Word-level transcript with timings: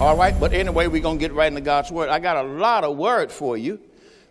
All 0.00 0.16
right, 0.16 0.34
but 0.40 0.54
anyway, 0.54 0.86
we're 0.86 1.02
going 1.02 1.18
to 1.18 1.20
get 1.20 1.34
right 1.34 1.48
into 1.48 1.60
God's 1.60 1.92
Word. 1.92 2.08
I 2.08 2.20
got 2.20 2.42
a 2.42 2.48
lot 2.48 2.84
of 2.84 2.96
word 2.96 3.30
for 3.30 3.58
you. 3.58 3.78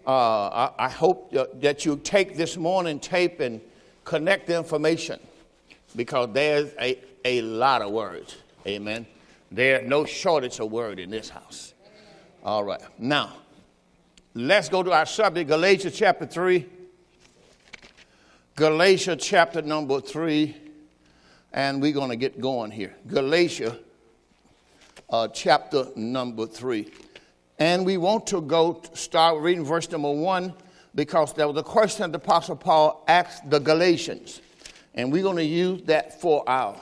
Uh, 0.04 0.72
I, 0.80 0.86
I, 0.86 0.90
hope 0.90 1.32
that 1.62 1.86
you 1.86 1.98
take 1.98 2.36
this 2.36 2.58
morning 2.58 3.00
tape 3.00 3.40
and 3.40 3.62
connect 4.04 4.48
the 4.48 4.58
information 4.58 5.20
because 5.96 6.30
there's 6.34 6.72
a, 6.82 6.98
a 7.24 7.42
lot 7.44 7.84
of 7.84 7.92
words. 7.92 8.36
Amen. 8.66 9.06
There's 9.52 9.88
no 9.88 10.06
shortage 10.06 10.60
of 10.60 10.72
word 10.72 10.98
in 10.98 11.12
this 11.12 11.30
house. 11.30 11.76
All 12.44 12.64
right. 12.64 12.82
Now, 12.98 13.34
let's 14.34 14.70
go 14.70 14.82
to 14.82 14.92
our 14.92 15.06
subject, 15.06 15.50
Galatians 15.50 15.96
chapter 15.96 16.26
3. 16.26 16.66
Galatians 18.56 19.24
chapter 19.24 19.62
number 19.62 20.02
3. 20.02 20.58
And 21.54 21.80
we're 21.80 21.94
going 21.94 22.10
to 22.10 22.16
get 22.16 22.42
going 22.42 22.72
here. 22.72 22.96
Galatians 23.06 23.78
uh, 25.10 25.28
chapter 25.28 25.86
number 25.96 26.46
3. 26.46 26.90
And 27.58 27.86
we 27.86 27.98
want 27.98 28.28
to 28.28 28.42
go 28.42 28.82
start 28.94 29.42
reading 29.42 29.66
verse 29.66 29.90
number 29.92 30.12
1 30.12 30.54
because 30.96 31.34
there 31.34 31.48
was 31.48 31.58
a 31.58 31.64
question 31.64 32.04
that 32.04 32.18
the 32.18 32.24
Apostle 32.24 32.56
Paul 32.56 33.04
asked 33.08 33.50
the 33.50 33.60
Galatians. 33.60 34.42
And 34.96 35.12
we're 35.12 35.24
going 35.24 35.38
to 35.38 35.44
use 35.44 35.82
that 35.84 36.20
for 36.20 36.48
our, 36.50 36.80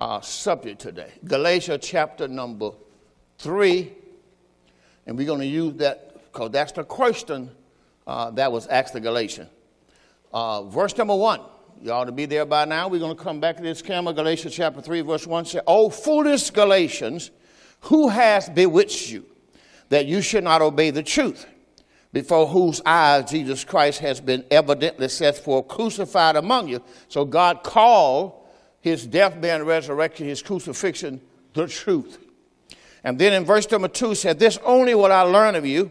our 0.00 0.22
subject 0.22 0.80
today. 0.80 1.12
Galatians 1.24 1.84
chapter 1.86 2.28
number 2.28 2.70
3. 3.38 3.92
And 5.06 5.18
we're 5.18 5.26
going 5.26 5.40
to 5.40 5.46
use 5.46 5.74
that 5.74 6.32
because 6.32 6.50
that's 6.50 6.72
the 6.72 6.84
question 6.84 7.50
uh, 8.06 8.30
that 8.32 8.50
was 8.50 8.66
asked 8.66 8.94
the 8.94 9.00
Galatians. 9.00 9.50
Uh, 10.32 10.64
verse 10.64 10.96
number 10.96 11.14
1. 11.14 11.40
You 11.82 11.92
ought 11.92 12.04
to 12.04 12.12
be 12.12 12.26
there 12.26 12.46
by 12.46 12.64
now. 12.64 12.88
We're 12.88 13.00
going 13.00 13.16
to 13.16 13.22
come 13.22 13.40
back 13.40 13.56
to 13.56 13.62
this 13.62 13.82
camera. 13.82 14.14
Galatians 14.14 14.54
chapter 14.54 14.80
3, 14.80 15.02
verse 15.02 15.26
1 15.26 15.44
says, 15.44 15.62
Oh, 15.66 15.90
foolish 15.90 16.50
Galatians, 16.50 17.30
who 17.82 18.08
has 18.08 18.48
bewitched 18.48 19.10
you 19.10 19.26
that 19.90 20.06
you 20.06 20.22
should 20.22 20.44
not 20.44 20.62
obey 20.62 20.90
the 20.90 21.02
truth? 21.02 21.46
Before 22.12 22.46
whose 22.46 22.80
eyes 22.86 23.30
Jesus 23.30 23.64
Christ 23.64 23.98
has 23.98 24.20
been 24.20 24.44
evidently 24.50 25.08
set 25.08 25.36
forth 25.36 25.68
crucified 25.68 26.36
among 26.36 26.68
you. 26.68 26.82
So 27.08 27.24
God 27.24 27.62
called 27.62 28.46
his 28.80 29.06
death, 29.06 29.40
burial, 29.40 29.60
and 29.60 29.66
resurrection, 29.66 30.26
his 30.26 30.40
crucifixion, 30.40 31.20
the 31.54 31.66
truth. 31.66 32.18
And 33.02 33.18
then 33.18 33.32
in 33.32 33.44
verse 33.44 33.70
number 33.70 33.88
2 33.88 34.14
said, 34.14 34.38
This 34.38 34.58
only 34.64 34.94
will 34.94 35.12
I 35.12 35.22
learn 35.22 35.54
of 35.54 35.66
you. 35.66 35.90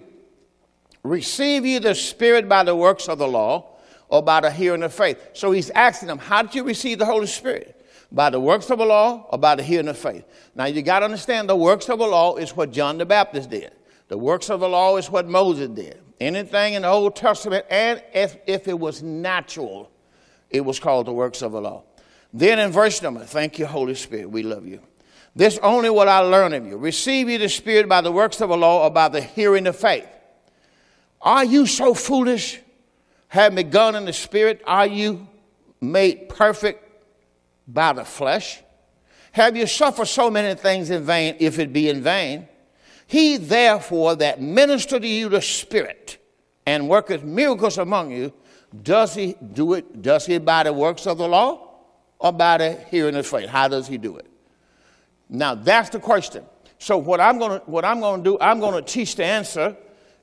Receive 1.03 1.65
ye 1.65 1.79
the 1.79 1.93
Spirit 1.93 2.47
by 2.47 2.63
the 2.63 2.75
works 2.75 3.09
of 3.09 3.17
the 3.17 3.27
law 3.27 3.72
or 4.13 4.21
by 4.21 4.39
the 4.39 4.51
hearing 4.51 4.83
of 4.83 4.93
faith. 4.93 5.17
So 5.33 5.51
he's 5.51 5.71
asking 5.71 6.07
them, 6.07 6.19
How 6.19 6.43
did 6.43 6.53
you 6.53 6.63
receive 6.63 6.99
the 6.99 7.05
Holy 7.05 7.25
Spirit? 7.25 7.83
By 8.11 8.29
the 8.29 8.39
works 8.39 8.69
of 8.69 8.77
the 8.77 8.85
law 8.85 9.25
or 9.31 9.39
by 9.39 9.55
the 9.55 9.63
hearing 9.63 9.87
of 9.87 9.97
faith? 9.97 10.23
Now 10.53 10.65
you 10.65 10.83
got 10.83 10.99
to 10.99 11.05
understand 11.05 11.49
the 11.49 11.55
works 11.55 11.89
of 11.89 11.97
the 11.97 12.05
law 12.05 12.35
is 12.35 12.55
what 12.55 12.71
John 12.71 12.99
the 12.99 13.07
Baptist 13.07 13.49
did. 13.49 13.71
The 14.09 14.17
works 14.19 14.51
of 14.51 14.59
the 14.59 14.69
law 14.69 14.97
is 14.97 15.09
what 15.09 15.27
Moses 15.27 15.69
did. 15.69 15.99
Anything 16.19 16.75
in 16.75 16.83
the 16.83 16.89
Old 16.89 17.15
Testament, 17.15 17.65
and 17.71 18.03
if, 18.13 18.37
if 18.45 18.67
it 18.67 18.79
was 18.79 19.01
natural, 19.01 19.89
it 20.51 20.61
was 20.61 20.79
called 20.79 21.07
the 21.07 21.13
works 21.13 21.41
of 21.41 21.51
the 21.51 21.61
law. 21.61 21.81
Then 22.31 22.59
in 22.59 22.71
verse 22.71 23.01
number, 23.01 23.21
thank 23.21 23.57
you, 23.57 23.65
Holy 23.65 23.95
Spirit, 23.95 24.29
we 24.29 24.43
love 24.43 24.67
you. 24.67 24.79
This 25.35 25.57
only 25.63 25.89
will 25.89 26.07
I 26.07 26.19
learn 26.19 26.53
of 26.53 26.67
you. 26.67 26.77
Receive 26.77 27.29
ye 27.29 27.37
the 27.37 27.49
Spirit 27.49 27.89
by 27.89 28.01
the 28.01 28.11
works 28.11 28.41
of 28.41 28.49
the 28.49 28.57
law 28.57 28.83
or 28.83 28.91
by 28.91 29.09
the 29.09 29.21
hearing 29.21 29.65
of 29.65 29.75
faith. 29.75 30.07
Are 31.19 31.43
you 31.43 31.65
so 31.65 31.95
foolish? 31.95 32.59
Have 33.33 33.55
begun 33.55 33.95
in 33.95 34.05
the 34.05 34.13
spirit, 34.13 34.61
are 34.67 34.85
you 34.85 35.27
made 35.81 36.29
perfect 36.29 36.87
by 37.67 37.91
the 37.91 38.05
flesh? 38.05 38.61
Have 39.31 39.57
you 39.57 39.65
suffered 39.65 40.05
so 40.05 40.29
many 40.29 40.53
things 40.53 40.91
in 40.91 41.03
vain, 41.03 41.37
if 41.39 41.57
it 41.57 41.73
be 41.73 41.89
in 41.89 42.03
vain? 42.03 42.47
He 43.07 43.37
therefore 43.37 44.15
that 44.17 44.39
minister 44.39 44.99
to 44.99 45.07
you 45.07 45.29
the 45.29 45.41
Spirit 45.41 46.19
and 46.67 46.87
worketh 46.87 47.23
miracles 47.23 47.79
among 47.79 48.11
you, 48.11 48.31
does 48.83 49.15
he 49.15 49.35
do 49.53 49.73
it? 49.73 50.03
Does 50.03 50.27
he 50.27 50.37
by 50.37 50.61
the 50.61 50.71
works 50.71 51.07
of 51.07 51.17
the 51.17 51.27
law 51.27 51.79
or 52.19 52.31
by 52.31 52.59
the 52.59 52.73
hearing 52.91 53.15
of 53.15 53.25
faith? 53.25 53.49
How 53.49 53.67
does 53.67 53.87
he 53.87 53.97
do 53.97 54.15
it? 54.17 54.27
Now 55.27 55.55
that's 55.55 55.89
the 55.89 55.99
question. 55.99 56.43
So 56.77 56.99
what 56.99 57.19
I'm 57.19 57.39
to 57.39 57.63
what 57.65 57.83
I'm 57.83 57.99
going 57.99 58.23
to 58.23 58.29
do, 58.29 58.37
I'm 58.39 58.59
going 58.59 58.75
to 58.75 58.83
teach 58.83 59.15
the 59.15 59.25
answer 59.25 59.75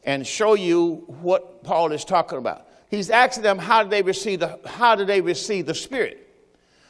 and 0.05 0.25
show 0.25 0.55
you 0.55 1.05
what 1.23 1.65
Paul 1.65 1.91
is 1.91 2.05
talking 2.05 2.39
about 2.39 2.69
he's 2.91 3.09
asking 3.09 3.45
them 3.45 3.59
how 3.59 3.85
do 3.85 3.89
they 3.89 4.03
receive 4.03 4.41
the 4.41 4.59
how 4.67 4.95
did 4.95 5.07
they 5.07 5.21
receive 5.21 5.67
the 5.67 5.75
spirit? 5.75 6.27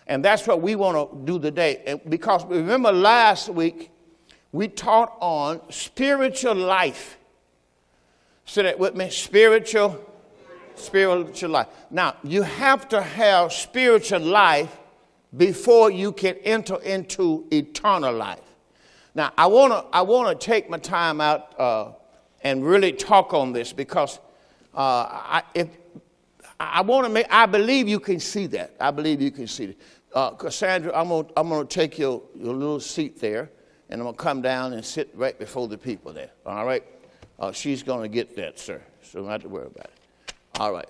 And 0.07 0.25
that's 0.25 0.47
what 0.47 0.61
we 0.61 0.75
want 0.75 0.97
to 0.97 1.25
do 1.25 1.39
today. 1.39 1.83
And 1.87 2.01
because 2.09 2.45
remember 2.47 2.91
last 2.91 3.49
week 3.49 3.91
we 4.51 4.67
taught 4.67 5.17
on 5.21 5.61
spiritual 5.71 6.57
life. 6.57 7.19
Say 8.45 8.63
that 8.63 8.79
with 8.79 8.97
me 8.97 9.11
spiritual 9.11 10.05
spiritual 10.75 11.51
life. 11.51 11.69
Now 11.91 12.17
you 12.25 12.43
have 12.43 12.89
to 12.89 13.03
have 13.03 13.53
spiritual 13.53 14.21
life 14.21 14.77
before 15.37 15.91
you 15.91 16.11
can 16.11 16.37
enter 16.43 16.81
into 16.83 17.47
eternal 17.53 18.13
life. 18.13 18.41
Now 19.15 19.33
i 19.37 19.47
want 19.47 19.73
to 19.73 19.85
i 19.97 20.03
want 20.03 20.41
to 20.41 20.47
take 20.47 20.71
my 20.71 20.79
time 20.79 21.21
out 21.21 21.59
uh, 21.61 21.93
and 22.43 22.65
really 22.65 22.93
talk 22.93 23.35
on 23.35 23.53
this 23.53 23.73
because 23.73 24.19
uh, 24.75 25.07
I, 25.11 25.43
if, 25.55 25.69
I 26.61 26.83
want 26.83 27.07
to 27.07 27.13
make, 27.13 27.27
I 27.31 27.47
believe 27.47 27.89
you 27.89 27.99
can 27.99 28.21
see 28.21 28.47
that. 28.49 28.75
I 28.79 28.91
believe 28.91 29.23
you 29.23 29.31
can 29.31 29.47
see 29.47 29.65
it. 29.65 29.81
Uh, 30.15 30.33
Cassandra, 30.33 30.93
I'm 30.95 31.09
going 31.09 31.25
to 31.25 31.33
I'm 31.39 31.49
gonna 31.49 31.65
take 31.65 31.99
your, 31.99 32.23
your 32.35 32.53
little 32.53 32.81
seat 32.81 33.19
there, 33.19 33.51
and 33.89 34.01
I'm 34.01 34.05
going 34.05 34.15
to 34.15 34.23
come 34.23 34.43
down 34.43 34.75
and 34.75 34.85
sit 34.85 35.11
right 35.15 35.39
before 35.39 35.69
the 35.69 35.79
people 35.79 36.13
there. 36.13 36.31
All 36.45 36.67
right? 36.67 36.85
Uh, 37.39 37.51
she's 37.51 37.83
going 37.83 38.03
to 38.03 38.09
get 38.09 38.37
that, 38.37 38.59
sir. 38.59 38.83
So 39.03 39.25
have 39.25 39.41
to 39.43 39.49
worry 39.49 39.69
about 39.69 39.87
it. 39.87 40.35
All 40.59 40.73
right. 40.73 40.89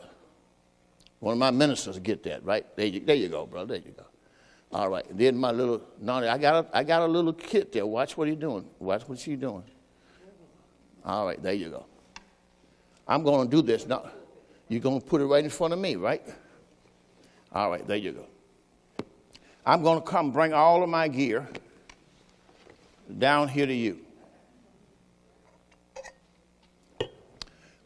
One 1.21 1.35
of 1.35 1.39
my 1.39 1.53
ministers 1.53 2.01
get 2.01 2.25
that, 2.25 2.45
right? 2.45 2.67
There 2.77 2.87
you, 2.87 3.01
there 3.01 3.15
you 3.15 3.29
go, 3.29 3.47
brother. 3.47 3.79
There 3.79 3.87
you 3.87 3.95
go. 3.97 4.05
All 4.73 4.89
right. 4.89 5.07
Then 5.17 5.37
my 5.37 5.53
little, 5.53 5.83
no, 6.01 6.15
I 6.15 6.37
got 6.37 6.65
a, 6.65 6.77
I 6.77 6.83
got 6.83 7.03
a 7.03 7.07
little 7.07 7.33
kid 7.33 7.71
there. 7.71 7.87
Watch 7.87 8.17
what 8.17 8.27
he's 8.27 8.39
doing. 8.39 8.67
Watch 8.81 9.03
what 9.03 9.21
she's 9.21 9.39
doing. 9.39 9.63
All 11.05 11.27
right. 11.27 11.41
There 11.41 11.53
you 11.53 11.69
go. 11.69 11.87
I'm 13.07 13.23
going 13.23 13.49
to 13.49 13.57
do 13.57 13.63
this 13.63 13.87
now. 13.87 14.11
You're 14.71 14.81
going 14.81 15.01
to 15.01 15.07
put 15.07 15.21
it 15.21 15.25
right 15.25 15.43
in 15.43 15.51
front 15.51 15.73
of 15.73 15.81
me, 15.81 15.97
right? 15.97 16.23
All 17.53 17.73
right, 17.73 17.85
there 17.89 17.97
you 17.97 18.13
go. 18.13 18.25
I'm 19.67 19.83
going 19.83 20.01
to 20.01 20.07
come 20.07 20.31
bring 20.31 20.53
all 20.53 20.85
of 20.85 20.89
my 20.89 21.09
gear 21.09 21.49
down 23.19 23.49
here 23.49 23.67
to 23.67 23.75
you. 23.75 23.99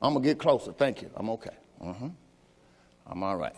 I'm 0.03 0.13
going 0.13 0.23
to 0.23 0.29
get 0.29 0.39
closer. 0.39 0.73
Thank 0.73 1.01
you. 1.01 1.11
I'm 1.17 1.31
okay. 1.31 1.57
Uh-huh. 1.81 2.09
I'm 3.07 3.23
all 3.23 3.37
right. 3.39 3.57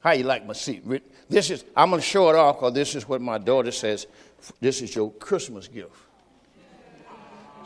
How 0.00 0.10
you 0.10 0.24
like 0.24 0.44
my 0.44 0.54
seat? 0.54 0.82
This 1.28 1.50
is, 1.50 1.64
I'm 1.76 1.90
going 1.90 2.00
to 2.00 2.06
show 2.06 2.30
it 2.30 2.34
off 2.34 2.56
because 2.56 2.74
this 2.74 2.96
is 2.96 3.08
what 3.08 3.20
my 3.20 3.38
daughter 3.38 3.70
says. 3.70 4.08
This 4.60 4.82
is 4.82 4.92
your 4.96 5.12
Christmas 5.12 5.68
gift. 5.68 5.92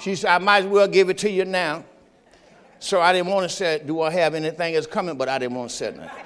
She 0.02 0.16
said, 0.16 0.30
I 0.30 0.38
might 0.38 0.64
as 0.64 0.66
well 0.66 0.88
give 0.88 1.10
it 1.10 1.18
to 1.18 1.30
you 1.30 1.44
now. 1.44 1.84
So 2.80 3.00
I 3.00 3.12
didn't 3.12 3.28
want 3.28 3.48
to 3.48 3.56
say, 3.56 3.80
Do 3.86 4.00
I 4.00 4.10
have 4.10 4.34
anything 4.34 4.74
that's 4.74 4.88
coming? 4.88 5.16
But 5.16 5.28
I 5.28 5.38
didn't 5.38 5.56
want 5.56 5.70
to 5.70 5.76
say 5.76 5.92
nothing. 5.92 6.24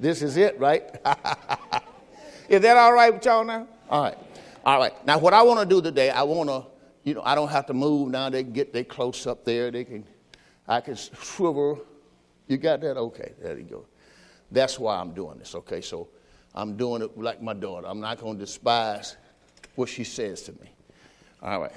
this 0.00 0.22
is 0.22 0.38
it, 0.38 0.58
right? 0.58 0.82
is 2.48 2.62
that 2.62 2.78
all 2.78 2.94
right 2.94 3.12
with 3.12 3.22
y'all 3.26 3.44
now? 3.44 3.68
All 3.90 4.04
right. 4.04 4.16
All 4.64 4.78
right. 4.78 5.06
Now, 5.06 5.18
what 5.18 5.34
I 5.34 5.42
want 5.42 5.60
to 5.60 5.66
do 5.66 5.82
today, 5.82 6.08
I 6.08 6.22
want 6.22 6.48
to, 6.48 6.64
you 7.04 7.12
know, 7.12 7.22
I 7.26 7.34
don't 7.34 7.50
have 7.50 7.66
to 7.66 7.74
move 7.74 8.10
now. 8.10 8.30
They 8.30 8.42
get 8.42 8.72
they 8.72 8.82
close 8.82 9.26
up 9.26 9.44
there. 9.44 9.70
They 9.70 9.84
can, 9.84 10.02
I 10.66 10.80
can 10.80 10.96
swivel. 10.96 11.84
You 12.48 12.56
got 12.56 12.80
that? 12.80 12.96
Okay. 12.96 13.32
There 13.42 13.58
you 13.58 13.64
go. 13.64 13.84
That's 14.50 14.78
why 14.78 14.96
I'm 14.96 15.12
doing 15.12 15.38
this. 15.40 15.54
Okay. 15.56 15.82
So 15.82 16.08
I'm 16.54 16.78
doing 16.78 17.02
it 17.02 17.18
like 17.18 17.42
my 17.42 17.52
daughter. 17.52 17.86
I'm 17.86 18.00
not 18.00 18.18
going 18.18 18.38
to 18.38 18.40
despise 18.40 19.18
what 19.74 19.90
she 19.90 20.02
says 20.02 20.40
to 20.44 20.52
me. 20.52 20.70
All 21.42 21.60
right. 21.60 21.72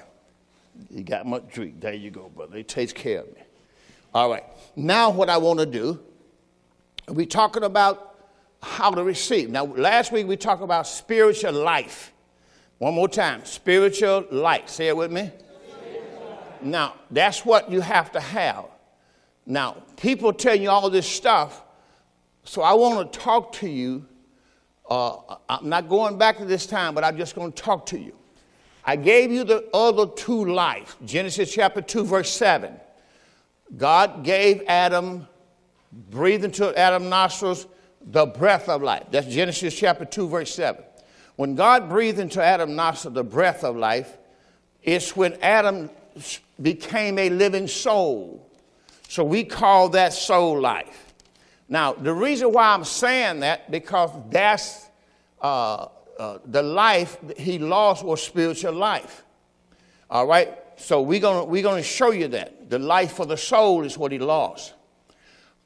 You 0.90 1.04
got 1.04 1.26
my 1.26 1.40
drink. 1.40 1.80
There 1.80 1.94
you 1.94 2.12
go, 2.12 2.30
brother. 2.30 2.58
It 2.58 2.68
takes 2.68 2.94
care 2.94 3.22
of 3.22 3.28
me. 3.28 3.42
All 4.14 4.30
right. 4.30 4.44
Now, 4.76 5.10
what 5.12 5.30
I 5.30 5.38
want 5.38 5.60
to 5.60 5.66
do, 5.66 6.00
we're 7.08 7.26
talking 7.26 7.64
about 7.64 8.16
how 8.62 8.92
to 8.92 9.04
receive. 9.04 9.50
Now, 9.50 9.66
last 9.66 10.12
week 10.12 10.28
we 10.28 10.38
talked 10.38 10.64
about 10.64 10.88
spiritual 10.88 11.54
life. 11.54 12.14
One 12.78 12.94
more 12.94 13.10
time 13.10 13.44
spiritual 13.46 14.26
life. 14.32 14.70
Say 14.70 14.88
it 14.88 14.98
with 14.98 15.12
me. 15.12 15.32
Now, 16.62 16.96
that's 17.12 17.46
what 17.46 17.72
you 17.72 17.82
have 17.82 18.12
to 18.14 18.20
have. 18.20 18.66
Now, 19.46 19.78
people 19.98 20.34
tell 20.34 20.56
you 20.56 20.70
all 20.70 20.90
this 20.90 21.08
stuff, 21.08 21.64
so 22.44 22.62
I 22.62 22.74
want 22.74 23.12
to 23.12 23.20
talk 23.20 23.54
to 23.54 23.70
you. 23.70 24.06
Uh, 24.90 25.38
I'm 25.48 25.70
not 25.70 25.88
going 25.88 26.18
back 26.18 26.38
to 26.38 26.46
this 26.46 26.66
time, 26.66 26.94
but 26.96 27.04
I'm 27.04 27.18
just 27.18 27.36
going 27.36 27.52
to 27.52 27.62
talk 27.62 27.86
to 27.88 28.00
you. 28.00 28.19
I 28.86 28.96
gave 28.96 29.32
you 29.32 29.44
the 29.44 29.68
other 29.74 30.08
two 30.08 30.46
life. 30.46 30.96
Genesis 31.06 31.54
chapter 31.54 31.82
2, 31.82 32.06
verse 32.06 32.32
7. 32.32 32.74
God 33.78 34.24
gave 34.24 34.64
Adam, 34.68 35.28
breathed 35.92 36.44
into 36.44 36.78
Adam's 36.78 37.10
nostrils 37.10 37.68
the 38.02 38.26
breath 38.26 38.70
of 38.70 38.82
life. 38.82 39.06
That's 39.12 39.28
Genesis 39.28 39.78
chapter 39.78 40.06
2, 40.06 40.28
verse 40.28 40.54
7. 40.54 40.84
When 41.36 41.56
God 41.56 41.88
breathed 41.90 42.20
into 42.20 42.44
Adam 42.44 42.76
nostril 42.76 43.14
the 43.14 43.24
breath 43.24 43.64
of 43.64 43.76
life, 43.76 44.18
it's 44.84 45.16
when 45.16 45.34
Adam 45.42 45.90
became 46.62 47.18
a 47.18 47.30
living 47.30 47.68
soul. 47.68 48.46
So 49.08 49.24
we 49.24 49.44
call 49.44 49.90
that 49.90 50.14
soul 50.14 50.60
life. 50.60 51.14
Now, 51.68 51.94
the 51.94 52.14
reason 52.14 52.52
why 52.52 52.74
I'm 52.74 52.84
saying 52.84 53.42
that, 53.42 53.70
because 53.70 54.10
that's 54.30 54.88
uh, 55.42 55.88
uh, 56.20 56.38
the 56.46 56.62
life 56.62 57.18
he 57.38 57.58
lost 57.58 58.04
was 58.04 58.22
spiritual 58.22 58.74
life. 58.74 59.24
All 60.10 60.28
right? 60.28 60.54
So 60.76 61.02
we're 61.02 61.20
going 61.20 61.50
we're 61.50 61.64
gonna 61.64 61.82
show 61.82 62.12
you 62.12 62.28
that. 62.30 62.70
The 62.70 62.78
life 62.78 63.14
for 63.14 63.26
the 63.26 63.38
soul 63.38 63.84
is 63.84 63.98
what 63.98 64.12
he 64.12 64.20
lost. 64.20 64.74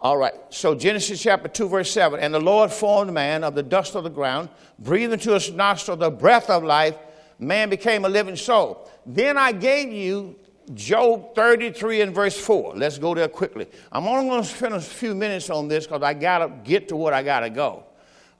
All 0.04 0.18
right, 0.18 0.34
so 0.50 0.76
Genesis 0.76 1.22
chapter 1.22 1.48
2, 1.48 1.70
verse 1.70 1.90
7. 1.90 2.20
And 2.20 2.34
the 2.34 2.40
Lord 2.40 2.74
formed 2.74 3.14
man 3.14 3.42
of 3.42 3.56
the 3.56 3.64
dust 3.64 3.96
of 3.96 4.04
the 4.04 4.10
ground, 4.10 4.50
breathed 4.78 5.14
into 5.14 5.32
his 5.32 5.50
nostril 5.54 5.96
the 5.96 6.12
breath 6.12 6.50
of 6.50 6.62
life. 6.62 6.98
Man 7.40 7.70
became 7.70 8.04
a 8.04 8.10
living 8.10 8.36
soul. 8.36 8.92
Then 9.06 9.38
I 9.38 9.54
gave 9.54 9.94
you 9.94 10.36
Job 10.74 11.34
33 11.36 12.02
and 12.02 12.14
verse 12.14 12.38
4. 12.38 12.76
Let's 12.76 12.98
go 12.98 13.16
there 13.16 13.30
quickly. 13.30 13.66
I'm 13.94 14.06
only 14.06 14.28
going 14.28 14.44
to 14.44 14.48
spend 14.48 14.74
a 14.74 14.82
few 14.82 15.16
minutes 15.16 15.50
on 15.50 15.70
this 15.70 15.88
because 15.88 16.04
I 16.04 16.14
got 16.14 16.40
to 16.40 16.50
get 16.70 16.90
to 16.90 16.98
what 16.98 17.14
I 17.14 17.24
got 17.24 17.42
to 17.42 17.50
go. 17.50 17.86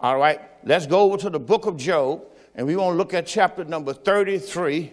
All 0.04 0.18
right, 0.18 0.42
let's 0.66 0.86
go 0.86 1.00
over 1.00 1.16
to 1.16 1.30
the 1.30 1.40
book 1.40 1.66
of 1.66 1.78
Job, 1.78 2.26
and 2.56 2.68
we 2.68 2.76
want 2.76 2.92
to 2.92 2.98
look 2.98 3.14
at 3.14 3.26
chapter 3.26 3.64
number 3.64 3.94
33. 3.94 4.92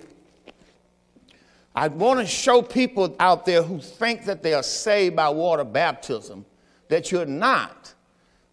I 1.74 1.88
want 1.88 2.20
to 2.20 2.26
show 2.26 2.62
people 2.62 3.16
out 3.18 3.44
there 3.44 3.60
who 3.60 3.80
think 3.80 4.24
that 4.26 4.40
they 4.40 4.54
are 4.54 4.62
saved 4.62 5.16
by 5.16 5.28
water 5.28 5.64
baptism 5.64 6.46
that 6.86 7.10
you're 7.10 7.26
not. 7.26 7.92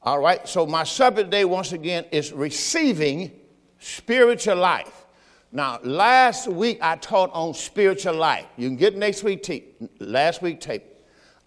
All 0.02 0.18
right, 0.18 0.48
so 0.48 0.66
my 0.66 0.84
subject 0.84 1.28
today, 1.28 1.46
once 1.46 1.74
again, 1.74 2.06
is 2.12 2.34
receiving 2.34 3.32
spiritual 3.78 4.56
life. 4.56 5.06
Now, 5.52 5.80
last 5.84 6.48
week 6.48 6.80
I 6.82 6.96
taught 6.96 7.30
on 7.34 7.54
spiritual 7.54 8.16
life. 8.16 8.48
You 8.58 8.68
can 8.68 8.78
get 8.78 8.98
next 8.98 9.24
week 9.24 9.44
tape, 9.44 9.80
last 10.00 10.42
week 10.42 10.60
tape. 10.60 10.86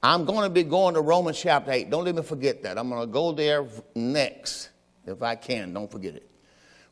I'm 0.05 0.25
going 0.25 0.45
to 0.45 0.51
be 0.51 0.63
going 0.63 0.95
to 0.95 1.01
Romans 1.01 1.41
chapter 1.41 1.73
8. 1.73 1.91
Don't 1.91 2.05
let 2.05 2.15
me 2.15 2.23
forget 2.23 2.63
that. 2.63 2.79
I'm 2.79 2.89
going 2.89 3.01
to 3.01 3.13
go 3.13 3.33
there 3.33 3.67
next, 3.97 4.71
if 5.11 5.23
I 5.23 5.35
can. 5.35 5.75
Don't 5.75 5.91
forget 5.91 6.15
it. 6.15 6.29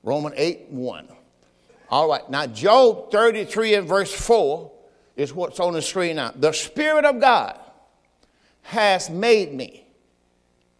Romans 0.02 0.34
8 0.36 0.66
1. 0.70 1.08
All 1.90 2.08
right, 2.08 2.28
now 2.28 2.46
Job 2.46 3.10
33 3.10 3.74
and 3.74 3.88
verse 3.88 4.12
4 4.12 4.70
is 5.16 5.32
what's 5.32 5.58
on 5.58 5.72
the 5.72 5.80
screen 5.82 6.16
now. 6.16 6.32
The 6.36 6.52
Spirit 6.52 7.06
of 7.06 7.18
God 7.20 7.58
has 8.62 9.08
made 9.08 9.54
me 9.54 9.88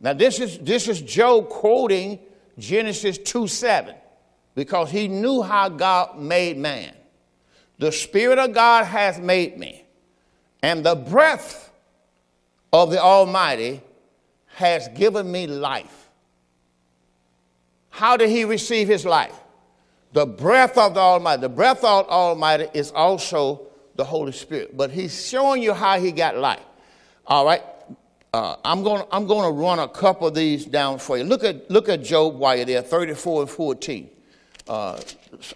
now, 0.00 0.12
this 0.12 0.38
is, 0.38 0.58
this 0.58 0.88
is 0.88 1.00
Job 1.00 1.49
quoting 1.49 2.20
Genesis 2.58 3.19
2 3.19 3.49
7 3.49 3.94
because 4.55 4.90
he 4.90 5.08
knew 5.08 5.43
how 5.43 5.69
God 5.69 6.19
made 6.19 6.56
man. 6.56 6.94
The 7.79 7.93
Spirit 7.93 8.38
of 8.38 8.52
God 8.52 8.85
has 8.85 9.19
made 9.19 9.58
me, 9.58 9.85
and 10.62 10.85
the 10.85 10.96
breath 10.96 11.70
of 12.73 12.90
the 12.90 13.00
Almighty 13.00 13.81
has 14.55 14.88
given 14.88 15.31
me 15.31 15.46
life. 15.46 15.98
How 17.99 18.17
did 18.17 18.31
he 18.31 18.45
receive 18.45 18.87
his 18.87 19.05
life? 19.05 19.35
The 20.12 20.25
breath 20.25 20.79
of 20.79 20.95
the 20.95 21.00
Almighty. 21.00 21.43
The 21.43 21.49
breath 21.49 21.83
of 21.83 22.06
the 22.06 22.12
Almighty 22.12 22.69
is 22.73 22.93
also 22.93 23.67
the 23.97 24.05
Holy 24.05 24.31
Spirit, 24.31 24.77
but 24.77 24.93
he's 24.93 25.29
showing 25.29 25.61
you 25.61 25.75
how 25.75 25.99
he 25.99 26.12
got 26.12 26.37
life. 26.37 26.62
All 27.27 27.45
right, 27.45 27.61
uh, 28.33 28.55
I'm 28.65 28.85
going 28.85 29.03
I'm 29.11 29.27
to 29.27 29.50
run 29.50 29.81
a 29.81 29.89
couple 29.89 30.29
of 30.29 30.35
these 30.37 30.65
down 30.65 31.00
for 31.00 31.19
you. 31.19 31.25
Look 31.25 31.43
at 31.43 31.69
look 31.73 31.89
at 31.89 32.05
Job 32.05 32.37
while 32.37 32.55
you're 32.55 32.67
there, 32.67 32.83
34 32.83 33.43
and 33.43 33.50
14. 33.50 34.11
Uh, 34.69 35.00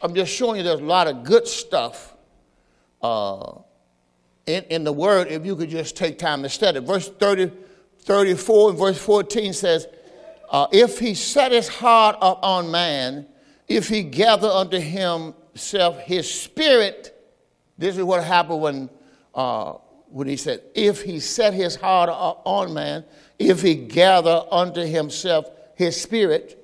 I'm 0.02 0.12
just 0.12 0.34
showing 0.34 0.56
you 0.56 0.64
there's 0.64 0.80
a 0.80 0.84
lot 0.84 1.06
of 1.06 1.22
good 1.22 1.46
stuff 1.46 2.16
uh, 3.02 3.52
in, 4.46 4.64
in 4.64 4.82
the 4.82 4.92
Word 4.92 5.28
if 5.28 5.46
you 5.46 5.54
could 5.54 5.70
just 5.70 5.96
take 5.96 6.18
time 6.18 6.42
to 6.42 6.48
study. 6.48 6.80
Verse 6.80 7.08
30, 7.08 7.52
34 8.00 8.70
and 8.70 8.78
verse 8.80 8.98
14 8.98 9.52
says, 9.52 9.86
uh, 10.52 10.68
If 10.70 11.00
he 11.00 11.14
set 11.14 11.50
his 11.50 11.66
heart 11.66 12.16
upon 12.22 12.70
man, 12.70 13.26
if 13.66 13.88
he 13.88 14.04
gather 14.04 14.48
unto 14.48 14.78
himself 14.78 15.98
his 16.00 16.32
spirit, 16.32 17.18
this 17.76 17.96
is 17.96 18.04
what 18.04 18.22
happened 18.22 18.60
when 18.60 18.90
uh, 19.34 19.72
when 20.12 20.28
he 20.28 20.36
said, 20.36 20.62
If 20.74 21.02
he 21.02 21.18
set 21.20 21.54
his 21.54 21.74
heart 21.74 22.10
on 22.12 22.74
man, 22.74 23.04
if 23.38 23.62
he 23.62 23.74
gather 23.74 24.44
unto 24.50 24.82
himself 24.82 25.46
his 25.74 26.00
spirit 26.00 26.58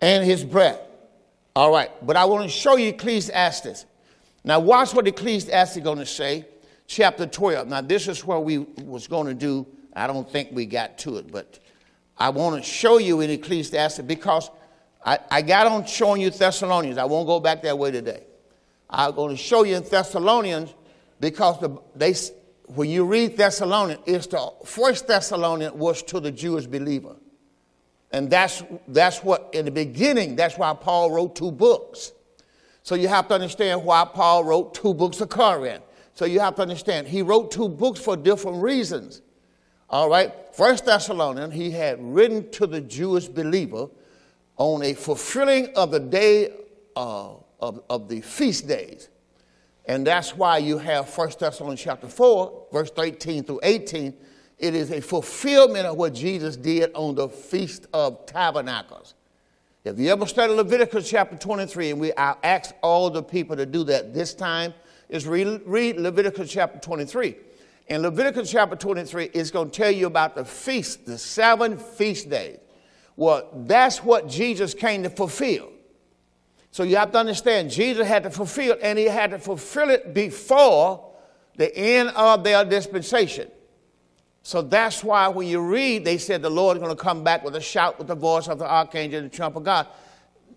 and 0.00 0.24
his 0.24 0.44
breath. 0.44 0.80
All 1.56 1.72
right, 1.72 1.90
but 2.06 2.16
I 2.16 2.24
want 2.24 2.44
to 2.44 2.48
show 2.48 2.76
you 2.76 2.90
Ecclesiastes. 2.90 3.84
Now, 4.44 4.60
watch 4.60 4.94
what 4.94 5.08
Ecclesiastes 5.08 5.76
is 5.76 5.82
going 5.82 5.98
to 5.98 6.06
say, 6.06 6.46
chapter 6.86 7.26
12. 7.26 7.66
Now, 7.66 7.80
this 7.80 8.06
is 8.06 8.24
what 8.24 8.44
we 8.44 8.58
was 8.58 9.08
going 9.08 9.26
to 9.26 9.34
do. 9.34 9.66
I 9.94 10.06
don't 10.06 10.30
think 10.30 10.50
we 10.52 10.64
got 10.64 10.98
to 10.98 11.16
it, 11.16 11.32
but 11.32 11.58
I 12.18 12.30
want 12.30 12.62
to 12.62 12.68
show 12.68 12.98
you 12.98 13.20
in 13.20 13.30
Ecclesiastes 13.30 14.00
because 14.00 14.50
I, 15.04 15.18
I 15.30 15.42
got 15.42 15.66
on 15.66 15.86
showing 15.86 16.20
you 16.20 16.30
Thessalonians. 16.30 16.98
I 16.98 17.04
won't 17.04 17.26
go 17.26 17.38
back 17.38 17.62
that 17.62 17.78
way 17.78 17.90
today. 17.92 18.24
I'm 18.90 19.14
going 19.14 19.36
to 19.36 19.42
show 19.42 19.62
you 19.64 19.76
in 19.76 19.84
Thessalonians 19.84 20.74
because 21.20 21.60
the, 21.60 21.78
they, 21.94 22.14
when 22.74 22.90
you 22.90 23.04
read 23.04 23.36
Thessalonians, 23.36 24.00
it's 24.06 24.26
the 24.26 24.50
first 24.64 25.06
Thessalonian 25.06 25.78
was 25.78 26.02
to 26.04 26.18
the 26.18 26.32
Jewish 26.32 26.66
believer. 26.66 27.16
And 28.10 28.30
that's, 28.30 28.64
that's 28.88 29.22
what, 29.22 29.50
in 29.52 29.66
the 29.66 29.70
beginning, 29.70 30.34
that's 30.34 30.56
why 30.56 30.72
Paul 30.74 31.10
wrote 31.12 31.36
two 31.36 31.52
books. 31.52 32.12
So 32.82 32.94
you 32.94 33.06
have 33.06 33.28
to 33.28 33.34
understand 33.34 33.84
why 33.84 34.08
Paul 34.12 34.44
wrote 34.44 34.74
two 34.74 34.94
books 34.94 35.20
of 35.20 35.28
Corinth. 35.28 35.84
So 36.14 36.24
you 36.24 36.40
have 36.40 36.56
to 36.56 36.62
understand, 36.62 37.06
he 37.06 37.22
wrote 37.22 37.50
two 37.50 37.68
books 37.68 38.00
for 38.00 38.16
different 38.16 38.62
reasons. 38.62 39.20
All 39.90 40.10
right? 40.10 40.32
First 40.52 40.84
Thessalonian, 40.84 41.50
he 41.50 41.70
had 41.70 41.98
written 42.00 42.50
to 42.52 42.66
the 42.66 42.80
Jewish 42.80 43.26
believer 43.26 43.88
on 44.56 44.82
a 44.82 44.92
fulfilling 44.92 45.74
of 45.76 45.90
the 45.90 46.00
day 46.00 46.52
uh, 46.96 47.34
of, 47.60 47.82
of 47.88 48.08
the 48.08 48.20
feast 48.20 48.68
days. 48.68 49.08
And 49.86 50.06
that's 50.06 50.36
why 50.36 50.58
you 50.58 50.76
have 50.78 51.08
1 51.16 51.30
Thessalonians 51.40 51.80
chapter 51.80 52.08
4, 52.08 52.66
verse 52.72 52.90
13 52.90 53.44
through 53.44 53.60
18. 53.62 54.14
It 54.58 54.74
is 54.74 54.90
a 54.90 55.00
fulfillment 55.00 55.86
of 55.86 55.96
what 55.96 56.12
Jesus 56.12 56.56
did 56.56 56.90
on 56.94 57.14
the 57.14 57.28
Feast 57.28 57.86
of 57.94 58.26
Tabernacles. 58.26 59.14
If 59.84 59.98
you 59.98 60.10
ever 60.10 60.26
study 60.26 60.52
Leviticus 60.52 61.08
chapter 61.08 61.36
23, 61.36 61.92
and 61.92 62.00
we 62.00 62.12
I 62.16 62.34
ask 62.42 62.74
all 62.82 63.08
the 63.08 63.22
people 63.22 63.56
to 63.56 63.64
do 63.64 63.84
that 63.84 64.12
this 64.12 64.34
time, 64.34 64.74
is 65.08 65.26
read, 65.26 65.62
read 65.64 65.96
Leviticus 65.96 66.50
chapter 66.50 66.78
23. 66.78 67.36
In 67.88 68.02
Leviticus 68.02 68.50
chapter 68.50 68.76
23, 68.76 69.30
it's 69.32 69.50
going 69.50 69.70
to 69.70 69.76
tell 69.76 69.90
you 69.90 70.06
about 70.06 70.34
the 70.34 70.44
feast, 70.44 71.06
the 71.06 71.16
seven 71.16 71.78
feast 71.78 72.28
days. 72.28 72.58
Well, 73.16 73.48
that's 73.66 74.04
what 74.04 74.28
Jesus 74.28 74.74
came 74.74 75.02
to 75.04 75.10
fulfill. 75.10 75.72
So 76.70 76.82
you 76.82 76.96
have 76.96 77.12
to 77.12 77.18
understand, 77.18 77.70
Jesus 77.70 78.06
had 78.06 78.24
to 78.24 78.30
fulfill, 78.30 78.76
and 78.82 78.98
he 78.98 79.06
had 79.06 79.30
to 79.30 79.38
fulfill 79.38 79.88
it 79.88 80.12
before 80.12 81.12
the 81.56 81.74
end 81.74 82.10
of 82.10 82.44
their 82.44 82.64
dispensation. 82.64 83.50
So 84.42 84.62
that's 84.62 85.02
why 85.02 85.28
when 85.28 85.48
you 85.48 85.60
read, 85.60 86.04
they 86.04 86.18
said 86.18 86.42
the 86.42 86.50
Lord 86.50 86.76
is 86.76 86.82
going 86.82 86.94
to 86.94 87.02
come 87.02 87.24
back 87.24 87.42
with 87.42 87.56
a 87.56 87.60
shout 87.60 87.98
with 87.98 88.06
the 88.06 88.14
voice 88.14 88.48
of 88.48 88.58
the 88.58 88.70
archangel 88.70 89.20
and 89.20 89.30
the 89.30 89.36
trump 89.36 89.56
of 89.56 89.64
God. 89.64 89.86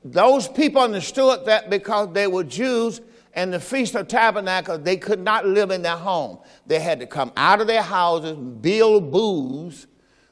Those 0.04 0.48
people 0.48 0.82
understood 0.82 1.46
that 1.46 1.70
because 1.70 2.12
they 2.14 2.28
were 2.28 2.44
Jews 2.44 3.02
and 3.34 3.54
the 3.54 3.60
Feast 3.60 3.96
of 3.96 4.08
Tabernacles, 4.08 4.84
they 4.84 4.98
could 4.98 5.20
not 5.20 5.46
live 5.46 5.72
in 5.72 5.82
their 5.82 5.98
home. 5.98 6.40
They 6.66 6.80
had 6.80 7.00
to 7.00 7.08
come 7.08 7.32
out 7.38 7.62
of 7.62 7.68
their 7.68 7.82
houses, 7.82 8.38
build 8.38 9.12
booths, 9.12 9.88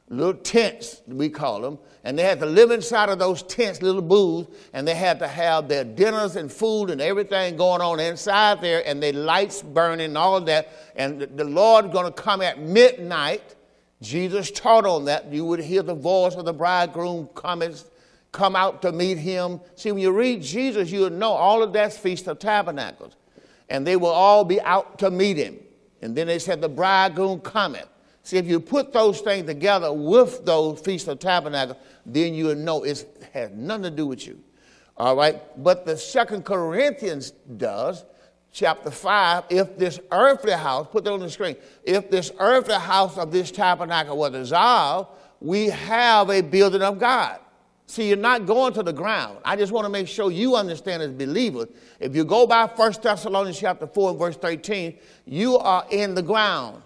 little 0.10 0.34
tents, 0.34 1.02
we 1.08 1.30
call 1.30 1.62
them, 1.62 1.78
and 2.04 2.18
they 2.18 2.24
had 2.24 2.40
to 2.40 2.46
live 2.46 2.72
inside 2.72 3.10
of 3.10 3.20
those 3.20 3.44
tents, 3.44 3.82
little 3.82 4.02
booths, 4.02 4.50
and 4.74 4.88
they 4.88 4.96
had 4.96 5.20
to 5.20 5.28
have 5.28 5.68
their 5.68 5.84
dinners 5.84 6.36
and 6.36 6.52
food 6.52 6.90
and 6.90 7.00
everything 7.00 7.56
going 7.56 7.82
on 7.82 8.00
inside 8.00 8.60
there, 8.60 8.82
and 8.88 9.04
their 9.04 9.14
lights 9.14 9.62
burning 9.62 10.08
and 10.08 10.18
all 10.18 10.36
of 10.36 10.46
that. 10.48 10.70
And 10.96 11.22
the 11.22 11.44
Lord 11.44 11.92
going 11.92 12.06
to 12.06 12.12
come 12.12 12.42
at 12.42 12.60
midnight. 12.60 13.56
Jesus 14.02 14.50
taught 14.50 14.86
on 14.86 15.06
that. 15.06 15.32
You 15.32 15.46
would 15.46 15.60
hear 15.60 15.84
the 15.84 15.94
voice 15.94 16.36
of 16.36 16.46
the 16.46 16.54
bridegroom 16.54 17.28
coming, 17.36 17.76
come 18.32 18.56
out 18.56 18.82
to 18.84 18.92
meet 18.92 19.18
him. 19.18 19.60
See, 19.76 19.92
when 19.92 20.02
you 20.02 20.12
read 20.12 20.42
Jesus, 20.42 20.92
you 20.92 21.02
would 21.02 21.14
know 21.14 21.32
all 21.32 21.64
of 21.64 21.74
that's 21.74 21.98
Feast 21.98 22.28
of 22.28 22.40
Tabernacles. 22.40 23.16
And 23.70 23.86
they 23.86 23.96
will 23.96 24.08
all 24.08 24.44
be 24.44 24.60
out 24.62 25.00
to 25.00 25.12
meet 25.12 25.38
him. 25.38 25.60
And 26.02 26.16
then 26.16 26.28
they 26.28 26.40
said, 26.40 26.62
The 26.62 26.70
bridegroom 26.70 27.42
cometh. 27.42 27.88
See, 28.24 28.38
if 28.38 28.46
you 28.48 28.60
put 28.60 28.94
those 28.94 29.22
things 29.22 29.46
together 29.48 29.92
with 29.92 30.46
those 30.46 30.80
Feast 30.82 31.08
of 31.08 31.20
Tabernacles, 31.20 31.78
then 32.06 32.34
you'll 32.34 32.56
know 32.56 32.84
it 32.84 33.30
has 33.34 33.52
nothing 33.52 33.84
to 33.84 33.92
do 33.92 34.08
with 34.08 34.26
you. 34.28 34.40
All 34.98 35.16
right? 35.16 35.42
But 35.64 35.86
the 35.86 35.98
Second 35.98 36.46
Corinthians 36.46 37.32
does, 37.32 38.06
chapter 38.52 38.92
5, 38.92 39.46
if 39.50 39.78
this 39.78 40.00
earthly 40.12 40.52
house, 40.52 40.88
put 40.92 41.04
that 41.06 41.14
on 41.14 41.22
the 41.22 41.30
screen, 41.30 41.56
if 41.84 42.10
this 42.10 42.32
earthly 42.40 42.76
house 42.76 43.18
of 43.18 43.32
this 43.32 43.52
tabernacle 43.52 44.18
were 44.18 44.30
dissolved, 44.30 45.10
we 45.40 45.68
have 45.68 46.30
a 46.30 46.42
building 46.42 46.82
of 46.82 47.00
God. 47.00 47.40
See, 47.90 48.08
you're 48.08 48.18
not 48.18 48.46
going 48.46 48.72
to 48.74 48.84
the 48.84 48.94
ground. 48.94 49.40
I 49.44 49.56
just 49.56 49.72
want 49.72 49.86
to 49.86 49.90
make 49.90 50.08
sure 50.08 50.30
you 50.30 50.56
understand 50.56 51.02
as 51.02 51.12
believers. 51.12 51.70
If 52.00 52.16
you 52.16 52.24
go 52.24 52.46
by 52.46 52.68
1 52.68 52.94
Thessalonians 53.02 53.60
chapter 53.60 53.88
4 53.88 54.12
and 54.12 54.20
verse 54.20 54.36
13, 54.36 54.96
you 55.26 55.58
are 55.58 55.84
in 55.90 56.14
the 56.14 56.22
ground. 56.22 56.84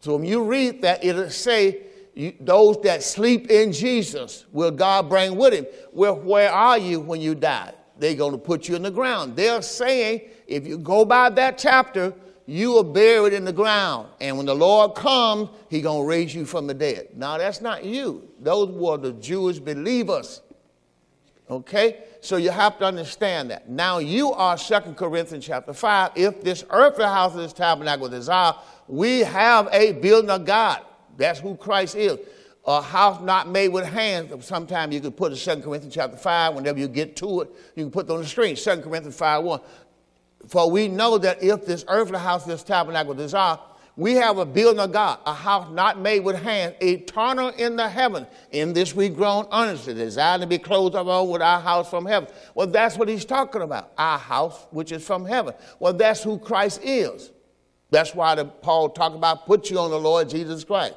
So 0.00 0.16
when 0.16 0.24
you 0.26 0.42
read 0.42 0.82
that, 0.82 1.04
it'll 1.04 1.30
say, 1.30 1.82
those 2.40 2.82
that 2.82 3.04
sleep 3.04 3.52
in 3.52 3.70
Jesus 3.70 4.46
will 4.50 4.72
God 4.72 5.08
bring 5.08 5.36
with 5.36 5.54
him. 5.54 5.64
Well, 5.92 6.16
where 6.16 6.50
are 6.50 6.76
you 6.76 6.98
when 6.98 7.20
you 7.20 7.36
die? 7.36 7.72
They're 8.00 8.16
going 8.16 8.32
to 8.32 8.38
put 8.38 8.68
you 8.68 8.74
in 8.74 8.82
the 8.82 8.90
ground. 8.90 9.36
They're 9.36 9.62
saying, 9.62 10.22
if 10.48 10.66
you 10.66 10.78
go 10.78 11.04
by 11.04 11.30
that 11.30 11.56
chapter, 11.56 12.12
you 12.48 12.78
are 12.78 12.84
buried 12.84 13.34
in 13.34 13.44
the 13.44 13.52
ground. 13.52 14.08
And 14.22 14.38
when 14.38 14.46
the 14.46 14.54
Lord 14.54 14.94
comes, 14.94 15.50
He's 15.68 15.82
going 15.82 16.02
to 16.02 16.08
raise 16.08 16.34
you 16.34 16.46
from 16.46 16.66
the 16.66 16.72
dead. 16.72 17.08
Now, 17.14 17.36
that's 17.36 17.60
not 17.60 17.84
you. 17.84 18.26
Those 18.40 18.70
were 18.70 18.96
the 18.96 19.12
Jewish 19.12 19.58
believers. 19.58 20.40
Okay? 21.50 22.04
So 22.22 22.38
you 22.38 22.48
have 22.48 22.78
to 22.78 22.86
understand 22.86 23.50
that. 23.50 23.68
Now 23.68 23.98
you 23.98 24.32
are 24.32 24.56
Second 24.56 24.96
Corinthians 24.96 25.44
chapter 25.44 25.74
5. 25.74 26.12
If 26.14 26.42
this 26.42 26.64
earthly 26.70 27.04
house 27.04 27.34
of 27.34 27.40
this 27.40 27.52
tabernacle 27.52 28.08
our, 28.30 28.58
we 28.86 29.20
have 29.20 29.68
a 29.70 29.92
building 29.92 30.30
of 30.30 30.46
God. 30.46 30.80
That's 31.18 31.40
who 31.40 31.54
Christ 31.54 31.96
is. 31.96 32.18
A 32.66 32.80
house 32.80 33.20
not 33.20 33.48
made 33.48 33.68
with 33.68 33.84
hands. 33.84 34.46
Sometimes 34.46 34.94
you 34.94 35.00
could 35.02 35.18
put 35.18 35.32
it 35.32 35.36
2 35.36 35.60
Corinthians 35.60 35.94
chapter 35.94 36.16
5. 36.16 36.54
Whenever 36.54 36.78
you 36.78 36.88
get 36.88 37.14
to 37.16 37.42
it, 37.42 37.50
you 37.76 37.84
can 37.84 37.90
put 37.90 38.06
it 38.06 38.12
on 38.12 38.20
the 38.20 38.26
screen. 38.26 38.56
2 38.56 38.80
Corinthians 38.80 39.16
5 39.16 39.44
1. 39.44 39.60
For 40.48 40.70
we 40.70 40.88
know 40.88 41.18
that 41.18 41.42
if 41.42 41.66
this 41.66 41.84
earthly 41.88 42.18
house, 42.18 42.44
this 42.44 42.62
tabernacle 42.62 43.34
our, 43.34 43.60
we 43.96 44.14
have 44.14 44.38
a 44.38 44.46
building 44.46 44.78
of 44.78 44.92
God, 44.92 45.18
a 45.26 45.34
house 45.34 45.68
not 45.72 45.98
made 45.98 46.20
with 46.20 46.40
hands, 46.40 46.76
eternal 46.80 47.48
in 47.48 47.74
the 47.74 47.88
heaven. 47.88 48.28
In 48.52 48.72
this 48.72 48.94
we 48.94 49.08
groan 49.08 49.48
earnestly, 49.52 49.92
desiring 49.92 50.42
to 50.42 50.46
be 50.46 50.58
clothed 50.58 50.94
upon 50.94 51.28
with 51.28 51.42
our 51.42 51.60
house 51.60 51.90
from 51.90 52.06
heaven. 52.06 52.30
Well, 52.54 52.68
that's 52.68 52.96
what 52.96 53.08
he's 53.08 53.24
talking 53.24 53.60
about, 53.60 53.92
our 53.98 54.18
house, 54.18 54.68
which 54.70 54.92
is 54.92 55.04
from 55.04 55.26
heaven. 55.26 55.52
Well, 55.80 55.92
that's 55.92 56.22
who 56.22 56.38
Christ 56.38 56.80
is. 56.84 57.32
That's 57.90 58.14
why 58.14 58.36
the, 58.36 58.44
Paul 58.44 58.90
talked 58.90 59.16
about 59.16 59.46
put 59.46 59.68
you 59.68 59.80
on 59.80 59.90
the 59.90 59.98
Lord 59.98 60.28
Jesus 60.28 60.62
Christ. 60.62 60.94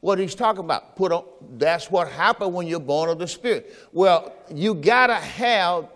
What 0.00 0.18
he's 0.18 0.34
talking 0.34 0.64
about, 0.64 0.96
put 0.96 1.12
on, 1.12 1.24
that's 1.52 1.88
what 1.88 2.08
happened 2.08 2.52
when 2.52 2.66
you're 2.66 2.80
born 2.80 3.10
of 3.10 3.20
the 3.20 3.28
Spirit. 3.28 3.72
Well, 3.92 4.34
you 4.52 4.74
gotta 4.74 5.14
have 5.14 5.88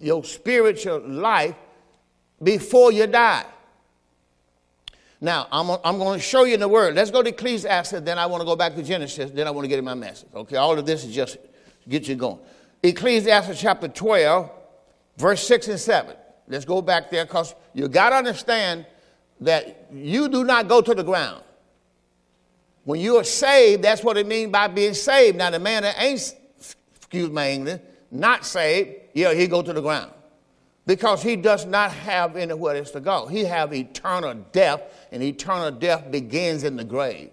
your 0.00 0.24
spiritual 0.24 1.00
life 1.00 1.54
before 2.42 2.92
you 2.92 3.06
die. 3.06 3.44
Now, 5.20 5.48
I'm, 5.50 5.70
I'm 5.84 5.98
going 5.98 6.18
to 6.18 6.24
show 6.24 6.44
you 6.44 6.54
in 6.54 6.60
the 6.60 6.68
Word. 6.68 6.94
Let's 6.94 7.10
go 7.10 7.22
to 7.22 7.30
Ecclesiastes, 7.30 8.00
then 8.00 8.18
I 8.18 8.26
want 8.26 8.40
to 8.40 8.44
go 8.44 8.54
back 8.54 8.76
to 8.76 8.82
Genesis, 8.82 9.30
then 9.32 9.46
I 9.46 9.50
want 9.50 9.64
to 9.64 9.68
get 9.68 9.78
in 9.78 9.84
my 9.84 9.94
message. 9.94 10.28
Okay, 10.34 10.56
all 10.56 10.78
of 10.78 10.86
this 10.86 11.04
is 11.04 11.14
just 11.14 11.38
get 11.88 12.06
you 12.06 12.14
going. 12.14 12.38
Ecclesiastes 12.82 13.60
chapter 13.60 13.88
12, 13.88 14.50
verse 15.16 15.46
6 15.46 15.68
and 15.68 15.80
7. 15.80 16.14
Let's 16.46 16.64
go 16.64 16.80
back 16.80 17.10
there 17.10 17.24
because 17.24 17.54
you 17.74 17.88
got 17.88 18.10
to 18.10 18.16
understand 18.16 18.86
that 19.40 19.88
you 19.92 20.28
do 20.28 20.44
not 20.44 20.68
go 20.68 20.80
to 20.80 20.94
the 20.94 21.02
ground. 21.02 21.42
When 22.84 23.00
you 23.00 23.16
are 23.16 23.24
saved, 23.24 23.82
that's 23.82 24.02
what 24.02 24.16
it 24.16 24.26
means 24.26 24.52
by 24.52 24.68
being 24.68 24.94
saved. 24.94 25.36
Now, 25.36 25.50
the 25.50 25.58
man 25.58 25.82
that 25.82 26.00
ain't, 26.00 26.34
excuse 26.96 27.28
my 27.28 27.50
English, 27.50 27.80
not 28.10 28.46
saved, 28.46 28.90
yeah, 29.14 29.34
he 29.34 29.46
go 29.48 29.62
to 29.62 29.72
the 29.72 29.82
ground 29.82 30.12
because 30.88 31.22
he 31.22 31.36
does 31.36 31.66
not 31.66 31.92
have 31.92 32.34
anywhere 32.34 32.74
else 32.74 32.90
to 32.92 33.00
go. 33.00 33.26
He 33.26 33.44
have 33.44 33.74
eternal 33.74 34.32
death, 34.52 34.80
and 35.12 35.22
eternal 35.22 35.70
death 35.70 36.10
begins 36.10 36.64
in 36.64 36.76
the 36.76 36.82
grave. 36.82 37.28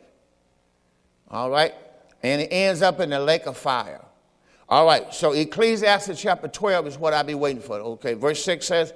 All 1.31 1.49
right? 1.49 1.73
And 2.21 2.41
it 2.41 2.49
ends 2.51 2.81
up 2.81 2.99
in 2.99 3.11
the 3.11 3.19
lake 3.19 3.45
of 3.45 3.55
fire. 3.55 4.03
All 4.67 4.85
right, 4.85 5.13
so 5.13 5.31
Ecclesiastes 5.31 6.21
chapter 6.21 6.49
12 6.49 6.87
is 6.87 6.97
what 6.97 7.13
I'll 7.13 7.23
be 7.23 7.33
waiting 7.33 7.61
for. 7.61 7.79
Okay, 7.79 8.13
verse 8.13 8.43
6 8.43 8.65
says, 8.65 8.93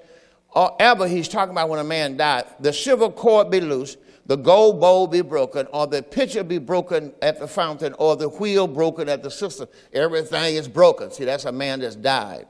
or 0.50 0.76
ever 0.78 1.08
he's 1.08 1.30
talking 1.30 1.52
about 1.52 1.70
when 1.70 1.80
a 1.80 1.84
man 1.86 2.18
died, 2.18 2.44
the 2.60 2.74
silver 2.74 3.10
cord 3.10 3.50
be 3.50 3.62
loose, 3.62 3.96
the 4.26 4.36
gold 4.36 4.82
bowl 4.82 5.08
be 5.08 5.22
broken, 5.22 5.68
or 5.72 5.88
the 5.88 6.04
pitcher 6.04 6.44
be 6.44 6.58
broken 6.58 7.14
at 7.22 7.40
the 7.40 7.48
fountain, 7.48 7.96
or 7.98 8.18
the 8.18 8.28
wheel 8.28 8.68
broken 8.68 9.08
at 9.08 9.24
the 9.24 9.32
cistern. 9.32 9.70
Everything 9.94 10.56
is 10.56 10.68
broken. 10.68 11.12
See, 11.12 11.24
that's 11.24 11.46
a 11.46 11.52
man 11.54 11.80
that's 11.80 11.96
died. 11.96 12.46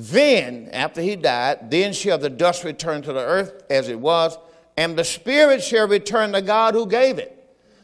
Then, 0.00 0.70
after 0.72 1.02
he 1.02 1.14
died, 1.14 1.70
then 1.70 1.92
shall 1.92 2.16
the 2.16 2.30
dust 2.30 2.64
return 2.64 3.02
to 3.02 3.12
the 3.12 3.20
earth 3.20 3.64
as 3.68 3.90
it 3.90 4.00
was, 4.00 4.38
and 4.78 4.96
the 4.96 5.04
spirit 5.04 5.62
shall 5.62 5.86
return 5.86 6.32
to 6.32 6.40
God 6.40 6.72
who 6.72 6.86
gave 6.86 7.18
it. 7.18 7.36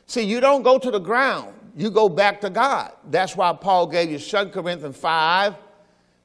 See, 0.06 0.22
you 0.22 0.40
don't 0.40 0.62
go 0.62 0.78
to 0.78 0.90
the 0.90 0.98
ground, 0.98 1.52
you 1.76 1.90
go 1.90 2.08
back 2.08 2.40
to 2.40 2.48
God. 2.48 2.92
That's 3.10 3.36
why 3.36 3.52
Paul 3.52 3.86
gave 3.88 4.10
you 4.10 4.18
2 4.18 4.46
Corinthians 4.46 4.96
5. 4.96 5.56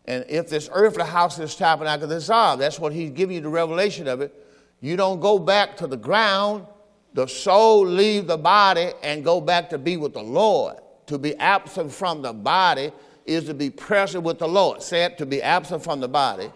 And 0.05 0.25
if 0.29 0.48
this 0.48 0.69
earthly 0.71 1.03
house 1.03 1.38
is 1.39 1.55
tabernacle, 1.55 2.10
are. 2.31 2.57
That's 2.57 2.79
what 2.79 2.93
he's 2.93 3.12
giving 3.12 3.36
you 3.36 3.41
the 3.41 3.50
revelation 3.50 4.07
of 4.07 4.21
it. 4.21 4.33
You 4.79 4.95
don't 4.95 5.19
go 5.19 5.39
back 5.39 5.75
to 5.77 5.88
the 5.88 5.98
ground. 5.98 6.67
The 7.13 7.27
soul 7.27 7.86
leave 7.86 8.27
the 8.27 8.38
body 8.38 8.91
and 9.03 9.25
go 9.25 9.41
back 9.41 9.69
to 9.71 9.77
be 9.77 9.98
with 9.98 10.13
the 10.13 10.24
Lord. 10.24 10.77
To 11.07 11.17
be 11.17 11.36
absent 11.36 11.91
from 11.91 12.21
the 12.21 12.31
body 12.31 12.91
is 13.25 13.46
to 13.46 13.54
be 13.54 13.70
present 13.70 14.24
with 14.24 14.40
the 14.40 14.48
Lord. 14.48 14.82
Said 14.82 15.18
to 15.20 15.25
be 15.25 15.42
absent 15.42 15.84
from 15.84 16.00
the 16.00 16.08
body 16.08 16.51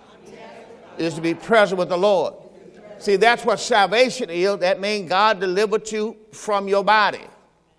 is 0.97 1.13
to 1.15 1.21
be 1.21 1.33
present 1.33 1.79
with 1.79 1.89
the 1.89 1.97
Lord. 1.97 2.33
See, 2.97 3.17
that's 3.17 3.43
what 3.45 3.59
salvation 3.59 4.29
is. 4.29 4.57
That 4.59 4.79
means 4.79 5.09
God 5.09 5.39
delivered 5.39 5.91
you 5.91 6.15
from 6.31 6.67
your 6.67 6.83
body. 6.83 7.21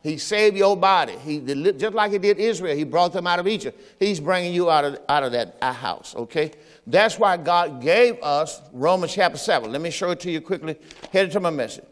He 0.02 0.18
saved 0.18 0.56
your 0.56 0.76
body. 0.76 1.16
He 1.24 1.40
just 1.40 1.94
like 1.94 2.12
he 2.12 2.18
did 2.18 2.38
Israel. 2.38 2.76
He 2.76 2.84
brought 2.84 3.12
them 3.12 3.26
out 3.26 3.40
of 3.40 3.48
Egypt. 3.48 3.80
He's 3.98 4.20
bringing 4.20 4.54
you 4.54 4.70
out 4.70 4.84
of, 4.84 5.00
out 5.08 5.24
of 5.24 5.32
that 5.32 5.60
house, 5.60 6.14
okay? 6.14 6.52
That's 6.86 7.18
why 7.18 7.36
God 7.36 7.82
gave 7.82 8.22
us 8.22 8.60
Romans 8.72 9.12
chapter 9.14 9.38
7. 9.38 9.72
Let 9.72 9.80
me 9.80 9.90
show 9.90 10.10
it 10.12 10.20
to 10.20 10.30
you 10.30 10.40
quickly. 10.40 10.76
Headed 11.12 11.32
to 11.32 11.40
my 11.40 11.50
message. 11.50 11.84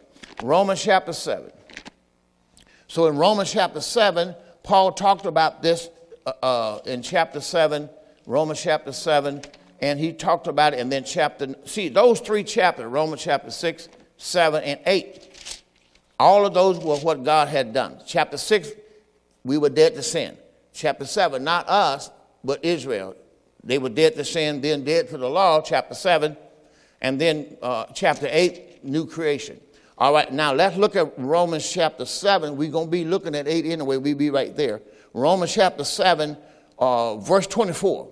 Romans 0.43 0.81
chapter 0.81 1.13
7. 1.13 1.51
So 2.87 3.07
in 3.07 3.17
Romans 3.17 3.51
chapter 3.51 3.81
7, 3.81 4.37
Paul 4.63 4.93
talked 4.93 5.27
about 5.27 5.61
this 5.61 5.89
uh, 6.27 6.33
uh, 6.43 6.79
in 6.87 7.03
chapter 7.03 7.41
7, 7.41 7.89
Romans 8.27 8.61
chapter 8.61 8.93
7, 8.93 9.43
and 9.81 9.99
he 9.99 10.13
talked 10.13 10.47
about 10.47 10.75
it, 10.75 10.81
and 10.81 10.91
then 10.91 11.05
chapter, 11.05 11.55
see, 11.65 11.89
those 11.89 12.21
three 12.21 12.45
chapters, 12.45 12.87
Romans 12.87 13.23
chapter 13.23 13.51
6, 13.51 13.89
7, 14.17 14.65
and 14.65 14.81
8, 14.87 15.63
all 16.19 16.47
of 16.47 16.55
those 16.55 16.79
were 16.79 16.97
what 16.97 17.25
God 17.25 17.49
had 17.49 17.73
done. 17.73 18.01
Chapter 18.07 18.37
6, 18.37 18.71
we 19.45 19.59
were 19.59 19.69
dead 19.69 19.95
to 19.95 20.03
sin. 20.03 20.37
Chapter 20.73 21.05
7, 21.05 21.43
not 21.45 21.69
us, 21.69 22.11
but 22.43 22.65
Israel. 22.65 23.15
They 23.63 23.79
were 23.79 23.89
dead 23.89 24.15
to 24.17 24.25
sin, 24.25 24.61
then 24.61 24.85
dead 24.85 25.09
to 25.11 25.19
the 25.19 25.29
law, 25.29 25.61
chapter 25.61 25.95
7, 25.95 26.37
and 27.01 27.21
then 27.21 27.57
uh, 27.63 27.87
chapter 27.95 28.29
8, 28.31 28.85
new 28.85 29.07
creation. 29.07 29.61
All 29.97 30.13
right, 30.13 30.33
now 30.33 30.53
let's 30.53 30.77
look 30.77 30.97
at 30.97 31.13
Romans 31.19 31.71
chapter 31.71 32.05
7. 32.05 32.57
We're 32.57 32.71
going 32.71 32.87
to 32.87 32.91
be 32.91 33.05
looking 33.05 33.35
at 33.35 33.47
8 33.47 33.65
anyway. 33.67 33.97
We'll 33.97 34.17
be 34.17 34.31
right 34.31 34.57
there. 34.57 34.81
Romans 35.15 35.55
chapter 35.55 35.85
7, 35.85 36.37
uh, 36.79 37.17
verse 37.17 37.47
24. 37.47 38.11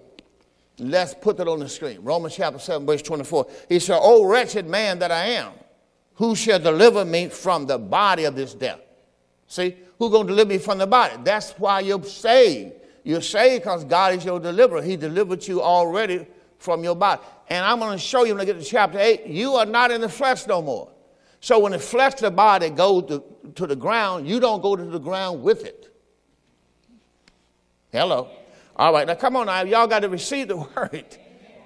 Let's 0.78 1.14
put 1.14 1.37
that 1.37 1.49
on 1.49 1.59
the 1.59 1.68
screen. 1.68 1.99
Romans 2.02 2.37
chapter 2.37 2.61
7, 2.61 2.87
verse 2.87 3.02
24. 3.02 3.49
He 3.68 3.80
said, 3.80 3.99
O 4.00 4.25
wretched 4.25 4.66
man 4.66 5.00
that 5.00 5.11
I 5.11 5.26
am, 5.26 5.52
who 6.14 6.37
shall 6.37 6.61
deliver 6.61 7.04
me 7.04 7.28
from 7.28 7.66
the 7.66 7.76
body 7.76 8.25
of 8.25 8.37
this 8.37 8.54
death? 8.54 8.80
See, 9.49 9.76
who's 9.99 10.11
going 10.11 10.28
to 10.28 10.32
deliver 10.32 10.49
me 10.49 10.59
from 10.59 10.78
the 10.78 10.87
body? 10.87 11.16
That's 11.25 11.50
why 11.52 11.80
you're 11.80 12.02
saved. 12.04 12.75
You're 13.02 13.21
saved 13.21 13.64
because 13.64 13.85
God 13.85 14.14
is 14.14 14.25
your 14.25 14.38
deliverer. 14.38 14.80
He 14.80 14.97
delivered 14.97 15.47
you 15.47 15.61
already 15.61 16.26
from 16.59 16.85
your 16.85 16.94
body. 16.94 17.21
And 17.49 17.64
I'm 17.64 17.80
going 17.80 17.92
to 17.92 17.99
show 17.99 18.25
you 18.25 18.35
when 18.35 18.40
I 18.40 18.44
get 18.44 18.59
to 18.61 18.64
chapter 18.64 18.99
8, 18.99 19.26
you 19.26 19.54
are 19.54 19.66
not 19.66 19.90
in 19.90 20.00
the 20.00 20.09
flesh 20.09 20.47
no 20.47 20.62
more. 20.62 20.88
So 21.40 21.59
when 21.59 21.73
the 21.73 21.80
flesh 21.80 22.14
the 22.14 22.30
body 22.30 22.71
goes 22.71 23.09
to, 23.09 23.25
to 23.56 23.66
the 23.66 23.75
ground, 23.75 24.28
you 24.28 24.38
don't 24.38 24.62
go 24.62 24.76
to 24.76 24.85
the 24.85 25.00
ground 25.00 25.42
with 25.42 25.64
it. 25.64 25.91
Hello. 27.92 28.30
All 28.75 28.90
right, 28.90 29.06
now 29.06 29.14
come 29.14 29.37
on 29.37 29.46
now. 29.46 29.62
Y'all 29.62 29.87
got 29.87 30.00
to 30.00 30.08
receive 30.08 30.49
the 30.49 30.56
word. 30.76 31.04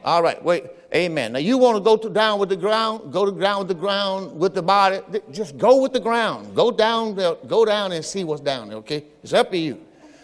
All 0.04 0.22
right, 0.22 0.42
wait. 0.42 0.64
Amen. 0.92 1.32
Now 1.32 1.38
you 1.38 1.56
want 1.56 1.76
to 1.76 1.80
go 1.80 1.96
to 1.96 2.10
down 2.10 2.40
with 2.40 2.48
the 2.48 2.56
ground, 2.56 3.12
go 3.12 3.24
to 3.24 3.32
ground 3.32 3.60
with 3.60 3.68
the 3.68 3.80
ground 3.80 4.38
with 4.38 4.54
the 4.54 4.62
body. 4.62 5.00
Just 5.30 5.56
go 5.56 5.80
with 5.80 5.92
the 5.92 6.00
ground. 6.00 6.54
Go 6.54 6.70
down 6.72 7.14
there, 7.14 7.34
go 7.46 7.64
down 7.64 7.92
and 7.92 8.04
see 8.04 8.24
what's 8.24 8.40
down 8.40 8.68
there, 8.68 8.78
okay? 8.78 9.04
It's 9.22 9.32
up 9.32 9.50
to 9.52 9.56
you. 9.56 9.80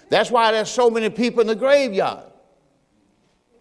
That's 0.08 0.30
why 0.30 0.50
there's 0.50 0.70
so 0.70 0.90
many 0.90 1.08
people 1.08 1.40
in 1.40 1.46
the 1.46 1.54
graveyard. 1.54 2.24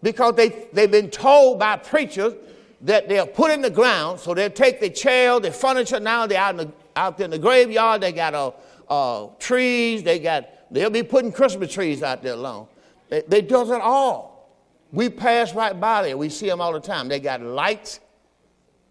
Because 0.01 0.35
they, 0.35 0.67
they've 0.73 0.91
been 0.91 1.11
told 1.11 1.59
by 1.59 1.77
preachers 1.77 2.33
that 2.81 3.07
they're 3.07 3.25
put 3.27 3.51
in 3.51 3.61
the 3.61 3.69
ground, 3.69 4.19
so 4.19 4.33
they'll 4.33 4.49
take 4.49 4.79
their 4.79 4.89
chair, 4.89 5.39
their 5.39 5.51
furniture. 5.51 5.99
Now 5.99 6.25
they're 6.25 6.39
out 6.39 6.59
in 6.59 6.67
the, 6.67 6.73
out 6.95 7.17
there 7.17 7.25
in 7.25 7.31
the 7.31 7.39
graveyard. 7.39 8.01
They 8.01 8.11
got 8.11 8.33
uh, 8.33 8.51
uh, 8.89 9.27
trees, 9.37 10.01
they 10.01 10.17
got 10.17 10.47
They'll 10.71 10.89
be 10.89 11.03
putting 11.03 11.31
Christmas 11.31 11.73
trees 11.73 12.01
out 12.01 12.23
there 12.23 12.33
alone. 12.33 12.67
They, 13.09 13.21
they 13.27 13.41
does 13.41 13.69
it 13.69 13.81
all. 13.81 14.49
We 14.91 15.09
pass 15.09 15.53
right 15.53 15.77
by 15.77 16.03
there. 16.03 16.17
We 16.17 16.29
see 16.29 16.47
them 16.47 16.61
all 16.61 16.73
the 16.73 16.79
time. 16.79 17.09
They 17.09 17.19
got 17.19 17.41
lights. 17.41 17.99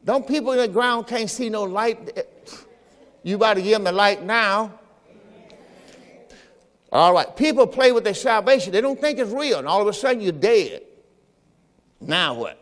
Don't 0.04 0.26
people 0.26 0.52
in 0.52 0.58
the 0.58 0.68
ground 0.68 1.06
can't 1.06 1.28
see 1.28 1.48
no 1.48 1.64
light? 1.64 2.18
You 3.22 3.36
about 3.36 3.54
to 3.54 3.62
give 3.62 3.72
them 3.72 3.84
the 3.84 3.92
light 3.92 4.22
now. 4.22 4.78
All 6.92 7.12
right. 7.14 7.34
People 7.36 7.66
play 7.66 7.92
with 7.92 8.04
their 8.04 8.14
salvation. 8.14 8.72
They 8.72 8.80
don't 8.80 9.00
think 9.00 9.18
it's 9.18 9.30
real. 9.30 9.58
And 9.58 9.68
all 9.68 9.80
of 9.80 9.88
a 9.88 9.92
sudden 9.92 10.20
you're 10.22 10.32
dead. 10.32 10.82
Now 12.00 12.34
what? 12.34 12.58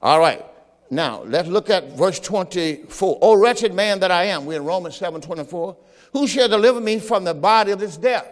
All 0.00 0.18
right. 0.18 0.44
Now 0.90 1.22
let's 1.22 1.48
look 1.48 1.70
at 1.70 1.96
verse 1.96 2.20
24. 2.20 3.18
Oh, 3.22 3.34
wretched 3.36 3.72
man 3.72 4.00
that 4.00 4.10
I 4.10 4.24
am. 4.24 4.44
We're 4.44 4.58
in 4.58 4.64
Romans 4.64 4.96
7 4.96 5.20
24. 5.20 5.76
Who 6.12 6.26
shall 6.26 6.48
deliver 6.48 6.80
me 6.80 6.98
from 6.98 7.24
the 7.24 7.34
body 7.34 7.72
of 7.72 7.78
this 7.78 7.96
death? 7.96 8.28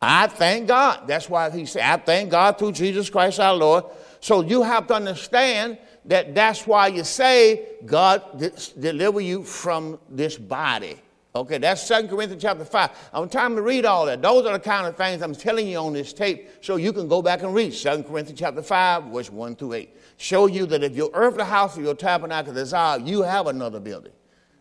I 0.00 0.26
thank 0.26 0.68
God. 0.68 1.06
That's 1.06 1.30
why 1.30 1.50
he 1.50 1.64
said, 1.66 1.82
I 1.82 1.96
thank 1.96 2.30
God 2.30 2.58
through 2.58 2.72
Jesus 2.72 3.08
Christ 3.08 3.40
our 3.40 3.54
Lord. 3.54 3.84
So 4.20 4.42
you 4.42 4.62
have 4.62 4.86
to 4.88 4.94
understand 4.94 5.78
that 6.06 6.34
that's 6.34 6.66
why 6.66 6.88
you 6.88 7.04
say 7.04 7.66
God 7.86 8.52
deliver 8.78 9.20
you 9.20 9.42
from 9.44 9.98
this 10.10 10.36
body. 10.36 11.00
Okay, 11.36 11.58
that's 11.58 11.88
2 11.88 12.06
Corinthians 12.06 12.40
chapter 12.40 12.64
5. 12.64 12.90
I'm 13.12 13.28
trying 13.28 13.56
to 13.56 13.62
read 13.62 13.84
all 13.84 14.06
that. 14.06 14.22
Those 14.22 14.46
are 14.46 14.52
the 14.52 14.60
kind 14.60 14.86
of 14.86 14.96
things 14.96 15.20
I'm 15.20 15.34
telling 15.34 15.66
you 15.66 15.78
on 15.78 15.92
this 15.92 16.12
tape 16.12 16.48
so 16.60 16.76
you 16.76 16.92
can 16.92 17.08
go 17.08 17.22
back 17.22 17.42
and 17.42 17.52
read 17.52 17.72
2 17.72 18.04
Corinthians 18.04 18.38
chapter 18.38 18.62
5, 18.62 19.04
verse 19.04 19.30
1 19.30 19.56
through 19.56 19.72
8. 19.72 19.96
Show 20.16 20.46
you 20.46 20.64
that 20.66 20.84
if 20.84 20.94
your 20.94 21.10
earthly 21.12 21.44
house 21.44 21.76
or 21.76 21.82
your 21.82 21.94
tabernacle 21.94 22.56
is 22.56 22.68
dissolved, 22.68 23.08
you 23.08 23.22
have 23.22 23.48
another 23.48 23.80
building. 23.80 24.12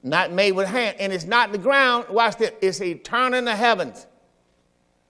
Not 0.04 0.32
made 0.32 0.52
with 0.52 0.68
hand. 0.68 0.98
And 1.00 1.14
it's 1.14 1.26
not 1.26 1.52
the 1.52 1.58
ground. 1.58 2.06
Watch 2.10 2.38
this. 2.38 2.52
It's 2.62 2.82
eternal 2.82 3.40
in 3.40 3.46
the 3.46 3.56
heavens. 3.56 4.06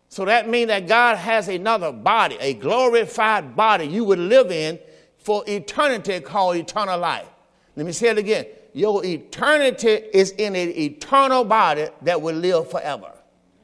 So 0.10 0.26
that 0.26 0.48
means 0.48 0.68
that 0.68 0.88
God 0.88 1.18
has 1.18 1.48
another 1.48 1.92
body, 1.92 2.38
a 2.40 2.54
glorified 2.54 3.56
body 3.56 3.86
you 3.86 4.04
would 4.06 4.20
live 4.20 4.52
in 4.52 4.80
for 5.18 5.44
eternity 5.48 6.20
called 6.20 6.58
eternal 6.58 7.00
life. 7.00 7.28
Let 7.76 7.88
me 7.88 7.92
say 7.92 8.10
it 8.10 8.20
again 8.20 8.46
your 8.74 9.06
eternity 9.06 10.02
is 10.14 10.32
in 10.32 10.56
an 10.56 10.70
eternal 10.70 11.44
body 11.44 11.88
that 12.02 12.22
will 12.22 12.36
live 12.36 12.70
forever. 12.70 13.12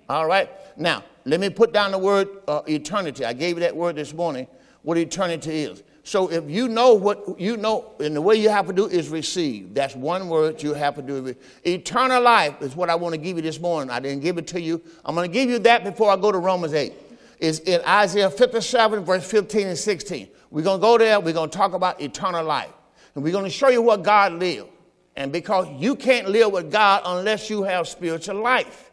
All 0.08 0.28
right? 0.28 0.50
Now, 0.78 1.04
let 1.26 1.40
me 1.40 1.50
put 1.50 1.74
down 1.74 1.92
the 1.92 1.98
word 1.98 2.30
uh, 2.48 2.62
eternity. 2.68 3.26
I 3.26 3.34
gave 3.34 3.56
you 3.58 3.62
that 3.62 3.76
word 3.76 3.96
this 3.96 4.14
morning, 4.14 4.48
what 4.84 4.98
eternity 4.98 5.64
is. 5.64 5.84
So 6.10 6.28
if 6.32 6.50
you 6.50 6.68
know 6.68 6.96
what 6.96 7.40
you 7.40 7.56
know, 7.56 7.92
and 8.00 8.16
the 8.16 8.22
way 8.22 8.34
you 8.34 8.50
have 8.50 8.66
to 8.66 8.74
do 8.74 8.88
is 8.88 9.10
receive. 9.10 9.76
That's 9.76 9.96
one 9.96 10.28
word 10.28 10.64
you 10.64 10.74
have 10.74 10.96
to 10.96 11.04
do. 11.04 11.36
Eternal 11.64 12.20
life 12.24 12.64
is 12.64 12.76
what 12.76 12.90
I 12.90 12.96
want 12.96 13.14
to 13.14 13.22
give 13.22 13.36
you 13.36 13.44
this 13.44 13.60
morning. 13.60 13.92
I 13.92 14.00
didn't 14.00 14.24
give 14.24 14.40
it 14.40 14.48
to 14.48 14.60
you. 14.60 14.82
I'm 15.06 15.14
going 15.14 15.30
to 15.30 15.32
give 15.32 15.52
you 15.52 15.60
that 15.60 15.84
before 15.84 16.10
I 16.10 16.16
go 16.16 16.32
to 16.32 16.40
Romans 16.40 16.74
8. 16.74 16.94
It's 17.38 17.60
in 17.60 17.82
Isaiah 17.88 18.32
57, 18.32 19.06
verse 19.06 19.30
15 19.30 19.68
and 19.68 19.78
16. 19.78 20.28
We're 20.50 20.64
going 20.64 20.80
to 20.80 20.82
go 20.82 20.98
there. 20.98 21.20
We're 21.20 21.32
going 21.32 21.52
to 21.52 21.56
talk 21.56 21.74
about 21.74 22.02
eternal 22.02 22.44
life. 22.44 22.74
And 23.14 23.24
we're 23.24 23.32
going 23.32 23.46
to 23.46 23.52
show 23.52 23.70
you 23.70 23.84
what 23.84 24.02
God 24.02 24.34
lived. 24.34 24.70
And 25.16 25.32
because 25.32 25.68
you 25.80 25.96
can't 25.96 26.28
live 26.28 26.52
with 26.52 26.72
God 26.72 27.04
unless 27.06 27.52
you 27.52 27.62
have 27.62 27.88
spiritual 27.88 28.42
life, 28.42 28.90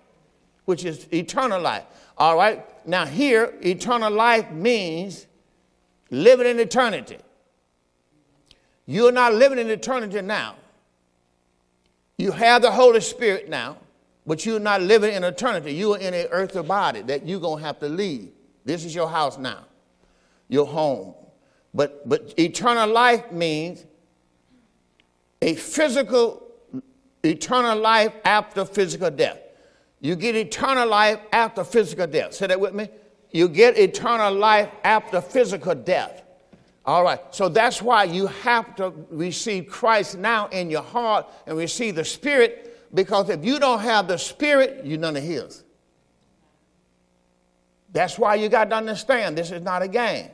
which 0.66 0.84
is 0.84 1.10
eternal 1.14 1.62
life. 1.62 1.84
All 2.18 2.36
right? 2.36 2.62
Now, 2.86 3.06
here, 3.06 3.54
eternal 3.62 4.12
life 4.12 4.50
means 4.50 5.25
living 6.10 6.46
in 6.46 6.60
eternity. 6.60 7.18
You're 8.86 9.12
not 9.12 9.34
living 9.34 9.58
in 9.58 9.68
eternity 9.68 10.20
now. 10.22 10.56
You 12.18 12.32
have 12.32 12.62
the 12.62 12.70
Holy 12.70 13.00
Spirit 13.00 13.48
now, 13.48 13.76
but 14.26 14.46
you're 14.46 14.60
not 14.60 14.80
living 14.80 15.14
in 15.14 15.24
eternity. 15.24 15.72
You 15.74 15.94
are 15.94 15.98
in 15.98 16.14
an 16.14 16.26
earthly 16.30 16.62
body 16.62 17.02
that 17.02 17.26
you're 17.26 17.40
going 17.40 17.58
to 17.58 17.64
have 17.66 17.78
to 17.80 17.88
leave. 17.88 18.30
This 18.64 18.84
is 18.84 18.94
your 18.94 19.08
house 19.08 19.38
now, 19.38 19.64
your 20.48 20.66
home. 20.66 21.14
But, 21.74 22.08
but 22.08 22.32
eternal 22.38 22.88
life 22.88 23.30
means 23.30 23.84
a 25.42 25.54
physical, 25.54 26.42
eternal 27.22 27.78
life 27.78 28.12
after 28.24 28.64
physical 28.64 29.10
death. 29.10 29.38
You 30.00 30.16
get 30.16 30.36
eternal 30.36 30.88
life 30.88 31.20
after 31.32 31.64
physical 31.64 32.06
death. 32.06 32.34
Say 32.34 32.46
that 32.46 32.58
with 32.58 32.74
me. 32.74 32.88
You 33.36 33.50
get 33.50 33.76
eternal 33.76 34.32
life 34.32 34.70
after 34.82 35.20
physical 35.20 35.74
death. 35.74 36.22
All 36.86 37.04
right. 37.04 37.20
So 37.32 37.50
that's 37.50 37.82
why 37.82 38.04
you 38.04 38.28
have 38.28 38.74
to 38.76 38.94
receive 39.10 39.66
Christ 39.68 40.16
now 40.16 40.46
in 40.46 40.70
your 40.70 40.80
heart 40.80 41.26
and 41.46 41.58
receive 41.58 41.96
the 41.96 42.04
Spirit, 42.04 42.88
because 42.94 43.28
if 43.28 43.44
you 43.44 43.58
don't 43.60 43.80
have 43.80 44.08
the 44.08 44.16
Spirit, 44.16 44.86
you're 44.86 44.98
none 44.98 45.16
of 45.16 45.22
His. 45.22 45.64
That's 47.92 48.18
why 48.18 48.36
you 48.36 48.48
got 48.48 48.70
to 48.70 48.76
understand 48.76 49.36
this 49.36 49.50
is 49.50 49.60
not 49.60 49.82
a 49.82 49.88
game. 49.88 50.30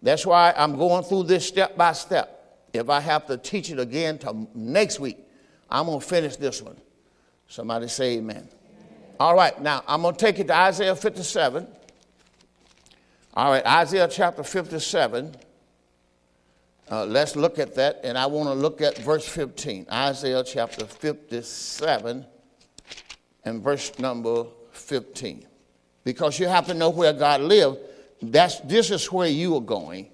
That's 0.00 0.24
why 0.24 0.54
I'm 0.56 0.78
going 0.78 1.04
through 1.04 1.24
this 1.24 1.46
step 1.46 1.76
by 1.76 1.92
step. 1.92 2.62
If 2.72 2.88
I 2.88 3.00
have 3.00 3.26
to 3.26 3.36
teach 3.36 3.68
it 3.68 3.78
again 3.78 4.16
to 4.20 4.48
next 4.54 4.98
week, 4.98 5.18
I'm 5.68 5.84
going 5.84 6.00
to 6.00 6.06
finish 6.06 6.36
this 6.36 6.62
one. 6.62 6.78
Somebody 7.48 7.86
say 7.88 8.16
amen. 8.16 8.36
amen. 8.36 8.48
All 9.20 9.34
right, 9.34 9.60
now 9.60 9.84
I'm 9.86 10.00
going 10.00 10.14
to 10.14 10.18
take 10.18 10.38
it 10.38 10.46
to 10.46 10.54
Isaiah 10.54 10.96
57. 10.96 11.66
All 13.34 13.50
right, 13.50 13.66
Isaiah 13.66 14.08
chapter 14.08 14.44
57. 14.44 15.34
Uh, 16.90 17.04
let's 17.06 17.34
look 17.34 17.58
at 17.58 17.74
that, 17.74 18.00
and 18.04 18.16
I 18.16 18.26
want 18.26 18.48
to 18.48 18.54
look 18.54 18.80
at 18.80 18.96
verse 18.98 19.26
15. 19.26 19.86
Isaiah 19.90 20.44
chapter 20.44 20.86
57 20.86 22.24
and 23.44 23.62
verse 23.62 23.98
number 23.98 24.46
15. 24.70 25.46
Because 26.04 26.38
you 26.38 26.46
have 26.46 26.66
to 26.66 26.74
know 26.74 26.90
where 26.90 27.12
God 27.12 27.40
lived. 27.40 27.78
That's, 28.22 28.60
this 28.60 28.90
is 28.90 29.10
where 29.10 29.28
you 29.28 29.56
are 29.56 29.60
going 29.60 30.10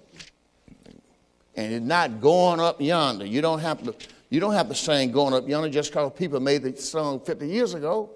and 1.60 1.74
it's 1.74 1.84
not 1.84 2.20
going 2.22 2.58
up 2.58 2.80
yonder. 2.80 3.26
You 3.26 3.42
don't 3.42 3.58
have 3.58 3.82
to, 3.82 3.94
you 4.30 4.40
don't 4.40 4.54
have 4.54 4.68
to 4.68 4.74
sing 4.74 5.12
going 5.12 5.34
up 5.34 5.46
yonder 5.46 5.68
just 5.68 5.90
because 5.90 6.12
people 6.16 6.40
made 6.40 6.62
the 6.62 6.74
song 6.76 7.20
50 7.20 7.46
years 7.46 7.74
ago. 7.74 8.10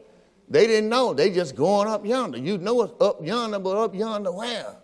They 0.49 0.67
didn't 0.67 0.89
know. 0.89 1.13
They 1.13 1.31
just 1.31 1.55
going 1.55 1.89
up 1.89 2.07
yonder. 2.07 2.39
You 2.39 2.57
know 2.57 2.83
it's 2.83 2.95
up 3.03 3.25
yonder, 3.25 3.59
but 3.59 3.77
up 3.77 3.95
yonder 3.95 4.33
where? 4.33 4.77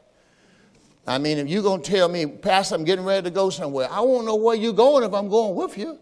I 1.07 1.19
mean, 1.19 1.39
if 1.39 1.49
you're 1.49 1.63
going 1.63 1.83
to 1.83 1.91
tell 1.91 2.09
me, 2.09 2.27
Pastor, 2.27 2.75
I'm 2.75 2.85
getting 2.85 3.05
ready 3.05 3.23
to 3.25 3.31
go 3.31 3.51
somewhere, 3.51 3.89
I 3.91 4.01
won't 4.01 4.27
know 4.27 4.37
where 4.37 4.57
you're 4.57 4.73
going 4.73 5.05
if 5.05 5.13
I'm 5.13 5.29
going 5.29 5.55
with 5.55 5.77
you. 5.77 5.99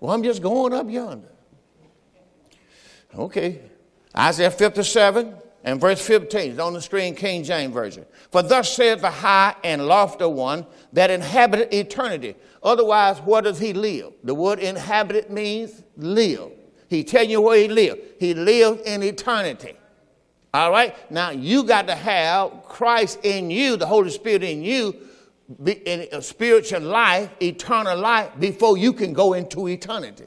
Well, 0.00 0.12
I'm 0.12 0.22
just 0.22 0.42
going 0.42 0.72
up 0.72 0.90
yonder. 0.90 1.28
Okay. 3.16 3.60
Isaiah 4.16 4.50
57, 4.50 5.34
and 5.64 5.80
verse 5.80 6.04
15 6.04 6.52
is 6.52 6.58
on 6.58 6.72
the 6.72 6.82
screen, 6.82 7.14
King 7.14 7.44
James 7.44 7.72
Version. 7.72 8.04
For 8.30 8.42
thus 8.42 8.74
saith 8.74 9.00
the 9.00 9.10
high 9.10 9.54
and 9.62 9.86
lofty 9.86 10.26
one 10.26 10.66
that 10.92 11.10
inhabited 11.10 11.72
eternity. 11.72 12.34
Otherwise, 12.62 13.18
where 13.20 13.42
does 13.42 13.58
he 13.58 13.72
live? 13.72 14.12
The 14.24 14.34
word 14.34 14.58
inhabited 14.58 15.30
means 15.30 15.82
live. 15.96 16.50
He 16.88 17.04
tell 17.04 17.24
you 17.24 17.40
where 17.40 17.58
he 17.58 17.68
lived. 17.68 18.00
He 18.18 18.34
lived 18.34 18.82
in 18.82 19.02
eternity. 19.02 19.76
All 20.54 20.70
right? 20.70 20.94
Now, 21.10 21.30
you 21.30 21.64
got 21.64 21.86
to 21.86 21.94
have 21.94 22.64
Christ 22.64 23.20
in 23.24 23.50
you, 23.50 23.76
the 23.76 23.86
Holy 23.86 24.10
Spirit 24.10 24.42
in 24.42 24.62
you, 24.62 24.94
in 25.64 26.08
a 26.12 26.20
spiritual 26.20 26.80
life, 26.80 27.30
eternal 27.40 27.98
life, 27.98 28.30
before 28.38 28.76
you 28.76 28.92
can 28.92 29.12
go 29.12 29.32
into 29.32 29.68
eternity. 29.68 30.26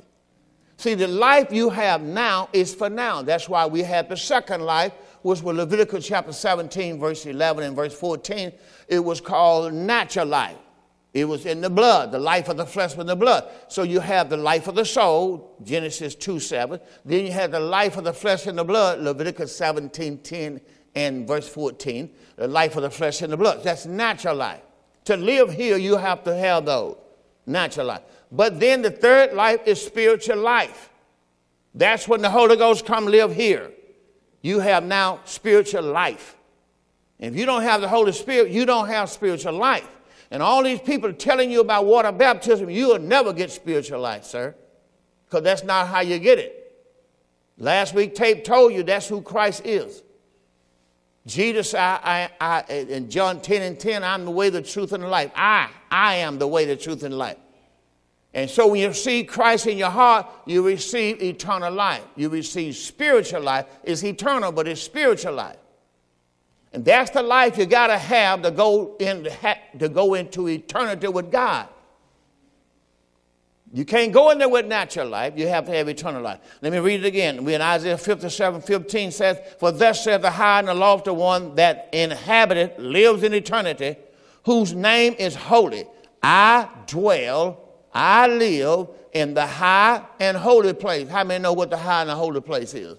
See, 0.78 0.94
the 0.94 1.08
life 1.08 1.54
you 1.54 1.70
have 1.70 2.02
now 2.02 2.50
is 2.54 2.74
for 2.74 2.90
now. 2.90 3.22
That's 3.22 3.48
why 3.48 3.66
we 3.66 3.82
have 3.84 4.10
the 4.10 4.18
second 4.18 4.62
life, 4.62 4.94
which 5.22 5.42
was 5.42 5.56
Leviticus 5.56 6.08
chapter 6.08 6.34
17, 6.34 7.00
verse 7.00 7.26
11 7.26 7.64
and 7.64 7.76
verse 7.76 7.94
14. 7.98 8.52
It 8.88 9.00
was 9.00 9.22
called 9.22 9.74
natural 9.74 10.28
life. 10.28 10.58
It 11.16 11.26
was 11.26 11.48
in 11.48 11.62
the 11.62 11.70
blood, 11.70 12.12
the 12.12 12.20
life 12.20 12.48
of 12.50 12.58
the 12.58 12.66
flesh 12.68 12.92
was 12.92 13.00
in 13.00 13.08
the 13.08 13.16
blood. 13.16 13.50
So 13.68 13.82
you 13.82 14.00
have 14.02 14.30
the 14.30 14.38
life 14.38 14.68
of 14.68 14.76
the 14.76 14.86
soul, 14.86 15.56
Genesis 15.64 16.14
2 16.14 16.40
7. 16.40 16.80
Then 17.04 17.26
you 17.26 17.32
have 17.32 17.52
the 17.52 17.60
life 17.60 17.98
of 17.98 18.04
the 18.04 18.14
flesh 18.14 18.46
in 18.46 18.58
the 18.58 18.64
blood, 18.64 19.00
Leviticus 19.00 19.56
17 19.56 20.20
10 20.20 20.62
and 20.94 21.28
verse 21.28 21.48
14. 21.50 22.08
The 22.36 22.48
life 22.48 22.76
of 22.76 22.84
the 22.84 22.92
flesh 22.92 23.24
in 23.24 23.32
the 23.32 23.38
blood. 23.38 23.64
That's 23.64 23.88
natural 23.88 24.36
life. 24.36 24.62
To 25.06 25.18
live 25.18 25.52
here, 25.52 25.78
you 25.78 25.98
have 25.98 26.24
to 26.26 26.36
have 26.36 26.66
those. 26.66 26.98
Natural 27.48 27.88
life. 27.88 28.02
But 28.32 28.60
then 28.60 28.84
the 28.84 28.92
third 28.92 29.34
life 29.34 29.62
is 29.66 29.84
spiritual 29.84 30.38
life. 30.38 30.92
That's 31.74 32.08
when 32.08 32.22
the 32.22 32.30
Holy 32.30 32.56
Ghost 32.56 32.86
come 32.86 33.06
live 33.06 33.34
here 33.34 33.72
you 34.46 34.60
have 34.60 34.84
now 34.84 35.22
spiritual 35.26 35.82
life. 35.82 36.38
If 37.18 37.36
you 37.36 37.48
don't 37.48 37.64
have 37.64 37.82
the 37.82 37.88
Holy 37.88 38.12
Spirit, 38.12 38.52
you 38.52 38.64
don't 38.64 38.88
have 38.88 39.10
spiritual 39.10 39.54
life. 39.54 39.90
And 40.32 40.42
all 40.42 40.64
these 40.64 40.80
people 40.80 41.14
telling 41.14 41.52
you 41.52 41.62
about 41.62 41.86
water 41.86 42.12
baptism, 42.12 42.70
you 42.70 42.88
will 42.88 43.00
never 43.00 43.32
get 43.32 43.52
spiritual 43.52 44.00
life, 44.00 44.26
sir, 44.26 44.56
because 45.26 45.44
that's 45.44 45.64
not 45.64 45.88
how 45.88 46.02
you 46.02 46.20
get 46.20 46.40
it. 46.40 46.62
Last 47.58 47.94
week, 47.94 48.16
tape 48.16 48.44
told 48.44 48.74
you 48.74 48.84
that's 48.84 49.08
who 49.08 49.22
Christ 49.22 49.62
is. 49.66 50.04
Jesus, 51.26 51.74
I, 51.74 52.30
I, 52.40 52.64
I, 52.70 52.74
in 52.74 53.10
John 53.10 53.42
10 53.42 53.62
and 53.62 53.80
10, 53.80 54.04
I'm 54.04 54.26
the 54.26 54.32
way, 54.32 54.50
the 54.50 54.62
truth, 54.62 54.94
and 54.94 55.04
the 55.04 55.08
life. 55.08 55.32
I, 55.36 55.70
I 55.90 56.16
am 56.16 56.38
the 56.38 56.48
way, 56.48 56.66
the 56.66 56.76
truth, 56.76 57.04
and 57.04 57.18
life. 57.18 57.38
And 58.34 58.50
so 58.50 58.68
when 58.68 58.82
you 58.82 58.94
see 58.94 59.24
Christ 59.24 59.66
in 59.66 59.78
your 59.78 59.90
heart, 59.90 60.28
you 60.46 60.66
receive 60.66 61.24
eternal 61.24 61.74
life. 61.74 62.04
You 62.16 62.30
receive 62.30 62.76
spiritual 62.76 63.42
life. 63.42 63.66
It's 63.84 64.04
eternal, 64.04 64.52
but 64.52 64.68
it's 64.68 64.82
spiritual 64.82 65.34
life. 65.34 65.56
And 66.76 66.84
that's 66.84 67.10
the 67.12 67.24
life 67.24 67.58
you 67.58 67.66
got 67.66 67.88
to 67.88 67.98
have 67.98 68.42
to 68.42 68.52
go 68.52 68.98
in 69.00 69.30
to 69.80 69.88
go 69.88 70.14
into 70.14 70.50
eternity 70.50 71.08
with 71.08 71.32
God. 71.32 71.70
You 73.72 73.86
can't 73.86 74.12
go 74.12 74.32
in 74.32 74.40
there 74.40 74.50
with 74.50 74.66
natural 74.66 75.08
life. 75.08 75.36
You 75.38 75.48
have 75.48 75.68
to 75.68 75.72
have 75.72 75.88
eternal 75.88 76.22
life. 76.22 76.42
Let 76.62 76.74
me 76.74 76.80
read 76.80 77.00
it 77.00 77.08
again. 77.08 77.46
We 77.46 77.54
in 77.54 77.62
Isaiah 77.62 77.98
57, 77.98 78.60
15 78.60 79.12
says, 79.12 79.40
For 79.58 79.72
thus 79.72 80.04
saith 80.04 80.22
the 80.22 80.32
high 80.32 80.60
and 80.60 80.68
the 80.68 80.74
lofty 80.74 81.12
one 81.12 81.56
that 81.56 81.88
inhabited, 81.94 82.78
lives 82.78 83.24
in 83.24 83.34
eternity, 83.34 83.96
whose 84.44 84.74
name 84.74 85.16
is 85.18 85.34
holy. 85.34 85.86
I 86.22 86.68
dwell, 86.88 87.70
I 87.94 88.28
live 88.28 88.90
in 89.14 89.34
the 89.34 89.48
high 89.48 90.04
and 90.20 90.36
holy 90.36 90.74
place. 90.74 91.08
How 91.08 91.24
many 91.24 91.42
know 91.42 91.54
what 91.54 91.70
the 91.70 91.78
high 91.78 92.02
and 92.02 92.10
the 92.10 92.16
holy 92.16 92.42
place 92.42 92.74
is? 92.74 92.98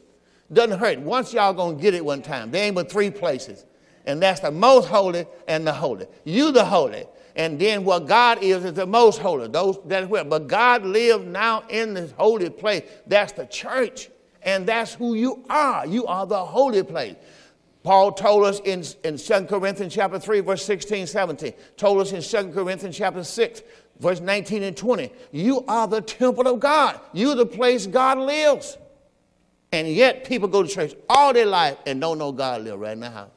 Doesn't 0.53 0.79
hurt. 0.79 1.01
Once 1.01 1.33
y'all 1.33 1.53
gonna 1.53 1.77
get 1.77 1.95
it 1.95 2.05
one 2.05 2.23
time. 2.23 2.51
There 2.51 2.65
ain't 2.65 2.75
but 2.75 2.91
three 2.91 3.11
places. 3.11 3.65
And 4.07 4.23
that's 4.23 4.41
the 4.41 4.51
most 4.51 4.89
holy 4.89 5.27
and 5.49 5.67
the 5.67 5.73
holy. 5.73 6.07
You 6.25 6.53
the 6.53 6.65
holy. 6.65 7.05
And 7.35 7.59
then 7.59 7.85
what 7.85 8.07
God 8.07 8.43
is 8.43 8.65
is 8.65 8.73
the 8.75 8.87
most 8.87 9.19
holy. 9.19 9.49
Those 9.49 9.79
that's 9.85 10.09
where. 10.09 10.25
But 10.25 10.47
God 10.47 10.85
lives 10.85 11.25
now 11.27 11.65
in 11.69 11.95
this 11.95 12.13
holy 12.13 12.49
place. 12.49 12.83
That's 13.07 13.33
the 13.33 13.47
church. 13.47 14.09
And 14.43 14.67
that's 14.67 14.95
who 14.95 15.15
you 15.15 15.45
are. 15.51 15.87
You 15.87 16.07
are 16.07 16.27
the 16.27 16.45
holy 16.45 16.85
place. 16.85 17.17
Paul 17.83 18.13
told 18.13 18.45
us 18.45 18.61
in, 18.65 18.85
in 19.05 19.17
2 19.17 19.47
Corinthians 19.47 19.95
chapter 19.95 20.19
3, 20.19 20.41
verse 20.41 20.65
16, 20.65 21.07
17. 21.07 21.53
Told 21.77 22.01
us 22.01 22.13
in 22.13 22.21
2 22.21 22.53
Corinthians 22.53 22.97
chapter 22.97 23.23
6, 23.23 23.63
verse 24.01 24.21
19 24.21 24.65
and 24.65 24.77
20. 24.77 25.13
You 25.31 25.65
are 25.69 25.87
the 25.87 26.01
temple 26.01 26.49
of 26.49 26.59
God. 26.59 27.01
You're 27.13 27.37
the 27.37 27.47
place 27.47 27.87
God 27.87 28.19
lives. 28.19 28.77
And 29.73 29.89
yet 29.89 30.25
people 30.25 30.49
go 30.49 30.63
to 30.63 30.69
church 30.69 30.95
all 31.09 31.33
their 31.33 31.47
life 31.47 31.79
and 31.87 32.01
don't 32.01 32.19
know 32.19 32.33
God 32.33 32.63
live 32.63 32.79
right 32.79 32.99
house. 33.03 33.31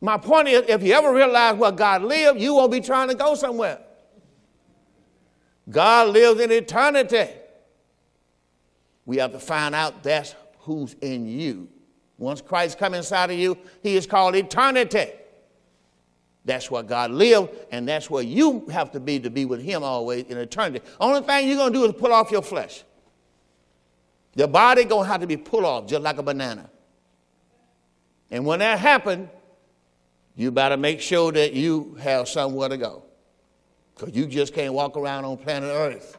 My 0.00 0.16
point 0.16 0.48
is, 0.48 0.64
if 0.68 0.82
you 0.82 0.94
ever 0.94 1.12
realize 1.12 1.56
where 1.56 1.72
God 1.72 2.02
lives, 2.02 2.40
you 2.40 2.54
won't 2.54 2.72
be 2.72 2.80
trying 2.80 3.08
to 3.08 3.14
go 3.14 3.34
somewhere. 3.34 3.78
God 5.68 6.08
lives 6.08 6.40
in 6.40 6.50
eternity. 6.50 7.28
We 9.04 9.18
have 9.18 9.32
to 9.32 9.38
find 9.38 9.74
out 9.74 10.02
that's 10.02 10.34
who's 10.60 10.94
in 11.00 11.26
you. 11.26 11.68
Once 12.18 12.40
Christ 12.40 12.78
comes 12.78 12.96
inside 12.96 13.30
of 13.30 13.38
you, 13.38 13.56
he 13.82 13.96
is 13.96 14.06
called 14.06 14.34
eternity. 14.36 15.06
That's 16.44 16.70
where 16.70 16.82
God 16.82 17.10
lives, 17.10 17.48
and 17.70 17.86
that's 17.86 18.08
where 18.08 18.22
you 18.22 18.66
have 18.70 18.90
to 18.92 19.00
be 19.00 19.20
to 19.20 19.30
be 19.30 19.44
with 19.44 19.62
him 19.62 19.82
always 19.82 20.24
in 20.24 20.38
eternity. 20.38 20.84
Only 20.98 21.20
thing 21.20 21.48
you're 21.48 21.56
going 21.56 21.72
to 21.72 21.78
do 21.78 21.84
is 21.84 21.92
pull 21.92 22.12
off 22.12 22.30
your 22.30 22.42
flesh. 22.42 22.84
Your 24.34 24.48
body 24.48 24.84
going 24.84 25.04
to 25.04 25.10
have 25.10 25.20
to 25.20 25.26
be 25.26 25.36
pulled 25.36 25.64
off 25.64 25.86
just 25.86 26.02
like 26.02 26.18
a 26.18 26.22
banana. 26.22 26.70
And 28.30 28.46
when 28.46 28.60
that 28.60 28.78
happens, 28.78 29.28
you 30.36 30.50
better 30.50 30.76
make 30.76 31.00
sure 31.00 31.32
that 31.32 31.52
you 31.52 31.96
have 32.00 32.28
somewhere 32.28 32.68
to 32.68 32.76
go. 32.76 33.02
Because 33.94 34.14
you 34.14 34.26
just 34.26 34.54
can't 34.54 34.72
walk 34.72 34.96
around 34.96 35.24
on 35.24 35.36
planet 35.36 35.68
Earth. 35.68 36.16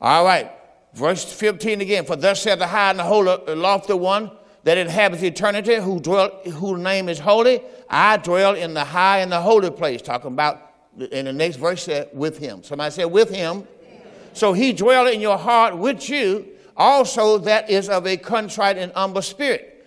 All 0.00 0.24
right, 0.24 0.50
verse 0.94 1.24
15 1.24 1.80
again. 1.80 2.04
For 2.04 2.16
thus 2.16 2.40
said 2.40 2.58
the 2.58 2.66
high 2.66 2.90
and 2.90 2.98
the 2.98 3.04
holy, 3.04 3.54
lofty 3.54 3.92
one 3.94 4.30
that 4.64 4.78
inhabits 4.78 5.22
eternity, 5.22 5.76
who 5.76 6.00
dwell, 6.00 6.30
whose 6.44 6.80
name 6.80 7.08
is 7.08 7.18
holy. 7.18 7.62
I 7.90 8.16
dwell 8.16 8.54
in 8.54 8.74
the 8.74 8.84
high 8.84 9.18
and 9.18 9.30
the 9.30 9.40
holy 9.40 9.70
place. 9.70 10.00
Talking 10.00 10.28
about 10.28 10.72
in 11.10 11.24
the 11.24 11.32
next 11.32 11.56
verse 11.56 11.84
said 11.84 12.10
with 12.12 12.38
him. 12.38 12.62
Somebody 12.62 12.92
said 12.92 13.06
with 13.06 13.30
him. 13.30 13.66
So 14.34 14.52
he 14.52 14.72
dwell 14.72 15.08
in 15.08 15.20
your 15.20 15.36
heart 15.36 15.76
with 15.76 16.08
you, 16.08 16.48
also 16.76 17.38
that 17.38 17.70
is 17.70 17.88
of 17.88 18.06
a 18.06 18.16
contrite 18.16 18.78
and 18.78 18.92
humble 18.92 19.22
spirit. 19.22 19.86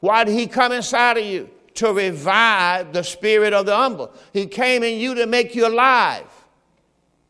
Why 0.00 0.24
did 0.24 0.34
he 0.34 0.46
come 0.46 0.72
inside 0.72 1.18
of 1.18 1.24
you? 1.24 1.50
to 1.78 1.92
revive 1.92 2.92
the 2.92 3.04
spirit 3.04 3.52
of 3.52 3.64
the 3.64 3.76
humble. 3.76 4.12
He 4.32 4.46
came 4.46 4.82
in 4.82 4.98
you 4.98 5.14
to 5.14 5.26
make 5.26 5.54
you 5.54 5.64
alive. 5.64 6.26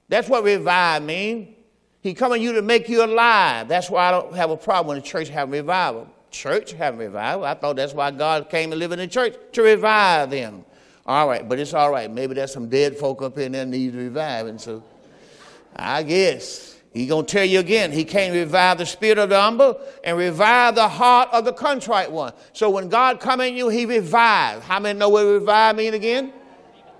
That's 0.08 0.26
what 0.26 0.42
revive 0.42 1.02
means. 1.02 1.54
He 2.00 2.14
come 2.14 2.32
in 2.32 2.40
you 2.40 2.54
to 2.54 2.62
make 2.62 2.88
you 2.88 3.04
alive. 3.04 3.68
That's 3.68 3.90
why 3.90 4.08
I 4.08 4.10
don't 4.10 4.34
have 4.34 4.48
a 4.48 4.56
problem 4.56 4.86
when 4.86 4.96
the 4.96 5.06
church 5.06 5.28
have 5.28 5.50
revival. 5.50 6.08
Church 6.30 6.72
have 6.72 6.96
revival. 6.96 7.44
I 7.44 7.52
thought 7.52 7.76
that's 7.76 7.92
why 7.92 8.10
God 8.10 8.48
came 8.48 8.70
to 8.70 8.76
live 8.76 8.90
in 8.92 8.98
the 8.98 9.06
church 9.06 9.36
to 9.52 9.62
revive 9.62 10.30
them. 10.30 10.64
All 11.04 11.28
right, 11.28 11.46
but 11.46 11.58
it's 11.58 11.74
all 11.74 11.90
right. 11.90 12.10
Maybe 12.10 12.32
there's 12.32 12.52
some 12.52 12.70
dead 12.70 12.96
folk 12.96 13.20
up 13.20 13.36
in 13.36 13.52
there 13.52 13.66
need 13.66 13.94
reviving. 13.94 14.56
So 14.56 14.82
I 15.76 16.02
guess 16.02 16.77
He's 16.92 17.08
going 17.08 17.26
to 17.26 17.32
tell 17.32 17.44
you 17.44 17.60
again, 17.60 17.92
he 17.92 18.04
came 18.04 18.32
to 18.32 18.40
revive 18.40 18.78
the 18.78 18.86
spirit 18.86 19.18
of 19.18 19.28
the 19.28 19.40
humble 19.40 19.80
and 20.02 20.16
revive 20.16 20.74
the 20.74 20.88
heart 20.88 21.28
of 21.32 21.44
the 21.44 21.52
contrite 21.52 22.10
one. 22.10 22.32
So 22.52 22.70
when 22.70 22.88
God 22.88 23.20
come 23.20 23.40
in 23.40 23.56
you, 23.56 23.68
he 23.68 23.84
revives. 23.86 24.64
How 24.64 24.80
many 24.80 24.98
know 24.98 25.10
what 25.10 25.24
revive 25.24 25.76
mean 25.76 25.94
again? 25.94 26.32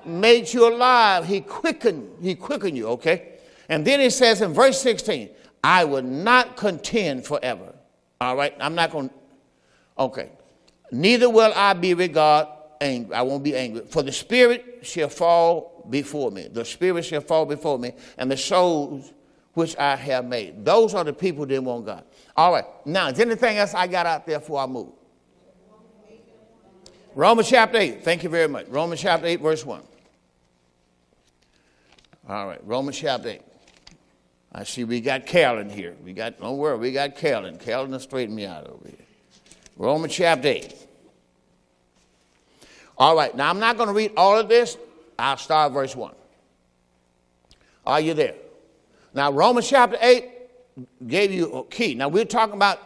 Made 0.05 0.53
you 0.53 0.69
alive. 0.69 1.27
He 1.27 1.41
quickened, 1.41 2.11
he 2.21 2.35
quickened 2.35 2.77
you, 2.77 2.89
okay? 2.89 3.39
And 3.69 3.85
then 3.85 4.01
he 4.01 4.11
says 4.11 4.41
in 4.43 4.53
verse 4.53 4.81
16, 4.81 5.31
I 5.65 5.85
will 5.85 6.03
not 6.03 6.57
contend 6.57 7.27
forever. 7.27 7.75
All 8.21 8.37
right, 8.37 8.55
I'm 8.61 8.75
not 8.75 8.91
going 8.91 9.09
to, 9.09 9.15
okay. 9.99 10.31
Neither 10.91 11.29
will 11.29 11.53
I 11.55 11.73
be 11.73 11.95
regard 11.95 12.49
angry. 12.81 13.15
I 13.15 13.23
won't 13.23 13.43
be 13.43 13.57
angry. 13.57 13.83
For 13.87 14.03
the 14.03 14.13
spirit 14.13 14.81
shall 14.83 15.09
fall 15.09 15.87
before 15.91 16.31
me. 16.31 16.49
The 16.49 16.65
spirit 16.65 17.05
shall 17.05 17.21
fall 17.21 17.47
before 17.47 17.79
me, 17.79 17.93
and 18.17 18.31
the 18.31 18.37
souls 18.37 19.13
which 19.59 19.77
I 19.77 19.97
have 19.97 20.25
made. 20.25 20.65
Those 20.65 20.95
are 20.95 21.03
the 21.03 21.13
people 21.13 21.45
that 21.45 21.61
want 21.61 21.85
God. 21.85 22.05
All 22.37 22.53
right. 22.53 22.65
Now, 22.87 23.09
is 23.09 23.19
anything 23.19 23.59
else 23.59 23.75
I 23.75 23.89
got 23.89 24.07
out 24.07 24.25
there 24.25 24.39
before 24.39 24.61
I 24.61 24.67
move? 24.67 24.93
Romans 27.17 27.49
chapter 27.49 27.77
8. 27.77 28.05
Thank 28.05 28.23
you 28.23 28.29
very 28.29 28.47
much. 28.47 28.69
Romans 28.69 29.01
chapter 29.01 29.27
8, 29.27 29.41
verse 29.41 29.67
1. 29.67 29.83
All 32.29 32.47
right. 32.47 32.61
Romans 32.65 32.97
chapter 32.97 33.31
8. 33.31 33.43
I 34.53 34.63
see 34.63 34.85
we 34.85 35.01
got 35.01 35.27
Carolyn 35.27 35.69
here. 35.69 35.97
We 36.05 36.13
got, 36.13 36.41
don't 36.41 36.57
worry, 36.57 36.79
we 36.79 36.93
got 36.93 37.17
Carolyn. 37.17 37.59
Carolyn 37.59 37.91
will 37.91 37.99
straighten 37.99 38.37
me 38.37 38.47
out 38.47 38.69
over 38.69 38.87
here. 38.87 39.07
Romans 39.77 40.15
chapter 40.15 40.47
8. 40.47 40.73
All 42.97 43.17
right. 43.17 43.35
Now, 43.35 43.51
I'm 43.51 43.59
not 43.59 43.77
going 43.77 43.89
to 43.89 43.93
read 43.95 44.13
all 44.17 44.39
of 44.39 44.49
this. 44.49 44.79
I'll 45.19 45.37
start 45.37 45.73
verse 45.73 45.97
1. 45.97 46.15
Are 47.85 48.01
you 48.01 48.15
there? 48.15 48.35
Now, 49.15 49.33
Romans 49.33 49.69
chapter 49.69 49.97
8 50.01 50.25
gave 51.07 51.33
you 51.33 51.53
a 51.53 51.65
key. 51.65 51.95
Now, 51.95 52.09
we're 52.09 52.25
talking 52.25 52.55
about 52.55 52.81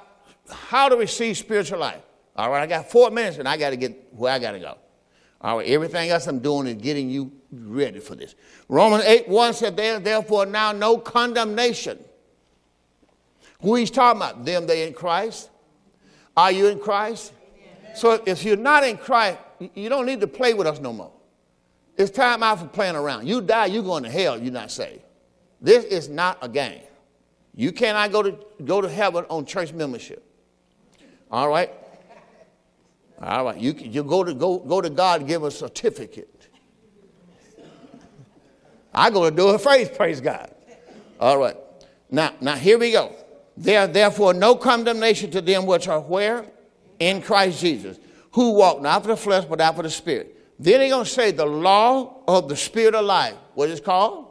how 0.51 0.89
to 0.89 0.97
receive 0.97 1.37
spiritual 1.37 1.79
life. 1.79 2.03
All 2.37 2.51
right, 2.51 2.63
I 2.63 2.67
got 2.67 2.91
four 2.91 3.11
minutes 3.11 3.39
and 3.39 3.49
I 3.49 3.57
got 3.57 3.71
to 3.71 3.77
get 3.77 4.15
where 4.15 4.33
I 4.33 4.39
got 4.39 4.53
to 4.53 4.59
go. 4.59 4.79
All 5.41 5.59
right, 5.59 5.69
everything 5.69 6.11
else 6.11 6.27
I'm 6.27 6.39
doing 6.39 6.67
is 6.67 6.75
getting 6.75 7.11
you 7.11 7.33
ready 7.51 8.01
for 8.01 8.15
this. 8.15 8.35
Romans 8.69 9.05
8 9.05 9.29
1 9.29 9.55
said, 9.55 9.77
There 9.77 9.99
therefore 9.99 10.47
now 10.47 10.73
no 10.73 10.97
condemnation. 10.99 11.99
Who 13.61 13.75
he's 13.75 13.91
talking 13.91 14.21
about? 14.21 14.45
Them 14.45 14.67
they 14.67 14.87
in 14.87 14.95
Christ. 14.95 15.51
Are 16.37 16.51
you 16.51 16.69
in 16.69 16.79
Christ? 16.79 17.33
Amen. 17.83 17.97
So 17.97 18.23
if 18.25 18.45
you're 18.45 18.57
not 18.57 18.85
in 18.85 18.97
Christ, 18.97 19.39
you 19.75 19.89
don't 19.89 20.07
need 20.07 20.21
to 20.21 20.27
play 20.27 20.55
with 20.55 20.67
us 20.67 20.81
no 20.81 20.93
more. 20.93 21.13
It's 21.97 22.11
time 22.11 22.43
out 22.43 22.61
for 22.61 22.67
playing 22.67 22.97
around. 22.97 23.27
You 23.29 23.43
die, 23.43 23.67
you're 23.67 23.83
going 23.83 24.05
to 24.05 24.11
hell, 24.11 24.41
you're 24.41 24.53
not 24.53 24.71
saved. 24.71 25.03
This 25.63 25.85
is 25.85 26.09
not 26.09 26.39
a 26.43 26.49
game. 26.49 26.83
You 27.55 27.71
cannot 27.71 28.11
go 28.11 28.23
to, 28.25 28.37
go 28.65 28.81
to 28.81 28.89
heaven 28.89 29.25
on 29.31 29.47
church 29.47 29.73
membership. 29.73 30.25
All 31.31 31.49
right? 31.49 31.71
All 33.23 33.45
right. 33.45 33.59
You, 33.59 33.73
you 33.73 34.03
go, 34.03 34.25
to, 34.25 34.35
go, 34.35 34.59
go 34.59 34.81
to 34.81 34.91
God 34.91 35.27
give 35.27 35.45
a 35.45 35.51
certificate. 35.51 36.49
I 38.93 39.11
go 39.11 39.31
to 39.31 39.35
do 39.35 39.49
a 39.49 39.59
phrase, 39.59 39.89
praise 39.89 40.21
God. 40.21 40.53
All 41.21 41.39
right. 41.39 41.57
Now, 42.11 42.35
now 42.41 42.57
here 42.57 42.79
we 42.79 42.93
go. 42.93 43.15
There 43.57 43.87
therefore 43.87 44.35
no 44.35 44.57
condemnation 44.57 45.31
to 45.31 45.41
them 45.41 45.67
which 45.67 45.87
are 45.89 46.01
where? 46.01 46.45
In 46.99 47.23
Christ 47.23 47.61
Jesus, 47.61 47.99
who 48.33 48.53
walk 48.53 48.83
not 48.83 49.03
for 49.03 49.09
the 49.09 49.17
flesh, 49.17 49.45
but 49.45 49.61
after 49.61 49.83
the 49.83 49.91
spirit. 49.91 50.39
Then 50.59 50.81
he's 50.81 50.93
going 50.93 51.05
to 51.05 51.11
say 51.11 51.31
the 51.31 51.47
law 51.47 52.23
of 52.27 52.49
the 52.49 52.57
spirit 52.57 52.95
of 52.95 53.05
life. 53.05 53.35
What 53.55 53.71
is 53.71 53.81
called? 53.81 54.22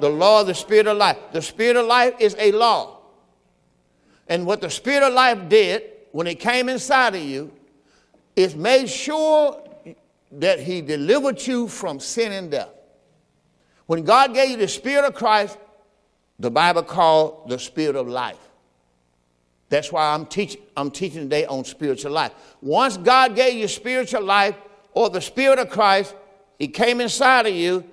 The 0.00 0.08
law 0.08 0.40
of 0.40 0.46
the 0.46 0.54
Spirit 0.54 0.86
of 0.86 0.96
life. 0.96 1.16
The 1.32 1.42
Spirit 1.42 1.76
of 1.76 1.86
life 1.86 2.14
is 2.18 2.36
a 2.38 2.52
law. 2.52 2.98
And 4.28 4.46
what 4.46 4.60
the 4.60 4.70
Spirit 4.70 5.06
of 5.06 5.12
life 5.12 5.48
did 5.48 5.82
when 6.12 6.26
it 6.26 6.40
came 6.40 6.68
inside 6.68 7.14
of 7.14 7.22
you 7.22 7.52
is 8.36 8.54
made 8.54 8.88
sure 8.88 9.62
that 10.32 10.60
He 10.60 10.80
delivered 10.80 11.46
you 11.46 11.68
from 11.68 12.00
sin 12.00 12.32
and 12.32 12.50
death. 12.50 12.70
When 13.86 14.04
God 14.04 14.34
gave 14.34 14.50
you 14.50 14.56
the 14.56 14.68
Spirit 14.68 15.04
of 15.04 15.14
Christ, 15.14 15.58
the 16.38 16.50
Bible 16.50 16.82
called 16.82 17.48
the 17.48 17.58
Spirit 17.58 17.96
of 17.96 18.08
life. 18.08 18.38
That's 19.68 19.90
why 19.92 20.14
I'm, 20.14 20.26
teach, 20.26 20.56
I'm 20.76 20.90
teaching 20.90 21.22
today 21.22 21.46
on 21.46 21.64
spiritual 21.64 22.12
life. 22.12 22.32
Once 22.60 22.96
God 22.96 23.34
gave 23.34 23.54
you 23.54 23.68
spiritual 23.68 24.22
life 24.22 24.56
or 24.92 25.10
the 25.10 25.20
Spirit 25.20 25.58
of 25.58 25.70
Christ, 25.70 26.14
He 26.58 26.68
came 26.68 27.00
inside 27.00 27.46
of 27.46 27.54
you. 27.54 27.84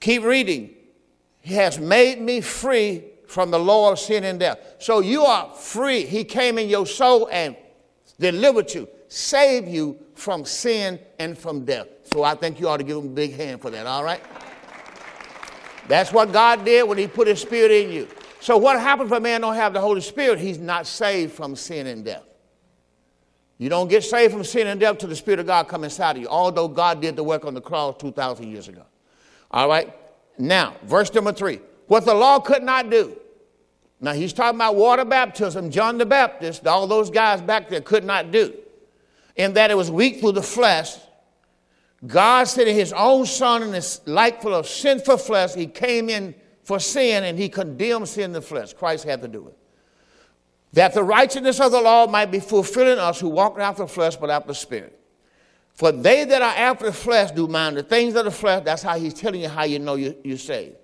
Keep 0.00 0.22
reading. 0.24 0.74
He 1.42 1.54
has 1.54 1.78
made 1.78 2.20
me 2.20 2.40
free 2.40 3.04
from 3.26 3.50
the 3.50 3.58
law 3.58 3.92
of 3.92 3.98
sin 3.98 4.24
and 4.24 4.38
death. 4.38 4.76
So 4.78 5.00
you 5.00 5.24
are 5.24 5.52
free. 5.54 6.04
He 6.04 6.24
came 6.24 6.58
in 6.58 6.68
your 6.68 6.86
soul 6.86 7.28
and 7.30 7.56
delivered 8.18 8.72
you, 8.72 8.88
saved 9.08 9.68
you 9.68 9.98
from 10.14 10.44
sin 10.44 10.98
and 11.18 11.36
from 11.36 11.64
death. 11.64 11.88
So 12.04 12.22
I 12.22 12.34
think 12.34 12.60
you 12.60 12.68
ought 12.68 12.76
to 12.78 12.84
give 12.84 12.96
him 12.96 13.06
a 13.06 13.14
big 13.14 13.34
hand 13.34 13.60
for 13.60 13.70
that, 13.70 13.86
all 13.86 14.04
right? 14.04 14.22
That's 15.88 16.12
what 16.12 16.32
God 16.32 16.64
did 16.64 16.88
when 16.88 16.98
He 16.98 17.06
put 17.06 17.26
His 17.26 17.40
Spirit 17.40 17.70
in 17.70 17.92
you. 17.92 18.08
So, 18.40 18.56
what 18.56 18.78
happens 18.78 19.10
if 19.10 19.16
a 19.16 19.20
man 19.20 19.40
don't 19.40 19.54
have 19.54 19.72
the 19.72 19.80
Holy 19.80 20.00
Spirit? 20.00 20.38
He's 20.38 20.58
not 20.58 20.86
saved 20.86 21.32
from 21.32 21.56
sin 21.56 21.86
and 21.86 22.04
death. 22.04 22.24
You 23.58 23.68
don't 23.68 23.88
get 23.88 24.02
saved 24.02 24.32
from 24.32 24.44
sin 24.44 24.66
and 24.66 24.80
death 24.80 24.98
till 24.98 25.08
the 25.08 25.16
Spirit 25.16 25.40
of 25.40 25.46
God 25.46 25.68
come 25.68 25.84
inside 25.84 26.16
of 26.16 26.22
you, 26.22 26.28
although 26.28 26.68
God 26.68 27.00
did 27.00 27.16
the 27.16 27.22
work 27.22 27.44
on 27.44 27.54
the 27.54 27.60
cross 27.60 27.96
2,000 27.98 28.50
years 28.50 28.68
ago. 28.68 28.84
All 29.50 29.68
right? 29.68 29.94
Now, 30.38 30.76
verse 30.84 31.12
number 31.12 31.32
three. 31.32 31.60
What 31.86 32.04
the 32.04 32.14
law 32.14 32.40
could 32.40 32.62
not 32.62 32.90
do. 32.90 33.16
Now, 34.00 34.12
he's 34.12 34.32
talking 34.32 34.56
about 34.56 34.74
water 34.74 35.04
baptism. 35.04 35.70
John 35.70 35.98
the 35.98 36.06
Baptist, 36.06 36.66
all 36.66 36.86
those 36.86 37.10
guys 37.10 37.40
back 37.40 37.68
there 37.68 37.80
could 37.80 38.04
not 38.04 38.32
do. 38.32 38.54
In 39.36 39.52
that 39.54 39.70
it 39.70 39.76
was 39.76 39.90
weak 39.90 40.20
through 40.20 40.32
the 40.32 40.42
flesh. 40.42 40.96
God 42.04 42.44
sending 42.44 42.74
his 42.74 42.92
own 42.92 43.26
son 43.26 43.62
in 43.62 43.82
light 44.06 44.42
full 44.42 44.54
of 44.54 44.66
sinful 44.66 45.18
flesh. 45.18 45.54
He 45.54 45.66
came 45.66 46.08
in 46.08 46.34
for 46.64 46.80
sin 46.80 47.24
and 47.24 47.38
he 47.38 47.48
condemned 47.48 48.08
sin 48.08 48.24
in 48.24 48.32
the 48.32 48.42
flesh. 48.42 48.72
Christ 48.72 49.04
had 49.04 49.22
to 49.22 49.28
do 49.28 49.46
it 49.46 49.56
that 50.72 50.94
the 50.94 51.02
righteousness 51.02 51.60
of 51.60 51.70
the 51.72 51.80
law 51.80 52.06
might 52.06 52.30
be 52.30 52.40
fulfilled 52.40 52.88
in 52.88 52.98
us 52.98 53.20
who 53.20 53.28
walk 53.28 53.56
not 53.56 53.64
after 53.64 53.82
the 53.82 53.88
flesh 53.88 54.16
but 54.16 54.30
after 54.30 54.48
the 54.48 54.54
spirit. 54.54 54.98
For 55.74 55.90
they 55.90 56.24
that 56.24 56.42
are 56.42 56.54
after 56.54 56.86
the 56.86 56.92
flesh 56.92 57.30
do 57.30 57.48
mind 57.48 57.76
the 57.76 57.82
things 57.82 58.14
of 58.14 58.24
the 58.24 58.30
flesh. 58.30 58.62
That's 58.64 58.82
how 58.82 58.98
he's 58.98 59.14
telling 59.14 59.40
you 59.40 59.48
how 59.48 59.64
you 59.64 59.78
know 59.78 59.94
you, 59.94 60.16
you're 60.22 60.38
saved. 60.38 60.76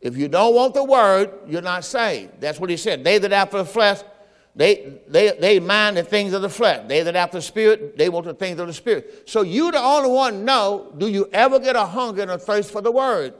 If 0.00 0.16
you 0.16 0.28
don't 0.28 0.54
want 0.54 0.74
the 0.74 0.84
word, 0.84 1.30
you're 1.46 1.62
not 1.62 1.84
saved. 1.84 2.40
That's 2.40 2.60
what 2.60 2.68
he 2.68 2.76
said. 2.76 3.04
They 3.04 3.18
that 3.18 3.32
are 3.32 3.36
after 3.36 3.58
the 3.58 3.64
flesh, 3.64 4.00
they, 4.56 4.98
they, 5.08 5.32
they 5.40 5.60
mind 5.60 5.96
the 5.96 6.02
things 6.02 6.32
of 6.32 6.42
the 6.42 6.48
flesh. 6.48 6.84
They 6.86 7.02
that 7.02 7.16
after 7.16 7.38
the 7.38 7.42
spirit, 7.42 7.96
they 7.96 8.08
want 8.08 8.26
the 8.26 8.34
things 8.34 8.60
of 8.60 8.66
the 8.66 8.72
spirit. 8.72 9.22
So 9.26 9.42
you 9.42 9.72
the 9.72 9.80
only 9.80 10.10
one 10.10 10.44
know, 10.44 10.92
do 10.98 11.08
you 11.08 11.28
ever 11.32 11.58
get 11.58 11.74
a 11.74 11.86
hunger 11.86 12.22
and 12.22 12.30
a 12.30 12.38
thirst 12.38 12.70
for 12.70 12.80
the 12.80 12.92
word? 12.92 13.34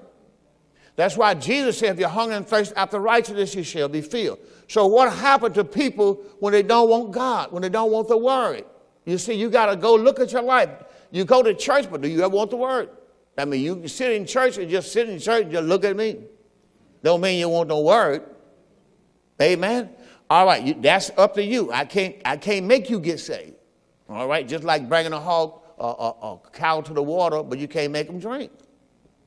That's 0.96 1.16
why 1.16 1.34
Jesus 1.34 1.78
said, 1.78 1.94
if 1.94 1.98
you're 1.98 2.08
hungry 2.08 2.36
and 2.36 2.46
thirst 2.46 2.72
after 2.76 3.00
righteousness, 3.00 3.54
you 3.54 3.64
shall 3.64 3.88
be 3.88 4.00
filled. 4.00 4.38
So 4.68 4.86
what 4.86 5.12
happened 5.12 5.54
to 5.56 5.64
people 5.64 6.14
when 6.38 6.52
they 6.52 6.62
don't 6.62 6.88
want 6.88 7.12
God, 7.12 7.52
when 7.52 7.62
they 7.62 7.68
don't 7.68 7.90
want 7.90 8.08
the 8.08 8.16
word? 8.16 8.64
You 9.04 9.18
see, 9.18 9.34
you 9.34 9.50
got 9.50 9.66
to 9.66 9.76
go 9.76 9.94
look 9.94 10.20
at 10.20 10.32
your 10.32 10.42
life. 10.42 10.70
You 11.10 11.24
go 11.24 11.42
to 11.42 11.54
church, 11.54 11.90
but 11.90 12.00
do 12.00 12.08
you 12.08 12.24
ever 12.24 12.34
want 12.34 12.50
the 12.50 12.56
word? 12.56 12.90
I 13.36 13.44
mean, 13.44 13.62
you 13.62 13.88
sit 13.88 14.12
in 14.12 14.26
church 14.26 14.58
and 14.58 14.70
just 14.70 14.92
sit 14.92 15.08
in 15.08 15.18
church 15.18 15.44
and 15.44 15.52
just 15.52 15.64
look 15.64 15.84
at 15.84 15.96
me. 15.96 16.20
Don't 17.02 17.20
mean 17.20 17.38
you 17.38 17.48
want 17.48 17.68
no 17.68 17.80
word. 17.80 18.22
Amen. 19.40 19.90
All 20.30 20.46
right, 20.46 20.62
you, 20.62 20.74
that's 20.74 21.10
up 21.18 21.34
to 21.34 21.44
you. 21.44 21.70
I 21.72 21.84
can't, 21.84 22.16
I 22.24 22.36
can't 22.36 22.66
make 22.66 22.88
you 22.88 22.98
get 22.98 23.20
saved. 23.20 23.54
All 24.08 24.26
right, 24.26 24.46
just 24.46 24.64
like 24.64 24.88
bringing 24.88 25.12
a 25.12 25.20
hog, 25.20 25.60
a, 25.78 25.84
a, 25.84 26.08
a 26.32 26.40
cow 26.52 26.80
to 26.80 26.94
the 26.94 27.02
water, 27.02 27.42
but 27.42 27.58
you 27.58 27.68
can't 27.68 27.92
make 27.92 28.06
them 28.06 28.18
drink. 28.18 28.50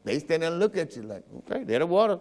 They 0.04 0.20
stand 0.20 0.44
there 0.44 0.52
and 0.52 0.60
look 0.60 0.78
at 0.78 0.96
you 0.96 1.04
like, 1.04 1.24
okay, 1.40 1.63
they're 1.63 1.80
the 1.80 1.86
water. 1.86 2.20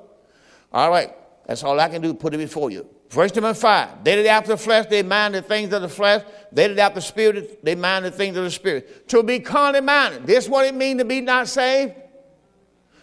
All 0.73 0.91
right, 0.91 1.15
that's 1.47 1.63
all 1.63 1.79
I 1.79 1.89
can 1.89 2.03
do, 2.03 2.13
put 2.13 2.35
it 2.35 2.39
before 2.39 2.71
you. 2.71 2.87
Verse 3.09 3.33
Timothy 3.33 3.61
five. 3.61 4.05
They 4.05 4.23
that 4.23 4.29
after 4.29 4.51
the 4.51 4.57
flesh, 4.57 4.87
they 4.87 5.03
mind 5.03 5.35
the 5.35 5.43
things 5.43 5.73
of 5.73 5.83
the 5.83 5.89
flesh. 5.89 6.25
They 6.53 6.69
that 6.69 6.79
after 6.79 6.97
the 6.97 7.07
spirit, 7.07 7.65
they 7.65 7.75
mind 7.75 8.05
the 8.05 8.11
things 8.11 8.37
of 8.37 8.45
the 8.45 8.51
spirit. 8.51 9.09
To 9.09 9.23
be 9.23 9.41
carnally 9.41 9.85
minded. 9.85 10.27
This 10.27 10.49
what 10.49 10.67
it 10.67 10.75
means 10.75 11.01
to 11.01 11.05
be 11.05 11.21
not 11.21 11.49
saved? 11.49 11.95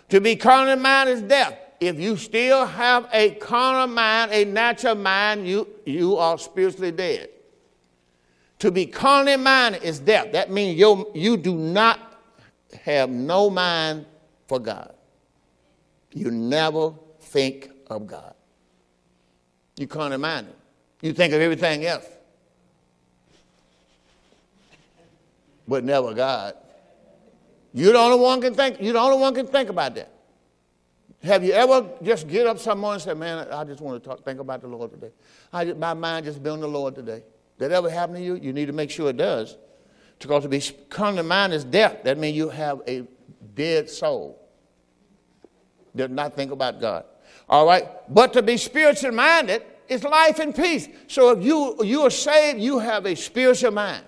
To 0.09 0.19
be 0.19 0.35
carnally 0.35 0.79
minded 0.79 1.13
is 1.13 1.21
death. 1.21 1.57
If 1.79 1.99
you 1.99 2.17
still 2.17 2.65
have 2.65 3.09
a 3.11 3.31
carnal 3.31 3.87
mind, 3.87 4.31
a 4.31 4.45
natural 4.45 4.95
mind, 4.95 5.47
you, 5.47 5.67
you 5.85 6.17
are 6.17 6.37
spiritually 6.37 6.91
dead. 6.91 7.29
To 8.59 8.71
be 8.71 8.85
carnally 8.85 9.37
minded 9.37 9.83
is 9.83 9.99
death. 9.99 10.31
That 10.31 10.51
means 10.51 10.79
you, 10.79 11.11
you 11.13 11.35
do 11.35 11.55
not 11.55 11.99
have 12.83 13.09
no 13.09 13.49
mind 13.49 14.05
for 14.47 14.59
God. 14.59 14.93
You 16.11 16.31
never 16.31 16.93
think 17.19 17.71
of 17.87 18.07
God. 18.07 18.32
You 19.77 19.87
can't 19.87 20.13
imagine. 20.13 20.53
You 21.01 21.13
think 21.13 21.33
of 21.33 21.41
everything 21.41 21.85
else, 21.85 22.05
but 25.67 25.83
never 25.83 26.13
God. 26.13 26.55
You're 27.73 27.93
the 27.93 27.99
only 27.99 28.19
one 28.19 28.39
can 28.39 28.53
think. 28.53 28.79
You're 28.79 28.93
the 28.93 28.99
only 28.99 29.17
one 29.17 29.33
can 29.33 29.47
think 29.47 29.69
about 29.69 29.95
that. 29.95 30.11
Have 31.23 31.43
you 31.43 31.53
ever 31.53 31.89
just 32.03 32.27
get 32.27 32.45
up 32.45 32.59
some 32.59 32.79
morning 32.79 32.95
and 32.95 33.03
say, 33.03 33.13
"Man, 33.13 33.47
I 33.51 33.63
just 33.63 33.81
want 33.81 34.01
to 34.01 34.09
talk, 34.09 34.23
think 34.23 34.39
about 34.39 34.61
the 34.61 34.67
Lord 34.67 34.91
today. 34.91 35.11
I 35.51 35.65
just, 35.65 35.77
my 35.77 35.93
mind 35.93 36.25
just 36.25 36.43
been 36.43 36.53
on 36.53 36.59
the 36.61 36.67
Lord 36.67 36.95
today." 36.95 37.23
That 37.57 37.71
ever 37.71 37.89
happen 37.89 38.15
to 38.15 38.21
you? 38.21 38.35
You 38.35 38.53
need 38.53 38.65
to 38.65 38.73
make 38.73 38.91
sure 38.91 39.09
it 39.09 39.17
does. 39.17 39.57
Because 40.19 40.43
to 40.43 40.49
be 40.49 40.61
carnal 40.89 41.23
mind 41.23 41.53
is 41.53 41.63
death. 41.63 42.03
That 42.03 42.17
means 42.17 42.37
you 42.37 42.49
have 42.49 42.81
a 42.87 43.03
dead 43.55 43.89
soul. 43.89 44.39
Does 45.95 46.09
not 46.09 46.35
think 46.35 46.51
about 46.51 46.79
God. 46.79 47.05
All 47.49 47.65
right? 47.65 47.87
But 48.09 48.33
to 48.33 48.41
be 48.41 48.57
spiritual 48.57 49.11
minded 49.11 49.63
is 49.87 50.03
life 50.03 50.39
and 50.39 50.55
peace. 50.55 50.87
So 51.07 51.31
if 51.31 51.43
you, 51.43 51.83
you 51.83 52.01
are 52.01 52.09
saved, 52.09 52.59
you 52.59 52.79
have 52.79 53.05
a 53.05 53.15
spiritual 53.15 53.71
mind. 53.71 54.03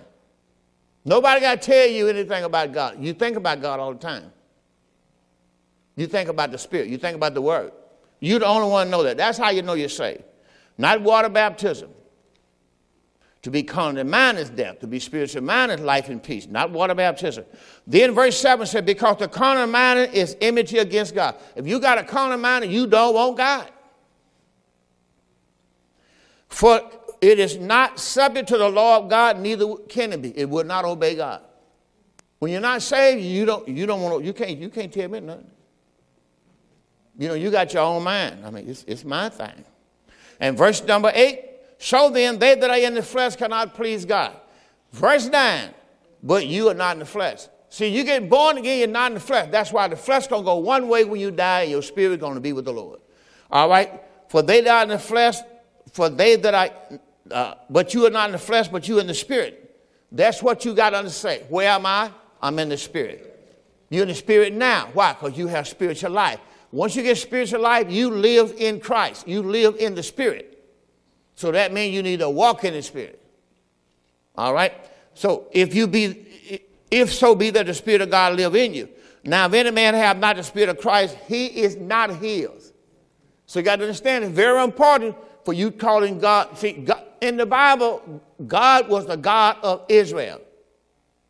Nobody 1.04 1.40
got 1.40 1.62
to 1.62 1.66
tell 1.66 1.86
you 1.86 2.08
anything 2.08 2.44
about 2.44 2.72
God. 2.72 2.96
You 3.00 3.12
think 3.12 3.36
about 3.36 3.60
God 3.60 3.78
all 3.78 3.92
the 3.92 3.98
time. 3.98 4.32
You 5.94 6.06
think 6.06 6.28
about 6.28 6.50
the 6.50 6.58
Spirit. 6.58 6.88
You 6.88 6.98
think 6.98 7.16
about 7.16 7.34
the 7.34 7.42
Word. 7.42 7.72
You're 8.20 8.40
the 8.40 8.46
only 8.46 8.68
one 8.68 8.90
know 8.90 9.02
that. 9.02 9.16
That's 9.16 9.38
how 9.38 9.50
you 9.50 9.62
know 9.62 9.74
you're 9.74 9.88
saved. 9.88 10.24
Not 10.78 11.00
water 11.00 11.28
baptism. 11.28 11.90
To 13.46 13.50
be 13.52 13.62
carnal 13.62 14.02
mind 14.02 14.38
is 14.38 14.50
death. 14.50 14.80
To 14.80 14.88
be 14.88 14.98
spiritual 14.98 15.44
mind 15.44 15.70
is 15.70 15.78
life 15.78 16.08
and 16.08 16.20
peace, 16.20 16.48
not 16.48 16.72
water 16.72 16.96
baptism. 16.96 17.44
Then 17.86 18.12
verse 18.12 18.36
7 18.40 18.66
said, 18.66 18.84
because 18.84 19.18
the 19.18 19.28
carnal 19.28 19.68
mind 19.68 20.12
is 20.12 20.36
enmity 20.40 20.78
against 20.78 21.14
God. 21.14 21.36
If 21.54 21.64
you 21.64 21.78
got 21.78 21.96
a 21.96 22.02
carnal 22.02 22.38
mind, 22.38 22.64
you 22.72 22.88
don't 22.88 23.14
want 23.14 23.36
God. 23.36 23.70
For 26.48 26.80
it 27.20 27.38
is 27.38 27.56
not 27.56 28.00
subject 28.00 28.48
to 28.48 28.58
the 28.58 28.68
law 28.68 28.98
of 28.98 29.08
God, 29.08 29.38
neither 29.38 29.76
can 29.88 30.12
it 30.12 30.22
be. 30.22 30.36
It 30.36 30.50
would 30.50 30.66
not 30.66 30.84
obey 30.84 31.14
God. 31.14 31.42
When 32.40 32.50
you're 32.50 32.60
not 32.60 32.82
saved, 32.82 33.22
you 33.22 33.44
don't, 33.44 33.68
you 33.68 33.86
don't 33.86 34.02
want 34.02 34.18
to, 34.18 34.26
you 34.26 34.32
can't, 34.32 34.58
you 34.58 34.70
can't 34.70 34.92
tell 34.92 35.08
me 35.08 35.20
nothing. 35.20 35.46
You 37.16 37.28
know, 37.28 37.34
you 37.34 37.52
got 37.52 37.72
your 37.72 37.84
own 37.84 38.02
mind. 38.02 38.44
I 38.44 38.50
mean, 38.50 38.68
it's, 38.68 38.82
it's 38.88 39.04
my 39.04 39.28
thing. 39.28 39.64
And 40.40 40.58
verse 40.58 40.82
number 40.82 41.12
eight, 41.14 41.45
so 41.78 42.10
then, 42.10 42.38
they 42.38 42.54
that 42.54 42.70
are 42.70 42.76
in 42.76 42.94
the 42.94 43.02
flesh 43.02 43.36
cannot 43.36 43.74
please 43.74 44.04
God. 44.04 44.36
Verse 44.92 45.26
9, 45.26 45.70
but 46.22 46.46
you 46.46 46.68
are 46.68 46.74
not 46.74 46.94
in 46.94 47.00
the 47.00 47.04
flesh. 47.06 47.46
See, 47.68 47.88
you 47.88 48.04
get 48.04 48.30
born 48.30 48.58
again, 48.58 48.78
you're 48.78 48.88
not 48.88 49.10
in 49.10 49.14
the 49.14 49.20
flesh. 49.20 49.48
That's 49.50 49.72
why 49.72 49.88
the 49.88 49.96
flesh 49.96 50.26
going 50.28 50.42
to 50.42 50.46
go 50.46 50.56
one 50.56 50.88
way 50.88 51.04
when 51.04 51.20
you 51.20 51.30
die, 51.30 51.62
and 51.62 51.70
your 51.70 51.82
spirit 51.82 52.20
going 52.20 52.34
to 52.34 52.40
be 52.40 52.52
with 52.52 52.64
the 52.64 52.72
Lord. 52.72 53.00
All 53.50 53.68
right? 53.68 54.00
For 54.28 54.42
they 54.42 54.60
that 54.62 54.74
are 54.74 54.82
in 54.84 54.88
the 54.88 54.98
flesh, 54.98 55.36
for 55.92 56.08
they 56.08 56.36
that 56.36 56.54
are, 56.54 56.98
uh, 57.30 57.54
but 57.68 57.92
you 57.92 58.06
are 58.06 58.10
not 58.10 58.30
in 58.30 58.32
the 58.32 58.38
flesh, 58.38 58.68
but 58.68 58.88
you 58.88 58.98
in 58.98 59.06
the 59.06 59.14
spirit. 59.14 59.62
That's 60.10 60.42
what 60.42 60.64
you 60.64 60.74
got 60.74 60.90
to 60.90 60.98
understand. 60.98 61.44
Where 61.48 61.68
am 61.68 61.84
I? 61.84 62.10
I'm 62.40 62.58
in 62.58 62.68
the 62.68 62.76
spirit. 62.76 63.32
You're 63.90 64.02
in 64.02 64.08
the 64.08 64.14
spirit 64.14 64.52
now. 64.52 64.88
Why? 64.92 65.12
Because 65.12 65.36
you 65.36 65.46
have 65.46 65.68
spiritual 65.68 66.10
life. 66.10 66.40
Once 66.72 66.96
you 66.96 67.02
get 67.02 67.18
spiritual 67.18 67.60
life, 67.60 67.90
you 67.90 68.10
live 68.10 68.54
in 68.58 68.80
Christ. 68.80 69.28
You 69.28 69.42
live 69.42 69.76
in 69.76 69.94
the 69.94 70.02
spirit. 70.02 70.55
So 71.36 71.52
that 71.52 71.72
means 71.72 71.94
you 71.94 72.02
need 72.02 72.18
to 72.20 72.30
walk 72.30 72.64
in 72.64 72.72
the 72.72 72.82
Spirit. 72.82 73.22
All 74.34 74.52
right? 74.52 74.72
So 75.14 75.46
if 75.52 75.74
you 75.74 75.86
be, 75.86 76.60
if 76.90 77.12
so 77.12 77.34
be 77.34 77.50
that 77.50 77.66
the 77.66 77.74
Spirit 77.74 78.00
of 78.00 78.10
God 78.10 78.34
live 78.34 78.56
in 78.56 78.74
you. 78.74 78.88
Now, 79.24 79.46
if 79.46 79.52
any 79.54 79.70
man 79.70 79.94
have 79.94 80.18
not 80.18 80.36
the 80.36 80.42
Spirit 80.42 80.70
of 80.70 80.78
Christ, 80.78 81.16
he 81.26 81.46
is 81.46 81.76
not 81.76 82.16
his. 82.16 82.72
So 83.46 83.58
you 83.58 83.64
got 83.64 83.76
to 83.76 83.82
understand 83.82 84.24
it's 84.24 84.32
very 84.32 84.62
important 84.62 85.16
for 85.44 85.52
you 85.52 85.70
calling 85.70 86.18
God. 86.18 86.56
See, 86.58 86.72
God, 86.72 87.02
in 87.20 87.36
the 87.36 87.46
Bible, 87.46 88.22
God 88.46 88.88
was 88.88 89.06
the 89.06 89.16
God 89.16 89.56
of 89.62 89.84
Israel. 89.88 90.40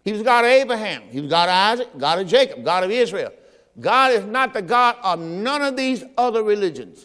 He 0.04 0.12
was 0.12 0.22
God 0.22 0.44
of 0.44 0.50
Abraham. 0.50 1.02
He 1.10 1.20
was 1.20 1.30
God 1.30 1.48
of 1.48 1.54
Isaac, 1.54 1.98
God 1.98 2.18
of 2.20 2.28
Jacob, 2.28 2.64
God 2.64 2.84
of 2.84 2.90
Israel. 2.90 3.32
God 3.80 4.12
is 4.12 4.24
not 4.24 4.54
the 4.54 4.62
God 4.62 4.96
of 5.02 5.18
none 5.18 5.62
of 5.62 5.76
these 5.76 6.04
other 6.16 6.42
religions. 6.42 7.04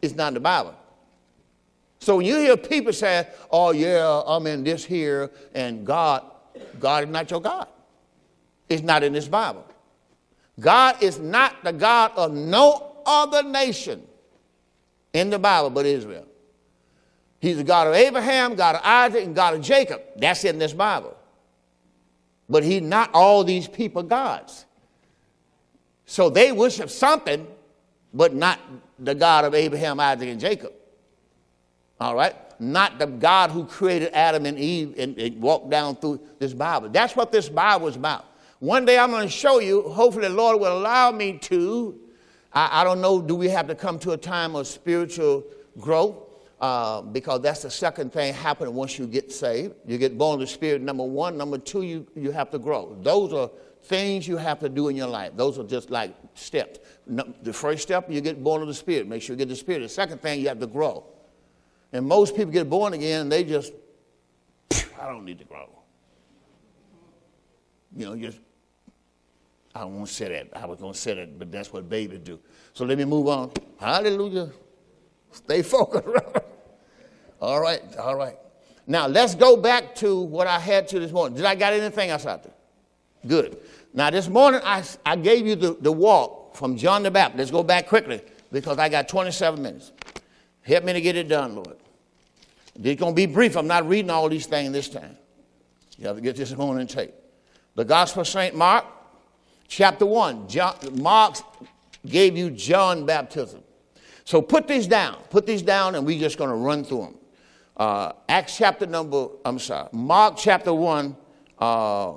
It's 0.00 0.14
not 0.14 0.28
in 0.28 0.34
the 0.34 0.40
Bible. 0.40 0.74
So 2.04 2.16
when 2.18 2.26
you 2.26 2.36
hear 2.36 2.58
people 2.58 2.92
say, 2.92 3.26
oh, 3.50 3.72
yeah, 3.72 4.22
I'm 4.26 4.46
in 4.46 4.62
this 4.62 4.84
here, 4.84 5.30
and 5.54 5.86
God, 5.86 6.22
God 6.78 7.04
is 7.04 7.08
not 7.08 7.30
your 7.30 7.40
God. 7.40 7.66
It's 8.68 8.82
not 8.82 9.02
in 9.02 9.14
this 9.14 9.26
Bible. 9.26 9.66
God 10.60 11.02
is 11.02 11.18
not 11.18 11.64
the 11.64 11.72
God 11.72 12.12
of 12.14 12.30
no 12.30 12.96
other 13.06 13.42
nation 13.42 14.02
in 15.14 15.30
the 15.30 15.38
Bible 15.38 15.70
but 15.70 15.86
Israel. 15.86 16.26
He's 17.40 17.56
the 17.56 17.64
God 17.64 17.86
of 17.86 17.94
Abraham, 17.94 18.54
God 18.54 18.76
of 18.76 18.82
Isaac, 18.84 19.24
and 19.24 19.34
God 19.34 19.54
of 19.54 19.62
Jacob. 19.62 20.02
That's 20.16 20.44
in 20.44 20.58
this 20.58 20.74
Bible. 20.74 21.16
But 22.50 22.64
he's 22.64 22.82
not 22.82 23.14
all 23.14 23.44
these 23.44 23.66
people 23.66 24.02
gods. 24.02 24.66
So 26.04 26.28
they 26.28 26.52
worship 26.52 26.90
something, 26.90 27.46
but 28.12 28.34
not 28.34 28.60
the 28.98 29.14
God 29.14 29.46
of 29.46 29.54
Abraham, 29.54 30.00
Isaac, 30.00 30.28
and 30.28 30.38
Jacob. 30.38 30.74
All 32.00 32.14
right? 32.14 32.34
Not 32.60 32.98
the 32.98 33.06
God 33.06 33.50
who 33.50 33.64
created 33.64 34.10
Adam 34.12 34.46
and 34.46 34.58
Eve 34.58 34.94
and, 34.98 35.18
and 35.18 35.40
walked 35.40 35.70
down 35.70 35.96
through 35.96 36.20
this 36.38 36.52
Bible. 36.52 36.88
That's 36.88 37.16
what 37.16 37.32
this 37.32 37.48
Bible 37.48 37.88
is 37.88 37.96
about. 37.96 38.26
One 38.60 38.84
day 38.84 38.98
I'm 38.98 39.10
going 39.10 39.26
to 39.26 39.32
show 39.32 39.58
you, 39.58 39.82
hopefully 39.82 40.28
the 40.28 40.34
Lord 40.34 40.60
will 40.60 40.76
allow 40.78 41.10
me 41.10 41.38
to, 41.38 41.98
I, 42.52 42.80
I 42.80 42.84
don't 42.84 43.00
know, 43.00 43.20
do 43.20 43.34
we 43.34 43.48
have 43.48 43.66
to 43.68 43.74
come 43.74 43.98
to 44.00 44.12
a 44.12 44.16
time 44.16 44.56
of 44.56 44.66
spiritual 44.66 45.44
growth? 45.78 46.16
Uh, 46.60 47.02
because 47.02 47.42
that's 47.42 47.62
the 47.62 47.70
second 47.70 48.12
thing 48.12 48.32
happening 48.32 48.74
once 48.74 48.98
you 48.98 49.06
get 49.06 49.30
saved. 49.30 49.74
You 49.86 49.98
get 49.98 50.16
born 50.16 50.34
of 50.34 50.40
the 50.40 50.46
Spirit, 50.46 50.80
number 50.80 51.04
one. 51.04 51.36
Number 51.36 51.58
two, 51.58 51.82
you, 51.82 52.06
you 52.14 52.30
have 52.30 52.50
to 52.52 52.58
grow. 52.58 52.96
Those 53.02 53.34
are 53.34 53.50
things 53.82 54.26
you 54.26 54.38
have 54.38 54.60
to 54.60 54.70
do 54.70 54.88
in 54.88 54.96
your 54.96 55.08
life. 55.08 55.32
Those 55.36 55.58
are 55.58 55.64
just 55.64 55.90
like 55.90 56.14
steps. 56.32 56.78
The 57.06 57.52
first 57.52 57.82
step, 57.82 58.10
you 58.10 58.22
get 58.22 58.42
born 58.42 58.62
of 58.62 58.68
the 58.68 58.74
Spirit. 58.74 59.08
Make 59.08 59.20
sure 59.20 59.34
you 59.34 59.38
get 59.38 59.48
the 59.48 59.56
Spirit. 59.56 59.80
The 59.80 59.88
second 59.90 60.22
thing, 60.22 60.40
you 60.40 60.48
have 60.48 60.60
to 60.60 60.66
grow. 60.66 61.04
And 61.94 62.04
most 62.08 62.34
people 62.34 62.50
get 62.50 62.68
born 62.68 62.92
again 62.92 63.22
and 63.22 63.32
they 63.32 63.44
just, 63.44 63.72
I 65.00 65.06
don't 65.06 65.24
need 65.24 65.38
to 65.38 65.44
grow. 65.44 65.68
You 67.96 68.06
know, 68.06 68.16
just, 68.16 68.40
I 69.72 69.84
to 69.84 70.06
say 70.06 70.28
that. 70.28 70.60
I 70.60 70.66
was 70.66 70.80
going 70.80 70.92
to 70.92 70.98
say 70.98 71.14
that, 71.14 71.38
but 71.38 71.52
that's 71.52 71.72
what 71.72 71.88
babies 71.88 72.18
do. 72.24 72.40
So 72.72 72.84
let 72.84 72.98
me 72.98 73.04
move 73.04 73.28
on. 73.28 73.52
Hallelujah. 73.78 74.50
Stay 75.30 75.62
focused. 75.62 76.08
all 77.40 77.60
right, 77.60 77.80
all 77.96 78.16
right. 78.16 78.38
Now 78.88 79.06
let's 79.06 79.36
go 79.36 79.56
back 79.56 79.94
to 79.96 80.20
what 80.20 80.48
I 80.48 80.58
had 80.58 80.88
to 80.88 80.98
this 80.98 81.12
morning. 81.12 81.36
Did 81.36 81.44
I 81.44 81.54
got 81.54 81.74
anything 81.74 82.10
else 82.10 82.26
out 82.26 82.42
there? 82.42 82.54
Good. 83.24 83.56
Now 83.92 84.10
this 84.10 84.28
morning 84.28 84.60
I, 84.64 84.82
I 85.06 85.14
gave 85.14 85.46
you 85.46 85.54
the, 85.54 85.76
the 85.80 85.92
walk 85.92 86.56
from 86.56 86.76
John 86.76 87.04
the 87.04 87.10
Baptist. 87.12 87.38
Let's 87.38 87.50
go 87.52 87.62
back 87.62 87.86
quickly 87.86 88.20
because 88.50 88.78
I 88.78 88.88
got 88.88 89.08
27 89.08 89.62
minutes. 89.62 89.92
Help 90.62 90.82
me 90.82 90.92
to 90.92 91.00
get 91.00 91.14
it 91.14 91.28
done, 91.28 91.54
Lord. 91.54 91.76
It's 92.82 93.00
going 93.00 93.12
to 93.12 93.16
be 93.16 93.26
brief. 93.26 93.56
I'm 93.56 93.66
not 93.66 93.88
reading 93.88 94.10
all 94.10 94.28
these 94.28 94.46
things 94.46 94.72
this 94.72 94.88
time. 94.88 95.16
You 95.98 96.08
have 96.08 96.16
to 96.16 96.22
get 96.22 96.36
this 96.36 96.54
morning 96.56 96.86
tape. 96.86 97.14
The 97.76 97.84
Gospel 97.84 98.22
of 98.22 98.28
St. 98.28 98.54
Mark, 98.54 98.84
chapter 99.68 100.06
1. 100.06 100.48
John, 100.48 100.76
Mark 100.94 101.36
gave 102.06 102.36
you 102.36 102.50
John 102.50 103.06
baptism. 103.06 103.62
So 104.24 104.42
put 104.42 104.66
these 104.66 104.86
down. 104.86 105.16
Put 105.30 105.46
these 105.46 105.62
down, 105.62 105.94
and 105.94 106.04
we're 106.04 106.18
just 106.18 106.38
going 106.38 106.50
to 106.50 106.56
run 106.56 106.84
through 106.84 107.02
them. 107.02 107.14
Uh, 107.76 108.12
Acts 108.28 108.56
chapter 108.56 108.86
number, 108.86 109.28
I'm 109.44 109.58
sorry, 109.58 109.88
Mark 109.92 110.36
chapter 110.36 110.72
1. 110.72 111.16
Uh, 111.58 112.12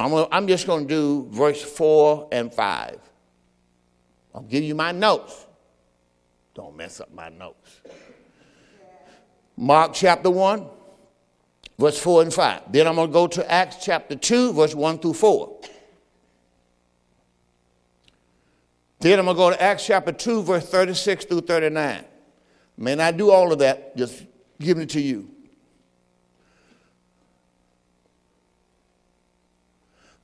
I'm, 0.00 0.10
gonna, 0.10 0.28
I'm 0.30 0.46
just 0.46 0.66
going 0.66 0.86
to 0.86 0.94
do 0.94 1.28
verse 1.30 1.62
4 1.62 2.28
and 2.32 2.52
5. 2.52 2.98
I'll 4.34 4.42
give 4.42 4.64
you 4.64 4.74
my 4.74 4.92
notes. 4.92 5.46
Don't 6.54 6.76
mess 6.76 7.00
up 7.00 7.12
my 7.12 7.28
notes. 7.28 7.67
Mark 9.60 9.92
chapter 9.92 10.30
1, 10.30 10.64
verse 11.80 11.98
4 11.98 12.22
and 12.22 12.32
5. 12.32 12.72
Then 12.72 12.86
I'm 12.86 12.94
going 12.94 13.08
to 13.08 13.12
go 13.12 13.26
to 13.26 13.50
Acts 13.50 13.84
chapter 13.84 14.14
2, 14.14 14.52
verse 14.52 14.72
1 14.72 15.00
through 15.00 15.14
4. 15.14 15.60
Then 19.00 19.18
I'm 19.18 19.24
going 19.24 19.36
to 19.36 19.38
go 19.38 19.50
to 19.50 19.60
Acts 19.60 19.84
chapter 19.84 20.12
2, 20.12 20.44
verse 20.44 20.70
36 20.70 21.24
through 21.24 21.40
39. 21.40 22.04
May 22.76 22.94
not 22.94 23.16
do 23.16 23.32
all 23.32 23.52
of 23.52 23.58
that, 23.58 23.96
just 23.96 24.24
giving 24.60 24.84
it 24.84 24.90
to 24.90 25.00
you. 25.00 25.28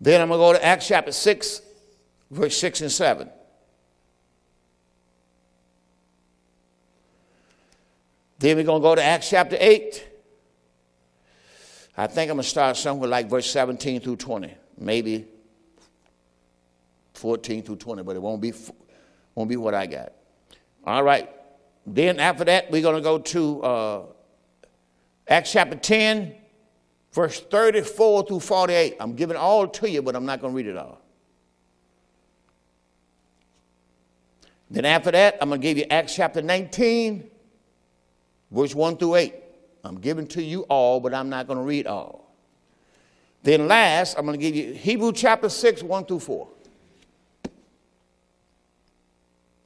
Then 0.01 0.21
I'm 0.21 0.29
going 0.29 0.39
to 0.39 0.45
go 0.45 0.53
to 0.53 0.65
Acts 0.65 0.87
chapter 0.87 1.11
6, 1.11 1.61
verse 2.31 2.57
6 2.57 2.83
and 2.83 2.93
7. 2.93 3.29
Then 8.39 8.57
we're 8.57 8.65
going 8.65 8.83
to 8.83 8.89
go 8.89 8.95
to 8.95 9.03
Acts 9.03 9.31
chapter 9.31 9.57
8. 9.59 10.09
I 11.97 12.07
think 12.09 12.31
I'm 12.31 12.37
going 12.37 12.43
to 12.43 12.49
start 12.49 12.77
somewhere 12.77 13.09
like 13.09 13.29
verse 13.29 13.49
17 13.51 14.01
through 14.01 14.17
20, 14.17 14.53
maybe 14.79 15.27
14 17.15 17.63
through 17.63 17.77
20, 17.77 18.03
but 18.03 18.17
it 18.17 18.23
won't 18.23 18.43
be, 18.43 18.53
won't 19.35 19.49
be 19.49 19.57
what 19.57 19.75
I 19.75 19.87
got. 19.87 20.13
All 20.85 21.03
right. 21.03 21.31
Then 21.87 22.19
after 22.19 22.45
that, 22.45 22.71
we're 22.71 22.83
going 22.83 22.97
to 22.97 23.01
go 23.01 23.19
to 23.19 23.63
uh, 23.63 24.03
Acts 25.29 25.53
chapter 25.53 25.77
10, 25.77 26.35
verse 27.13 27.41
34 27.41 28.27
through 28.27 28.41
48. 28.41 28.97
I'm 28.99 29.15
giving 29.15 29.37
all 29.37 29.69
to 29.69 29.89
you, 29.89 30.03
but 30.03 30.17
I'm 30.17 30.27
not 30.27 30.41
going 30.41 30.53
to 30.53 30.57
read 30.57 30.67
it 30.67 30.77
all. 30.77 31.01
Then 34.71 34.85
after 34.85 35.13
that, 35.13 35.39
I'm 35.41 35.51
going 35.51 35.61
to 35.61 35.67
give 35.67 35.79
you 35.79 35.85
Acts 35.91 36.17
chapter 36.17 36.43
19, 36.43 37.31
verse 38.55 38.75
1 38.75 38.97
through 38.97 39.17
8. 39.17 39.35
I'm 39.83 40.01
giving 40.01 40.27
to 40.29 40.43
you 40.43 40.63
all, 40.63 41.01
but 41.01 41.13
I'm 41.13 41.29
not 41.29 41.47
going 41.47 41.59
to 41.59 41.65
read 41.65 41.87
all. 41.87 42.35
Then 43.43 43.69
last, 43.69 44.17
I'm 44.17 44.25
going 44.25 44.39
to 44.39 44.43
give 44.43 44.55
you 44.55 44.73
Hebrew 44.73 45.13
chapter 45.13 45.51
6, 45.51 45.83
1 45.83 46.07
through 46.07 46.21
4. 46.21 46.49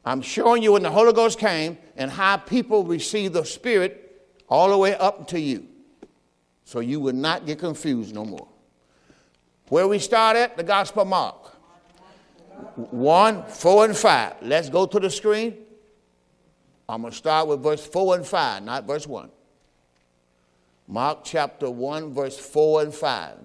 I'm 0.04 0.22
showing 0.22 0.62
you 0.62 0.72
when 0.72 0.82
the 0.82 0.90
Holy 0.90 1.12
Ghost 1.12 1.38
came 1.38 1.78
and 1.96 2.10
how 2.10 2.38
people 2.38 2.82
received 2.82 3.34
the 3.34 3.44
Spirit 3.44 4.26
all 4.48 4.70
the 4.70 4.78
way 4.78 4.96
up 4.96 5.28
to 5.28 5.38
you. 5.38 5.66
So 6.64 6.80
you 6.80 6.98
will 6.98 7.14
not 7.14 7.46
get 7.46 7.58
confused 7.58 8.14
no 8.14 8.24
more. 8.24 8.48
Where 9.68 9.86
we 9.86 9.98
start 9.98 10.36
at? 10.36 10.56
The 10.56 10.64
Gospel 10.64 11.02
of 11.02 11.08
Mark. 11.08 11.56
1, 12.74 13.44
4, 13.44 13.84
and 13.84 13.96
5. 13.96 14.34
Let's 14.42 14.68
go 14.68 14.86
to 14.86 14.98
the 14.98 15.10
screen. 15.10 15.56
I'm 16.88 17.02
going 17.02 17.12
to 17.12 17.16
start 17.16 17.48
with 17.48 17.62
verse 17.62 17.86
4 17.86 18.16
and 18.16 18.26
5, 18.26 18.62
not 18.62 18.86
verse 18.86 19.06
1. 19.06 19.30
Mark 20.86 21.18
chapter 21.22 21.70
1, 21.70 22.14
verse 22.14 22.38
4 22.38 22.82
and 22.82 22.94
5. 22.94 23.36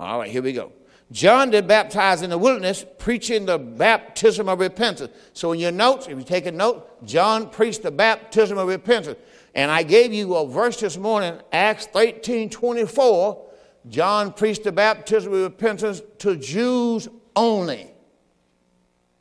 All 0.00 0.18
right, 0.18 0.30
here 0.30 0.42
we 0.42 0.52
go. 0.52 0.72
John 1.12 1.50
did 1.50 1.66
baptize 1.66 2.22
in 2.22 2.30
the 2.30 2.38
wilderness, 2.38 2.84
preaching 2.98 3.46
the 3.46 3.58
baptism 3.58 4.48
of 4.48 4.60
repentance. 4.60 5.12
So, 5.32 5.52
in 5.52 5.58
your 5.58 5.72
notes, 5.72 6.06
if 6.06 6.16
you 6.16 6.24
take 6.24 6.46
a 6.46 6.52
note, 6.52 7.04
John 7.04 7.50
preached 7.50 7.82
the 7.82 7.90
baptism 7.90 8.58
of 8.58 8.68
repentance. 8.68 9.18
And 9.54 9.70
I 9.70 9.82
gave 9.82 10.12
you 10.12 10.36
a 10.36 10.46
verse 10.46 10.80
this 10.80 10.96
morning, 10.96 11.38
Acts 11.52 11.86
13 11.86 12.50
24. 12.50 13.46
John 13.88 14.32
preached 14.32 14.64
the 14.64 14.72
baptism 14.72 15.32
of 15.32 15.42
repentance 15.42 16.02
to 16.18 16.36
Jews 16.36 17.08
only. 17.34 17.90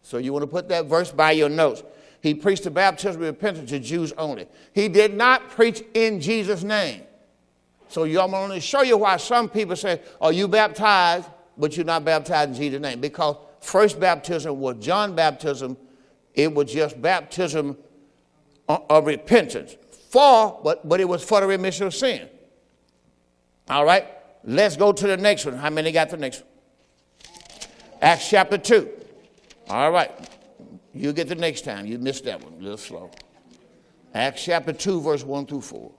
So, 0.03 0.17
you 0.17 0.31
want 0.31 0.43
to 0.43 0.47
put 0.47 0.69
that 0.69 0.85
verse 0.85 1.11
by 1.11 1.31
your 1.31 1.49
notes. 1.49 1.83
He 2.21 2.33
preached 2.33 2.63
the 2.63 2.71
baptism 2.71 3.21
of 3.21 3.27
repentance 3.27 3.69
to 3.69 3.79
Jews 3.79 4.11
only. 4.17 4.47
He 4.73 4.87
did 4.87 5.13
not 5.13 5.49
preach 5.49 5.83
in 5.93 6.19
Jesus' 6.19 6.63
name. 6.63 7.03
So, 7.87 8.03
I'm 8.03 8.31
going 8.31 8.51
to 8.51 8.59
show 8.59 8.83
you 8.83 8.97
why 8.97 9.17
some 9.17 9.49
people 9.49 9.75
say, 9.75 10.01
Are 10.21 10.31
you 10.31 10.47
baptized? 10.47 11.27
but 11.59 11.75
you're 11.75 11.85
not 11.85 12.05
baptized 12.05 12.51
in 12.51 12.55
Jesus' 12.55 12.81
name. 12.81 13.01
Because 13.01 13.35
first 13.59 13.99
baptism 13.99 14.59
was 14.59 14.77
John 14.79 15.13
baptism, 15.13 15.77
it 16.33 16.51
was 16.51 16.71
just 16.71 16.99
baptism 16.99 17.77
uh, 18.69 18.79
of 18.89 19.05
repentance. 19.05 19.75
For, 20.09 20.59
but, 20.63 20.87
but 20.87 21.01
it 21.01 21.07
was 21.07 21.23
for 21.23 21.41
the 21.41 21.47
remission 21.47 21.85
of 21.85 21.93
sin. 21.93 22.29
All 23.69 23.85
right, 23.85 24.07
let's 24.43 24.77
go 24.77 24.91
to 24.93 25.07
the 25.07 25.17
next 25.17 25.45
one. 25.45 25.55
How 25.55 25.69
many 25.69 25.91
got 25.91 26.09
the 26.09 26.17
next 26.17 26.41
one? 26.41 26.49
Acts 28.01 28.29
chapter 28.29 28.57
2. 28.57 28.89
All 29.67 29.91
right, 29.91 30.09
you 30.93 31.13
get 31.13 31.27
the 31.27 31.35
next 31.35 31.65
time. 31.65 31.85
You 31.85 31.99
missed 31.99 32.25
that 32.25 32.43
one, 32.43 32.53
a 32.53 32.57
little 32.57 32.77
slow. 32.77 33.11
Acts 34.13 34.43
chapter 34.43 34.73
2, 34.73 35.01
verse 35.01 35.23
1 35.23 35.45
through 35.45 35.61
4. 35.61 35.91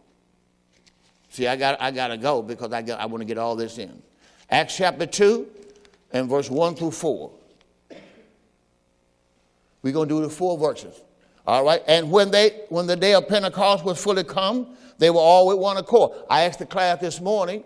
See, 1.28 1.46
I 1.46 1.56
got, 1.56 1.80
I 1.80 1.90
got 1.90 2.08
to 2.08 2.16
go 2.16 2.42
because 2.42 2.72
I, 2.72 2.82
got, 2.82 3.00
I 3.00 3.06
want 3.06 3.20
to 3.20 3.24
get 3.24 3.38
all 3.38 3.54
this 3.54 3.78
in. 3.78 4.02
Acts 4.50 4.76
chapter 4.76 5.06
2 5.06 5.46
and 6.12 6.28
verse 6.28 6.50
1 6.50 6.74
through 6.74 6.90
4. 6.90 7.30
We're 9.82 9.92
going 9.92 10.08
to 10.08 10.14
do 10.14 10.22
the 10.22 10.28
four 10.28 10.58
verses. 10.58 11.00
All 11.46 11.64
right. 11.64 11.82
And 11.86 12.10
when 12.10 12.30
they 12.30 12.64
when 12.68 12.86
the 12.86 12.96
day 12.96 13.14
of 13.14 13.28
Pentecost 13.28 13.84
was 13.84 14.02
fully 14.02 14.24
come, 14.24 14.76
they 14.98 15.10
were 15.10 15.20
all 15.20 15.46
with 15.46 15.58
one 15.58 15.76
accord. 15.78 16.12
I 16.28 16.42
asked 16.42 16.58
the 16.58 16.66
class 16.66 17.00
this 17.00 17.20
morning, 17.20 17.64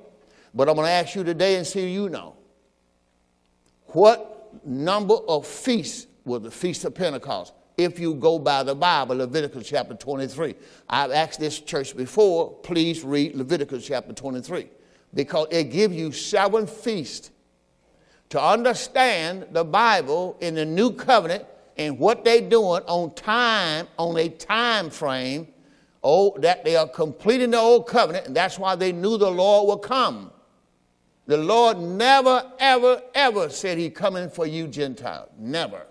but 0.54 0.68
I'm 0.68 0.76
going 0.76 0.86
to 0.86 0.92
ask 0.92 1.14
you 1.14 1.24
today 1.24 1.56
and 1.56 1.66
see 1.66 1.92
you 1.92 2.08
know. 2.08 2.36
What 3.88 4.64
number 4.64 5.14
of 5.14 5.46
feasts 5.46 6.06
was 6.24 6.42
the 6.42 6.50
Feast 6.50 6.84
of 6.84 6.94
Pentecost? 6.94 7.52
If 7.76 7.98
you 7.98 8.14
go 8.14 8.38
by 8.38 8.62
the 8.62 8.74
Bible, 8.74 9.16
Leviticus 9.16 9.68
chapter 9.68 9.94
23. 9.94 10.54
I've 10.88 11.10
asked 11.10 11.40
this 11.40 11.58
church 11.58 11.96
before, 11.96 12.52
please 12.52 13.02
read 13.02 13.34
Leviticus 13.34 13.86
chapter 13.86 14.12
23 14.12 14.68
because 15.12 15.48
it 15.50 15.64
gives 15.64 15.94
you 15.94 16.12
seven 16.12 16.66
feasts 16.66 17.30
to 18.30 18.42
understand 18.42 19.46
the 19.52 19.64
Bible 19.64 20.36
in 20.40 20.54
the 20.54 20.64
new 20.64 20.92
covenant 20.92 21.44
and 21.76 21.98
what 21.98 22.24
they're 22.24 22.40
doing 22.40 22.82
on 22.86 23.12
time, 23.14 23.88
on 23.98 24.16
a 24.16 24.28
time 24.28 24.90
frame, 24.90 25.48
oh, 26.02 26.36
that 26.38 26.64
they 26.64 26.76
are 26.76 26.88
completing 26.88 27.50
the 27.50 27.58
old 27.58 27.86
covenant, 27.86 28.26
and 28.26 28.36
that's 28.36 28.58
why 28.58 28.76
they 28.76 28.92
knew 28.92 29.16
the 29.16 29.30
Lord 29.30 29.68
would 29.68 29.88
come. 29.88 30.30
The 31.26 31.38
Lord 31.38 31.78
never, 31.78 32.52
ever, 32.58 33.02
ever 33.14 33.48
said 33.48 33.78
He's 33.78 33.92
coming 33.92 34.28
for 34.28 34.46
you, 34.46 34.68
Gentiles. 34.68 35.30
Never. 35.38 35.86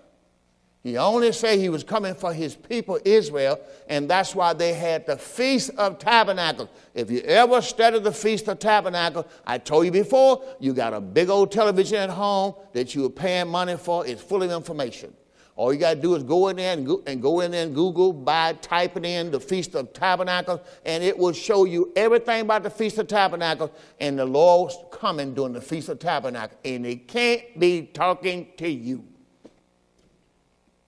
He 0.84 0.98
only 0.98 1.32
said 1.32 1.58
he 1.58 1.70
was 1.70 1.82
coming 1.82 2.14
for 2.14 2.34
his 2.34 2.54
people, 2.54 3.00
Israel, 3.06 3.58
and 3.88 4.08
that's 4.08 4.34
why 4.34 4.52
they 4.52 4.74
had 4.74 5.06
the 5.06 5.16
Feast 5.16 5.70
of 5.78 5.98
Tabernacles. 5.98 6.68
If 6.92 7.10
you 7.10 7.20
ever 7.20 7.62
study 7.62 7.98
the 8.00 8.12
Feast 8.12 8.48
of 8.48 8.58
Tabernacles, 8.58 9.24
I 9.46 9.56
told 9.56 9.86
you 9.86 9.90
before, 9.90 10.44
you 10.60 10.74
got 10.74 10.92
a 10.92 11.00
big 11.00 11.30
old 11.30 11.50
television 11.50 11.96
at 11.96 12.10
home 12.10 12.54
that 12.74 12.94
you 12.94 13.06
are 13.06 13.10
paying 13.10 13.48
money 13.48 13.78
for. 13.78 14.06
It's 14.06 14.20
full 14.20 14.42
of 14.42 14.50
information. 14.50 15.14
All 15.56 15.72
you 15.72 15.80
got 15.80 15.94
to 15.94 16.00
do 16.02 16.16
is 16.16 16.22
go 16.22 16.48
in 16.48 16.56
there 16.56 16.74
and 16.74 16.84
go, 16.84 17.02
and 17.06 17.22
go 17.22 17.40
in 17.40 17.52
there 17.52 17.64
and 17.64 17.74
Google 17.74 18.12
by 18.12 18.52
typing 18.52 19.06
in 19.06 19.30
the 19.30 19.40
Feast 19.40 19.74
of 19.74 19.94
Tabernacles, 19.94 20.60
and 20.84 21.02
it 21.02 21.16
will 21.16 21.32
show 21.32 21.64
you 21.64 21.94
everything 21.96 22.42
about 22.42 22.62
the 22.62 22.68
Feast 22.68 22.98
of 22.98 23.08
Tabernacles 23.08 23.70
and 24.00 24.18
the 24.18 24.26
Lord's 24.26 24.76
coming 24.92 25.32
during 25.32 25.54
the 25.54 25.62
Feast 25.62 25.88
of 25.88 25.98
Tabernacles. 25.98 26.60
And 26.62 26.84
it 26.84 27.08
can't 27.08 27.58
be 27.58 27.86
talking 27.86 28.48
to 28.58 28.68
you. 28.68 29.04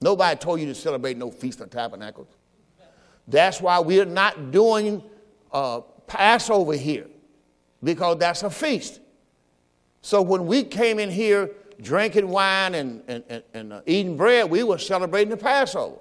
Nobody 0.01 0.39
told 0.39 0.61
you 0.61 0.67
to 0.67 0.75
celebrate 0.75 1.17
no 1.17 1.31
Feast 1.31 1.61
of 1.61 1.71
Tabernacles. 1.71 2.29
That's 3.29 3.61
why 3.61 3.79
we're 3.79 4.05
not 4.05 4.51
doing 4.51 5.03
uh, 5.53 5.81
Passover 6.07 6.75
here, 6.75 7.07
because 7.83 8.19
that's 8.19 8.43
a 8.43 8.51
feast. 8.51 9.01
So 10.03 10.23
when 10.23 10.47
we 10.47 10.63
came 10.63 10.99
in 10.99 11.11
here 11.11 11.51
drinking 11.81 12.29
wine 12.29 12.75
and, 12.75 13.03
and, 13.09 13.25
and, 13.29 13.43
and 13.55 13.73
uh, 13.73 13.81
eating 13.87 14.17
bread, 14.17 14.49
we 14.49 14.63
were 14.63 14.79
celebrating 14.79 15.31
the 15.31 15.37
Passover. 15.37 15.97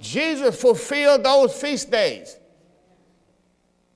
Jesus 0.00 0.60
fulfilled 0.60 1.24
those 1.24 1.58
feast 1.58 1.90
days. 1.90 2.36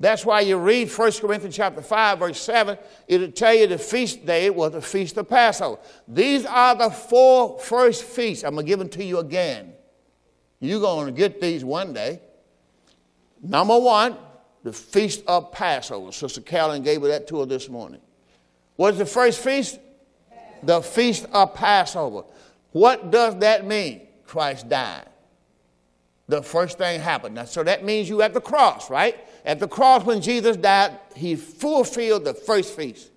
That's 0.03 0.27
why 0.27 0.41
you 0.41 0.59
read 0.59 0.91
1 0.91 1.13
Corinthians 1.21 1.55
chapter 1.55 1.81
5, 1.81 2.19
verse 2.19 2.41
7, 2.41 2.77
it'll 3.07 3.31
tell 3.31 3.55
you 3.55 3.69
the 3.69 3.79
feast 3.79 4.27
day 4.27 4.51
was 4.51 4.73
the 4.73 4.83
feast 4.83 5.17
of 5.17 5.29
Passover. 5.29 5.81
These 6.09 6.45
are 6.45 6.75
the 6.75 6.91
four 6.91 7.61
first 7.61 8.03
feasts. 8.03 8.43
I'm 8.43 8.55
going 8.55 8.67
to 8.67 8.69
give 8.69 8.81
them 8.81 8.89
to 8.89 9.05
you 9.05 9.21
again. 9.21 9.75
You're 10.59 10.81
going 10.81 11.07
to 11.07 11.13
get 11.13 11.41
these 11.41 11.65
one 11.65 11.93
day. 11.93 12.21
Number 13.41 13.79
one, 13.79 14.17
the 14.65 14.73
feast 14.73 15.23
of 15.29 15.53
Passover. 15.53 16.11
Sister 16.11 16.41
Carolyn 16.41 16.83
gave 16.83 17.01
that 17.03 17.29
to 17.29 17.39
her 17.39 17.47
this 17.47 17.69
morning. 17.69 18.01
What's 18.75 18.99
the 18.99 19.07
first 19.07 19.39
feast? 19.39 19.79
the 20.65 20.83
feast 20.83 21.27
of 21.33 21.55
Passover. 21.55 22.25
What 22.73 23.13
does 23.13 23.39
that 23.39 23.65
mean? 23.65 24.03
Christ 24.25 24.69
died. 24.69 25.07
The 26.29 26.43
first 26.43 26.79
thing 26.79 27.01
happened. 27.01 27.35
Now, 27.35 27.45
so 27.45 27.63
that 27.63 27.85
means 27.85 28.09
you 28.09 28.23
at 28.23 28.33
the 28.33 28.41
cross, 28.41 28.91
right? 28.91 29.17
At 29.45 29.59
the 29.59 29.69
cross, 29.69 30.05
when 30.05 30.21
Jesus 30.21 30.57
died, 30.57 30.99
he 31.17 31.35
fulfilled 31.35 32.25
the 32.25 32.35
first 32.35 32.77
feast, 32.77 33.11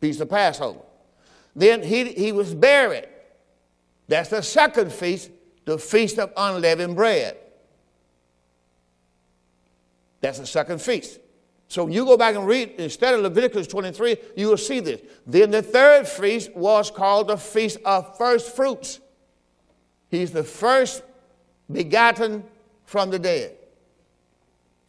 feast 0.00 0.20
of 0.20 0.28
Passover. 0.28 0.80
Then 1.56 1.82
he, 1.82 2.12
he 2.12 2.32
was 2.32 2.54
buried. 2.54 3.08
That's 4.08 4.28
the 4.30 4.42
second 4.42 4.92
feast, 4.92 5.30
the 5.64 5.78
feast 5.78 6.18
of 6.18 6.32
unleavened 6.36 6.96
bread. 6.96 7.36
That's 10.20 10.38
the 10.38 10.46
second 10.46 10.82
feast. 10.82 11.18
So 11.68 11.86
you 11.86 12.04
go 12.04 12.16
back 12.16 12.34
and 12.34 12.46
read, 12.46 12.74
instead 12.78 13.14
of 13.14 13.20
Leviticus 13.20 13.68
23, 13.68 14.16
you 14.36 14.48
will 14.48 14.56
see 14.56 14.80
this. 14.80 15.00
Then 15.26 15.52
the 15.52 15.62
third 15.62 16.06
feast 16.08 16.54
was 16.54 16.90
called 16.90 17.28
the 17.28 17.36
Feast 17.36 17.78
of 17.84 18.18
First 18.18 18.54
Fruits. 18.56 18.98
He's 20.10 20.32
the 20.32 20.42
first 20.42 21.04
begotten 21.70 22.42
from 22.84 23.10
the 23.10 23.20
dead. 23.20 23.56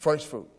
First 0.02 0.26
fruit. 0.26 0.50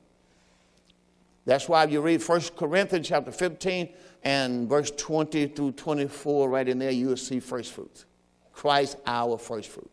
That's 1.47 1.69
why 1.69 1.83
you 1.87 2.01
read 2.01 2.23
1 2.23 2.43
Corinthians 2.57 3.09
chapter 3.09 3.33
15 3.33 3.89
and 4.23 4.69
verse 4.69 4.93
20 4.93 5.49
through 5.49 5.73
24, 5.73 6.49
right 6.49 6.69
in 6.69 6.79
there, 6.79 6.93
you 6.93 7.09
will 7.09 7.17
see 7.17 7.41
first 7.41 7.73
fruits. 7.73 8.05
Christ, 8.53 8.99
our 9.05 9.37
first 9.37 9.69
fruit. 9.71 9.91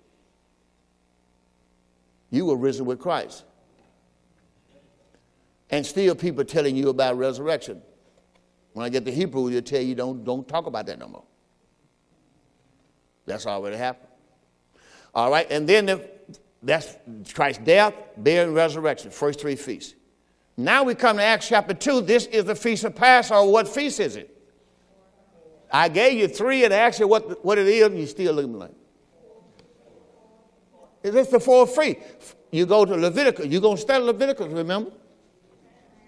You 2.29 2.45
were 2.45 2.57
risen 2.57 2.85
with 2.85 2.99
Christ. 2.99 3.43
And 5.71 5.83
still 5.83 6.13
people 6.13 6.43
telling 6.43 6.75
you 6.75 6.89
about 6.89 7.17
resurrection. 7.17 7.81
When 8.73 8.85
I 8.85 8.89
get 8.89 9.03
to 9.05 9.11
Hebrew, 9.11 9.49
they'll 9.49 9.63
tell 9.63 9.81
you 9.81 9.95
don't, 9.95 10.23
don't 10.23 10.47
talk 10.47 10.67
about 10.67 10.85
that 10.85 10.99
no 10.99 11.07
more. 11.07 11.23
That's 13.25 13.47
already 13.47 13.77
happened. 13.77 14.11
All 15.15 15.31
right, 15.31 15.47
and 15.49 15.67
then 15.67 15.87
the, 15.87 16.18
that's 16.61 16.95
Christ's 17.33 17.63
death, 17.63 17.93
burial, 18.17 18.47
and 18.47 18.55
resurrection, 18.55 19.11
first 19.11 19.39
three 19.39 19.55
feasts. 19.55 19.95
Now 20.57 20.83
we 20.83 20.93
come 20.93 21.17
to 21.17 21.23
Acts 21.23 21.47
chapter 21.47 21.73
2. 21.73 22.01
This 22.01 22.25
is 22.25 22.43
the 22.43 22.55
feast 22.55 22.83
of 22.83 22.95
Passover. 22.95 23.49
What 23.49 23.67
feast 23.67 23.99
is 23.99 24.17
it? 24.17 24.35
I 25.71 25.87
gave 25.87 26.19
you 26.19 26.27
three 26.27 26.65
and 26.65 26.73
asked 26.73 26.99
you 26.99 27.07
what, 27.07 27.45
what 27.45 27.57
it 27.57 27.67
is, 27.67 27.85
and 27.85 27.97
you 27.97 28.05
still 28.07 28.33
looking 28.33 28.59
like. 28.59 28.73
Is 31.01 31.13
this 31.13 31.29
the 31.29 31.39
fourth 31.39 31.75
feast? 31.75 31.99
You 32.51 32.65
go 32.65 32.83
to 32.83 32.95
Leviticus. 32.95 33.45
You're 33.45 33.61
going 33.61 33.77
to 33.77 33.81
study 33.81 34.03
Leviticus, 34.03 34.47
remember? 34.47 34.91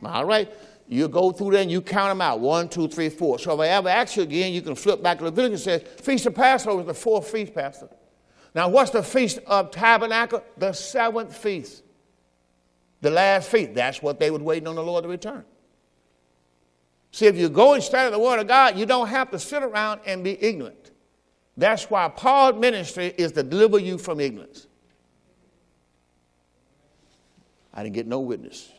All 0.04 0.26
right? 0.26 0.52
You 0.88 1.08
go 1.08 1.32
through 1.32 1.52
there 1.52 1.62
and 1.62 1.72
you 1.72 1.82
count 1.82 2.10
them 2.10 2.20
out. 2.20 2.41
One, 2.41 2.68
two, 2.68 2.89
three, 2.89 3.08
four. 3.08 3.39
So 3.39 3.54
if 3.54 3.60
I 3.62 3.68
ever 3.68 3.88
ask 3.88 4.18
you 4.18 4.24
again, 4.24 4.52
you 4.52 4.62
can 4.62 4.76
flip 4.76 5.02
back 5.02 5.20
to 5.20 5.26
Leviticus 5.26 5.66
and 5.68 5.82
say, 5.82 5.88
Feast 6.04 6.26
of 6.26 6.36
Passover 6.36 6.82
is 6.82 6.88
the 6.88 6.93
fourth 6.93 7.32
feast, 7.32 7.54
Pastor. 7.54 7.88
Now, 8.54 8.68
what's 8.68 8.91
the 8.91 9.04
Feast 9.04 9.39
of 9.47 9.72
Tabernacle? 9.72 10.43
The 10.58 10.74
seventh 10.74 11.36
feast. 11.36 11.84
The 13.02 13.10
last 13.10 13.49
feast. 13.49 13.74
That's 13.74 14.02
what 14.02 14.20
they 14.20 14.30
would 14.30 14.41
wait 14.41 14.68
on 14.68 14.76
the 14.76 14.84
Lord 14.84 15.04
to 15.04 15.10
return. 15.10 15.45
See, 17.12 17.26
if 17.26 17.36
you 17.36 17.49
go 17.49 17.74
and 17.74 17.84
study 17.84 18.10
the 18.12 18.20
Word 18.20 18.39
of 18.39 18.47
God, 18.47 18.78
you 18.78 18.86
don't 18.86 19.08
have 19.08 19.32
to 19.32 19.39
sit 19.39 19.64
around 19.64 20.02
and 20.06 20.24
be 20.24 20.41
ignorant. 20.41 20.91
That's 21.58 21.89
why 21.89 22.08
Paul's 22.10 22.60
ministry 22.60 23.14
is 23.18 23.34
to 23.34 23.43
deliver 23.43 23.80
you 23.80 23.97
from 23.97 24.20
ignorance. 24.20 24.68
I 27.74 27.84
didn't 27.84 27.95
get 27.95 28.08
no 28.08 28.20
witness. 28.20 28.72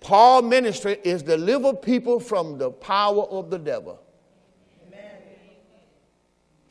Paul 0.00 0.42
ministry 0.42 0.98
is 1.02 1.22
deliver 1.22 1.72
people 1.72 2.20
from 2.20 2.58
the 2.58 2.70
power 2.70 3.24
of 3.24 3.50
the 3.50 3.58
devil. 3.58 4.03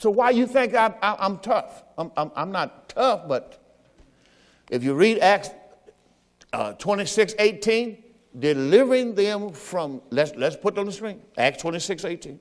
So 0.04 0.10
why 0.10 0.32
you 0.32 0.48
think 0.48 0.76
I, 0.76 0.94
am 1.02 1.38
tough? 1.38 1.82
I'm, 1.98 2.12
I'm, 2.18 2.30
I'm, 2.36 2.52
not 2.52 2.90
tough, 2.90 3.26
but 3.26 3.64
if 4.70 4.84
you 4.84 4.96
read 4.96 5.20
Acts 5.20 5.50
uh, 6.52 6.74
26, 6.74 7.36
18, 7.40 8.04
delivering 8.38 9.16
them 9.16 9.54
from, 9.54 10.02
let's, 10.10 10.36
let's 10.36 10.58
put 10.58 10.78
on 10.78 10.88
the 10.88 10.92
screen, 10.92 11.22
Acts 11.38 11.62
26, 11.62 12.04
18. 12.04 12.40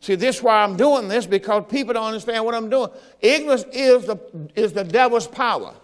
See, 0.00 0.16
this 0.16 0.38
is 0.38 0.42
why 0.42 0.64
I'm 0.64 0.76
doing 0.76 1.06
this, 1.06 1.26
because 1.26 1.62
people 1.68 1.94
don't 1.94 2.06
understand 2.06 2.44
what 2.44 2.56
I'm 2.56 2.68
doing. 2.68 2.90
Ignorance 3.20 3.66
is 3.70 4.06
the, 4.06 4.18
is 4.56 4.72
the 4.72 4.82
devil's 4.82 5.28
power. 5.28 5.76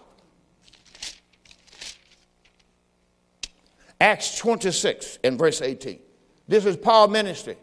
Acts 4.01 4.37
26 4.39 5.21
and 5.23 5.39
verse 5.39 5.63
18. 5.63 6.01
This 6.49 6.67
is 6.67 6.77
Paul's 6.77 7.13
ministry. 7.13 7.59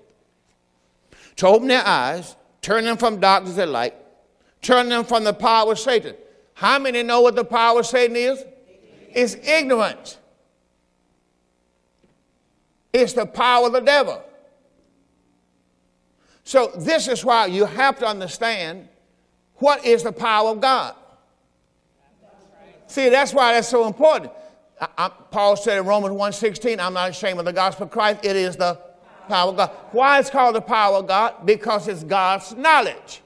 To 1.36 1.48
open 1.48 1.68
their 1.68 1.86
eyes, 1.86 2.38
turn 2.64 2.86
them 2.86 2.98
from 2.98 3.20
darkness 3.20 3.56
to 3.56 3.68
light, 3.68 3.94
turn 4.64 4.90
them 4.90 5.04
from 5.04 5.24
the 5.24 5.34
power 5.34 5.74
of 5.74 5.80
Satan. 5.80 6.16
How 6.56 6.80
many 6.80 7.04
know 7.04 7.22
what 7.22 7.36
the 7.36 7.46
power 7.46 7.82
of 7.82 7.86
Satan 7.86 8.16
is? 8.16 8.44
It's 9.10 9.36
ignorance. 9.36 10.18
It's 12.92 13.14
the 13.14 13.26
power 13.26 13.68
of 13.68 13.74
the 13.74 13.82
devil. 13.82 14.24
So, 16.44 16.72
this 16.78 17.08
is 17.08 17.24
why 17.24 17.46
you 17.48 17.66
have 17.66 18.00
to 18.00 18.08
understand 18.08 18.88
what 19.56 19.86
is 19.86 20.04
the 20.04 20.12
power 20.12 20.50
of 20.50 20.62
God. 20.62 20.96
See, 22.88 23.10
that's 23.10 23.34
why 23.34 23.54
that's 23.54 23.68
so 23.68 23.88
important. 23.88 24.32
I, 24.98 25.10
Paul 25.32 25.56
said 25.56 25.78
in 25.78 25.86
Romans 25.86 26.14
1.16, 26.14 26.80
I'm 26.80 26.94
not 26.94 27.10
ashamed 27.10 27.40
of 27.40 27.46
the 27.46 27.54
gospel 27.54 27.86
of 27.86 27.92
Christ. 27.92 28.24
It 28.24 28.36
is 28.36 28.56
the 28.56 28.80
power 29.28 29.50
of 29.50 29.58
God. 29.58 29.72
Why 29.92 30.20
it's 30.20 30.30
called 30.30 30.56
the 30.56 30.62
power 30.62 30.98
of 30.98 31.08
God? 31.08 31.46
Because 31.46 31.88
it's 31.88 32.04
God's 32.04 32.56
knowledge. 32.56 33.22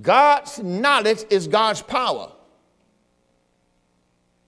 God's 0.00 0.58
knowledge 0.58 1.24
is 1.30 1.48
God's 1.48 1.82
power. 1.82 2.32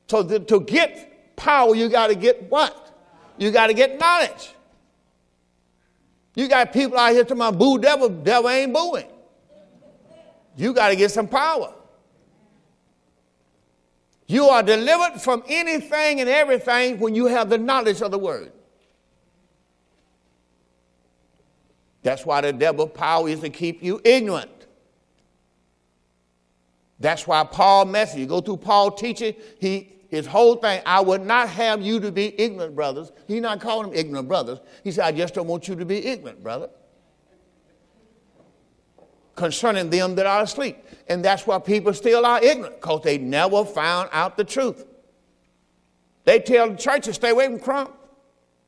So 0.09 0.23
the, 0.23 0.41
to 0.41 0.61
get 0.61 1.37
power, 1.37 1.75
you 1.75 1.89
got 1.89 2.09
to 2.09 2.15
get 2.15 2.51
what? 2.51 2.85
You 3.39 3.51
got 3.51 3.69
to 3.69 3.75
get 3.75 3.99
knowledge. 3.99 4.55
You 6.35 6.49
got 6.49 6.73
people 6.73 6.99
out 6.99 7.13
here 7.13 7.25
to 7.25 7.35
my 7.35 7.51
boo 7.51 7.79
devil, 7.79 8.09
devil 8.09 8.51
ain't 8.51 8.73
booing. 8.73 9.09
You 10.57 10.73
got 10.73 10.89
to 10.89 10.97
get 10.97 11.11
some 11.11 11.29
power. 11.29 11.73
You 14.29 14.45
are 14.45 14.63
delivered 14.63 15.21
from 15.21 15.43
anything 15.49 16.21
and 16.21 16.29
everything 16.29 17.01
when 17.01 17.15
you 17.15 17.27
have 17.27 17.49
the 17.49 17.57
knowledge 17.57 18.03
of 18.03 18.11
the 18.11 18.19
word. 18.19 18.53
That's 22.03 22.27
why 22.27 22.43
the 22.43 22.53
devil's 22.53 22.93
power 22.93 23.29
is 23.29 23.41
to 23.41 23.49
keep 23.49 23.83
you 23.83 24.01
ignorant. 24.05 24.51
That's 27.01 27.27
why 27.27 27.43
Paul 27.45 27.87
message, 27.87 28.21
you 28.21 28.27
go 28.27 28.43
through 28.43 28.59
Paul 28.59 28.91
teaching, 28.91 29.35
he, 29.61 29.95
his 30.09 30.27
whole 30.27 30.57
thing, 30.57 30.83
I 30.85 31.01
would 31.01 31.25
not 31.25 31.49
have 31.49 31.81
you 31.81 31.99
to 32.01 32.13
be 32.13 32.39
ignorant, 32.39 32.75
brothers. 32.75 33.13
He's 33.27 33.41
not 33.41 33.61
calling 33.61 33.91
them 33.91 33.99
ignorant 33.99 34.29
brothers. 34.29 34.59
He 34.85 34.93
said, 34.93 35.05
I 35.05 35.13
just 35.13 35.35
don't 35.35 35.47
want 35.47 35.69
you 35.69 35.77
to 35.77 35.85
be 35.87 36.05
ignorant, 36.05 36.43
brother 36.43 36.69
concerning 39.39 39.89
them 39.89 40.17
that 40.17 40.27
are 40.27 40.43
asleep. 40.43 40.77
And 41.09 41.25
that's 41.25 41.47
why 41.47 41.59
people 41.61 41.95
still 41.95 42.27
are 42.27 42.43
ignorant, 42.43 42.81
because 42.81 43.03
they 43.03 43.17
never 43.17 43.65
found 43.65 44.11
out 44.13 44.37
the 44.37 44.45
truth. 44.45 44.85
They 46.25 46.41
tell 46.41 46.69
the 46.69 46.77
church 46.77 47.05
to 47.05 47.15
stay 47.15 47.31
away 47.31 47.47
from 47.47 47.61
crime. 47.61 47.89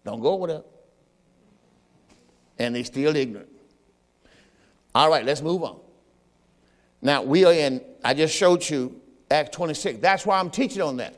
Don't 0.04 0.20
go 0.20 0.28
over 0.28 0.46
there. 0.46 0.62
And 2.58 2.74
they 2.74 2.84
still 2.84 3.14
ignorant. 3.14 3.50
All 4.94 5.10
right, 5.10 5.24
let's 5.24 5.42
move 5.42 5.62
on. 5.62 5.80
Now, 7.02 7.22
we 7.22 7.44
are 7.44 7.52
in, 7.52 7.82
I 8.04 8.14
just 8.14 8.34
showed 8.34 8.68
you 8.68 9.00
Acts 9.30 9.54
26. 9.56 9.98
That's 9.98 10.24
why 10.24 10.38
I'm 10.38 10.50
teaching 10.50 10.82
on 10.82 10.96
that. 10.98 11.16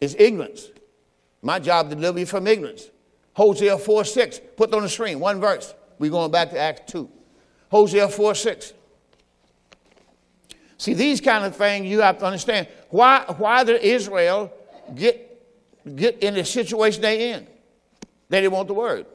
It's 0.00 0.14
ignorance. 0.18 0.68
My 1.42 1.58
job 1.58 1.90
to 1.90 1.96
deliver 1.96 2.20
you 2.20 2.26
from 2.26 2.46
ignorance. 2.46 2.88
Hosea 3.34 3.78
4 3.78 4.04
6, 4.04 4.40
put 4.56 4.72
on 4.72 4.82
the 4.82 4.88
screen, 4.88 5.18
one 5.18 5.40
verse. 5.40 5.74
We're 5.98 6.10
going 6.10 6.30
back 6.30 6.50
to 6.50 6.58
Acts 6.58 6.92
2. 6.92 7.10
Hosea 7.74 8.08
4 8.08 8.36
6. 8.36 8.72
See, 10.78 10.94
these 10.94 11.20
kind 11.20 11.44
of 11.44 11.56
things 11.56 11.86
you 11.86 12.02
have 12.02 12.18
to 12.18 12.24
understand. 12.24 12.68
Why, 12.90 13.24
why 13.36 13.64
did 13.64 13.82
Israel 13.82 14.52
get, 14.94 15.42
get 15.96 16.22
in 16.22 16.34
the 16.34 16.44
situation 16.44 17.02
they 17.02 17.32
in? 17.32 17.48
They 18.28 18.42
didn't 18.42 18.52
want 18.52 18.68
the 18.68 18.74
word. 18.74 19.06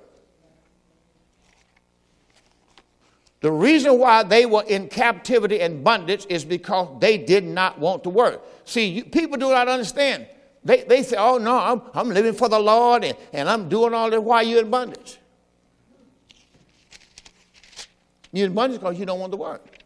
The 3.40 3.50
reason 3.50 3.98
why 3.98 4.24
they 4.24 4.46
were 4.46 4.64
in 4.64 4.90
captivity 4.90 5.62
and 5.62 5.82
bondage 5.82 6.26
is 6.28 6.44
because 6.44 7.00
they 7.00 7.18
did 7.18 7.46
not 7.46 7.80
want 7.80 8.04
to 8.04 8.10
work. 8.10 8.42
See, 8.66 8.88
you, 8.88 9.06
people 9.06 9.38
do 9.38 9.52
not 9.52 9.70
understand. 9.70 10.28
They, 10.66 10.84
they 10.84 11.04
say, 11.04 11.16
oh 11.18 11.38
no, 11.38 11.58
I'm, 11.58 11.82
I'm 11.94 12.10
living 12.10 12.34
for 12.34 12.50
the 12.50 12.60
Lord 12.60 13.06
and, 13.06 13.18
and 13.32 13.50
I'm 13.50 13.70
doing 13.70 13.94
all 13.94 14.10
that 14.10 14.22
while 14.22 14.44
you're 14.44 14.60
in 14.60 14.70
bondage. 14.70 15.19
You're 18.32 18.48
in 18.48 18.54
bondage 18.54 18.80
because 18.80 19.00
you 19.00 19.06
don't 19.06 19.20
want 19.20 19.32
to 19.32 19.38
work. 19.38 19.80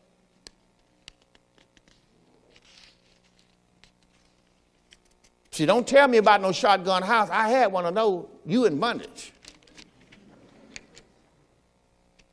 See, 5.51 5.67
don't 5.67 5.87
tell 5.87 6.07
me 6.07 6.17
about 6.17 6.41
no 6.41 6.51
shotgun 6.51 7.03
house. 7.03 7.29
I 7.31 7.47
had 7.47 7.71
one 7.71 7.85
of 7.85 7.93
those. 7.93 8.25
You 8.45 8.65
in 8.65 8.79
bondage. 8.79 9.31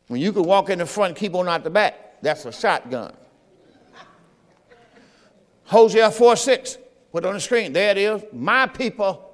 When 0.08 0.20
you 0.20 0.32
can 0.32 0.42
walk 0.42 0.70
in 0.70 0.78
the 0.78 0.86
front, 0.86 1.16
keep 1.16 1.34
on 1.34 1.46
out 1.46 1.62
the 1.62 1.70
back, 1.70 2.20
that's 2.22 2.44
a 2.46 2.52
shotgun. 2.52 3.14
Hosea 5.64 6.10
4 6.10 6.34
6, 6.34 6.78
put 7.12 7.24
on 7.24 7.34
the 7.34 7.40
screen. 7.40 7.72
There 7.72 7.90
it 7.90 7.98
is. 7.98 8.22
My 8.32 8.66
people. 8.66 9.26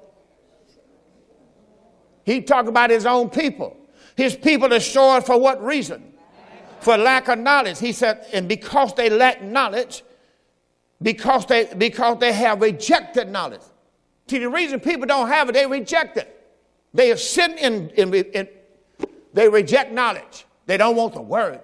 He 2.25 2.41
talked 2.41 2.67
about 2.67 2.89
his 2.89 3.05
own 3.05 3.29
people. 3.29 3.75
His 4.15 4.35
people 4.35 4.67
destroyed 4.67 5.25
for 5.25 5.39
what 5.39 5.63
reason? 5.63 6.13
For 6.87 6.95
lack 6.95 7.27
of 7.27 7.37
knowledge. 7.37 7.79
He 7.79 7.91
said, 7.91 8.25
and 8.31 8.47
because 8.47 8.93
they 8.93 9.09
lack 9.09 9.41
knowledge, 9.41 10.03
because 11.01 11.45
they, 11.45 11.65
because 11.77 12.17
they 12.19 12.31
have 12.31 12.61
rejected 12.61 13.27
knowledge. 13.27 13.59
See, 14.29 14.37
the 14.37 14.47
reason 14.47 14.79
people 14.79 15.05
don't 15.05 15.27
have 15.27 15.49
it, 15.49 15.51
they 15.51 15.67
reject 15.67 16.15
it. 16.15 16.49
They 16.93 17.09
have 17.09 17.19
sinned 17.19 17.59
in, 17.59 17.89
in, 17.89 18.13
in 18.13 18.47
they 19.33 19.49
reject 19.49 19.91
knowledge. 19.91 20.45
They 20.65 20.77
don't 20.77 20.95
want 20.95 21.13
the 21.13 21.21
word. 21.21 21.59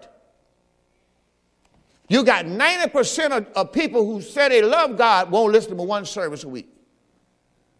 You 2.10 2.26
got 2.26 2.44
90% 2.44 3.32
of, 3.32 3.48
of 3.56 3.72
people 3.72 4.06
who 4.06 4.20
say 4.20 4.50
they 4.50 4.62
love 4.62 4.98
God 4.98 5.32
won't 5.32 5.54
listen 5.54 5.78
to 5.78 5.84
one 5.84 6.04
service 6.04 6.44
a 6.44 6.50
week. 6.50 6.68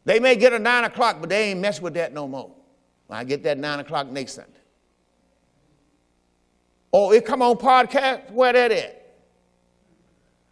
They 0.06 0.22
may 0.22 0.38
get 0.38 0.54
a 0.54 0.60
9 0.60 0.86
o'clock, 0.86 1.18
but 1.20 1.28
they 1.28 1.50
ain't 1.50 1.60
mess 1.60 1.82
with 1.82 1.96
that 1.96 2.14
no 2.14 2.26
more. 2.26 2.52
I 3.10 3.26
get 3.26 3.44
that 3.44 3.58
9 3.58 3.82
o'clock 3.82 4.08
next 4.08 4.36
Sunday. 4.36 4.63
Oh, 6.94 7.12
it 7.12 7.26
come 7.26 7.42
on 7.42 7.58
podcast? 7.58 8.30
Where 8.32 8.54
that 8.54 8.72
at? 8.72 9.16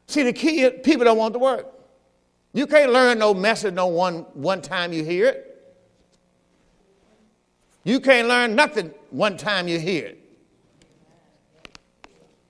See, 0.08 0.24
the 0.24 0.34
key 0.34 0.62
is 0.62 0.82
people 0.84 1.06
don't 1.06 1.18
want 1.18 1.34
the 1.34 1.40
word. 1.40 1.66
You 2.54 2.66
can't 2.68 2.92
learn 2.92 3.20
no 3.20 3.34
message 3.34 3.74
no 3.76 3.88
one, 3.88 4.26
one 4.34 4.62
time 4.62 4.92
you 4.92 5.06
hear 5.06 5.28
it. 5.28 5.48
You 7.84 8.00
can't 8.00 8.28
learn 8.28 8.56
nothing 8.56 8.92
one 9.12 9.38
time 9.38 9.68
you 9.68 9.80
hear 9.80 10.08
it. 10.08 10.18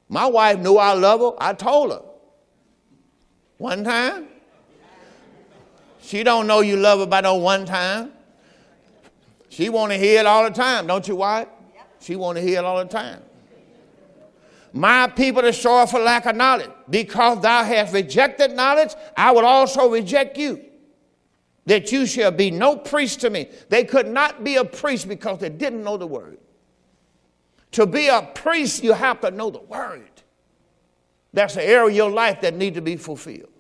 My 0.09 0.25
wife 0.25 0.59
knew 0.59 0.77
I 0.77 0.93
love 0.93 1.19
her. 1.19 1.31
I 1.39 1.53
told 1.53 1.91
her. 1.91 2.01
One 3.57 3.83
time. 3.83 4.27
She 6.01 6.23
don't 6.23 6.47
know 6.47 6.61
you 6.61 6.77
love 6.77 6.99
her 6.99 7.05
by 7.05 7.21
no 7.21 7.35
one 7.35 7.65
time. 7.65 8.11
She 9.49 9.69
want 9.69 9.91
to 9.91 9.97
hear 9.97 10.21
it 10.21 10.25
all 10.25 10.43
the 10.43 10.49
time, 10.49 10.87
don't 10.87 11.07
you, 11.07 11.15
wife? 11.15 11.47
She 11.99 12.15
want 12.15 12.37
to 12.37 12.41
hear 12.41 12.59
it 12.59 12.65
all 12.65 12.79
the 12.79 12.85
time. 12.85 13.21
My 14.73 15.07
people 15.07 15.41
destroy 15.41 15.85
for 15.85 15.99
lack 15.99 16.25
of 16.25 16.35
knowledge. 16.35 16.69
Because 16.89 17.41
thou 17.41 17.63
hast 17.63 17.93
rejected 17.93 18.51
knowledge, 18.51 18.93
I 19.15 19.31
will 19.31 19.45
also 19.45 19.89
reject 19.89 20.37
you. 20.37 20.63
That 21.65 21.91
you 21.91 22.05
shall 22.05 22.31
be 22.31 22.51
no 22.51 22.77
priest 22.77 23.21
to 23.21 23.29
me. 23.29 23.49
They 23.69 23.83
could 23.83 24.07
not 24.07 24.43
be 24.43 24.55
a 24.55 24.65
priest 24.65 25.07
because 25.07 25.39
they 25.39 25.49
didn't 25.49 25.83
know 25.83 25.97
the 25.97 26.07
word. 26.07 26.39
To 27.73 27.85
be 27.85 28.07
a 28.07 28.21
priest, 28.21 28.83
you 28.83 28.93
have 28.93 29.21
to 29.21 29.31
know 29.31 29.49
the 29.49 29.61
word. 29.61 30.09
That's 31.33 31.55
the 31.55 31.63
area 31.63 31.87
of 31.87 31.95
your 31.95 32.09
life 32.09 32.41
that 32.41 32.55
need 32.55 32.73
to 32.73 32.81
be 32.81 32.97
fulfilled. 32.97 33.50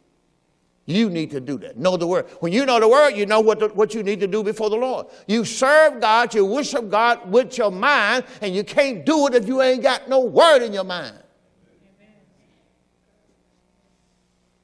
You 0.91 1.09
need 1.09 1.31
to 1.31 1.39
do 1.39 1.57
that. 1.59 1.77
Know 1.77 1.97
the 1.97 2.07
word. 2.07 2.27
When 2.39 2.51
you 2.51 2.65
know 2.65 2.79
the 2.79 2.87
word, 2.87 3.11
you 3.11 3.25
know 3.25 3.39
what, 3.39 3.59
the, 3.59 3.69
what 3.69 3.93
you 3.93 4.03
need 4.03 4.19
to 4.19 4.27
do 4.27 4.43
before 4.43 4.69
the 4.69 4.75
Lord. 4.75 5.07
You 5.27 5.45
serve 5.45 6.01
God, 6.01 6.33
you 6.33 6.45
worship 6.45 6.89
God 6.89 7.31
with 7.31 7.57
your 7.57 7.71
mind, 7.71 8.25
and 8.41 8.53
you 8.53 8.63
can't 8.63 9.05
do 9.05 9.27
it 9.27 9.35
if 9.35 9.47
you 9.47 9.61
ain't 9.61 9.83
got 9.83 10.09
no 10.09 10.21
word 10.21 10.61
in 10.61 10.73
your 10.73 10.83
mind. 10.83 11.17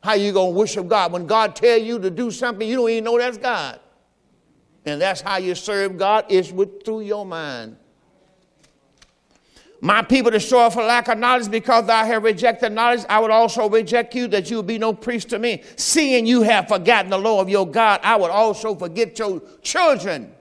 How 0.04 0.14
you 0.14 0.32
going 0.32 0.54
to 0.54 0.58
worship 0.58 0.88
God? 0.88 1.12
When 1.12 1.28
God 1.28 1.56
tell 1.56 1.78
you 1.78 2.00
to 2.00 2.10
do 2.10 2.32
something, 2.32 2.68
you 2.68 2.78
don't 2.78 2.90
even 2.90 3.04
know 3.04 3.18
that's 3.18 3.38
God. 3.38 3.80
And 4.86 5.02
that's 5.02 5.20
how 5.20 5.38
you 5.38 5.54
serve 5.54 5.98
God 5.98 6.26
is 6.30 6.54
with 6.54 6.86
through 6.86 7.02
your 7.02 7.26
mind. 7.26 7.76
My 9.80 10.02
people 10.02 10.32
to 10.32 10.40
destroy 10.40 10.70
for 10.70 10.84
lack 10.84 11.08
of 11.08 11.20
knowledge 11.20 11.52
because 11.52 11.86
thou 11.86 12.04
have 12.04 12.24
rejected 12.24 12.72
knowledge. 12.72 13.06
I 13.08 13.20
would 13.20 13.30
also 13.30 13.70
reject 13.70 14.16
you 14.16 14.28
that 14.30 14.50
you 14.50 14.58
would 14.58 14.68
be 14.68 14.80
no 14.80 14.92
priest 14.92 15.30
to 15.30 15.40
me. 15.40 15.62
Seeing 15.76 16.26
you 16.26 16.42
have 16.42 16.68
forgotten 16.68 17.12
the 17.12 17.18
law 17.18 17.40
of 17.42 17.50
your 17.50 17.68
God, 17.68 18.00
I 18.04 18.16
would 18.16 18.32
also 18.32 18.74
forget 18.74 19.18
your 19.20 19.42
children 19.62 20.34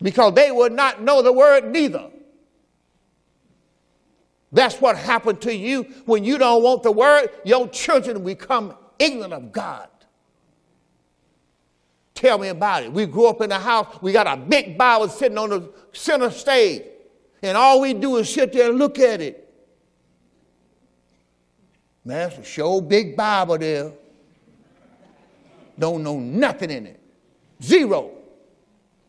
because 0.00 0.34
they 0.34 0.50
would 0.50 0.72
not 0.72 1.02
know 1.02 1.20
the 1.20 1.32
word 1.32 1.70
neither. 1.70 2.10
That's 4.50 4.80
what 4.80 4.96
happened 4.96 5.42
to 5.42 5.54
you 5.54 5.82
when 6.06 6.24
you 6.24 6.38
don't 6.38 6.62
want 6.62 6.84
the 6.84 6.92
word. 6.92 7.28
Your 7.44 7.68
children 7.68 8.24
become 8.24 8.76
ignorant 8.98 9.32
of 9.32 9.52
God. 9.52 9.88
Tell 12.14 12.38
me 12.38 12.48
about 12.48 12.84
it. 12.84 12.92
We 12.92 13.06
grew 13.06 13.26
up 13.26 13.40
in 13.42 13.52
a 13.52 13.58
house, 13.58 13.98
we 14.00 14.12
got 14.12 14.26
a 14.26 14.36
big 14.36 14.78
Bible 14.78 15.08
sitting 15.08 15.36
on 15.36 15.50
the 15.50 15.70
center 15.92 16.30
stage 16.30 16.84
and 17.44 17.56
all 17.56 17.80
we 17.80 17.92
do 17.94 18.16
is 18.16 18.32
sit 18.32 18.52
there 18.52 18.70
and 18.70 18.78
look 18.78 18.98
at 18.98 19.20
it. 19.20 19.40
Man, 22.04 22.28
that's 22.28 22.38
a 22.38 22.44
show 22.44 22.80
big 22.80 23.16
Bible 23.16 23.58
there. 23.58 23.92
Don't 25.78 26.02
know 26.02 26.18
nothing 26.18 26.70
in 26.70 26.86
it. 26.86 27.00
Zero. 27.62 28.12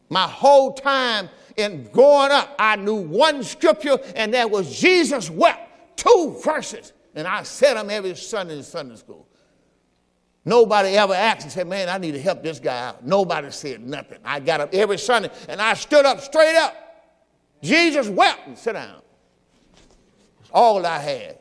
My 0.10 0.28
whole 0.28 0.74
time 0.74 1.30
in 1.58 1.86
growing 1.92 2.32
up, 2.32 2.56
I 2.60 2.76
knew 2.76 2.96
one 2.96 3.44
scripture, 3.44 3.98
and 4.16 4.34
that 4.34 4.50
was 4.50 4.80
Jesus 4.80 5.30
wept. 5.30 5.98
Two 5.98 6.40
verses. 6.44 6.94
And 7.16 7.28
I 7.28 7.44
said 7.44 7.76
them 7.76 7.90
every 7.90 8.16
Sunday 8.16 8.58
in 8.58 8.64
Sunday 8.64 8.96
school. 8.96 9.28
Nobody 10.44 10.90
ever 10.90 11.14
asked 11.14 11.44
and 11.44 11.52
said, 11.52 11.68
Man, 11.68 11.90
I 11.90 11.98
need 11.98 12.12
to 12.12 12.22
help 12.22 12.44
this 12.44 12.60
guy 12.60 12.88
out. 12.88 13.06
Nobody 13.06 13.50
said 13.50 13.82
nothing. 13.82 14.20
I 14.24 14.40
got 14.40 14.62
up 14.62 14.74
every 14.74 14.98
Sunday 14.98 15.32
and 15.50 15.60
I 15.60 15.74
stood 15.74 16.06
up 16.06 16.20
straight 16.20 16.56
up. 16.56 16.85
Jesus 17.66 18.08
wept 18.08 18.48
and 18.48 18.58
sit 18.58 18.74
down. 18.74 19.02
That's 20.40 20.52
all 20.52 20.86
I 20.86 21.00
had. 21.00 21.38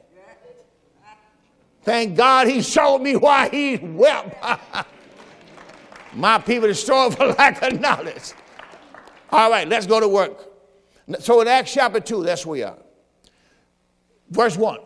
Thank 1.82 2.16
God 2.16 2.48
he 2.48 2.62
showed 2.62 3.00
me 3.00 3.14
why 3.14 3.50
he 3.50 3.76
wept. 3.76 4.42
My 6.14 6.38
people 6.38 6.68
destroyed 6.68 7.16
for 7.16 7.26
lack 7.26 7.60
of 7.62 7.78
knowledge. 7.78 8.32
All 9.30 9.50
right, 9.50 9.68
let's 9.68 9.86
go 9.86 10.00
to 10.00 10.08
work. 10.08 10.50
So 11.18 11.40
in 11.42 11.48
Acts 11.48 11.74
chapter 11.74 12.00
2, 12.00 12.22
that's 12.22 12.46
where 12.46 12.52
we 12.52 12.62
are. 12.62 12.78
Verse 14.30 14.56
1, 14.56 14.78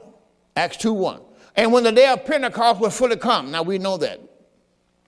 Acts 0.57 0.79
2 0.79 0.93
1. 0.93 1.21
And 1.55 1.73
when 1.73 1.85
the 1.85 1.93
day 1.93 2.09
of 2.09 2.25
Pentecost 2.25 2.81
was 2.81 2.97
fully 2.97 3.17
come, 3.17 3.51
now 3.51 3.63
we 3.63 3.79
know 3.79 3.97
that. 3.99 4.21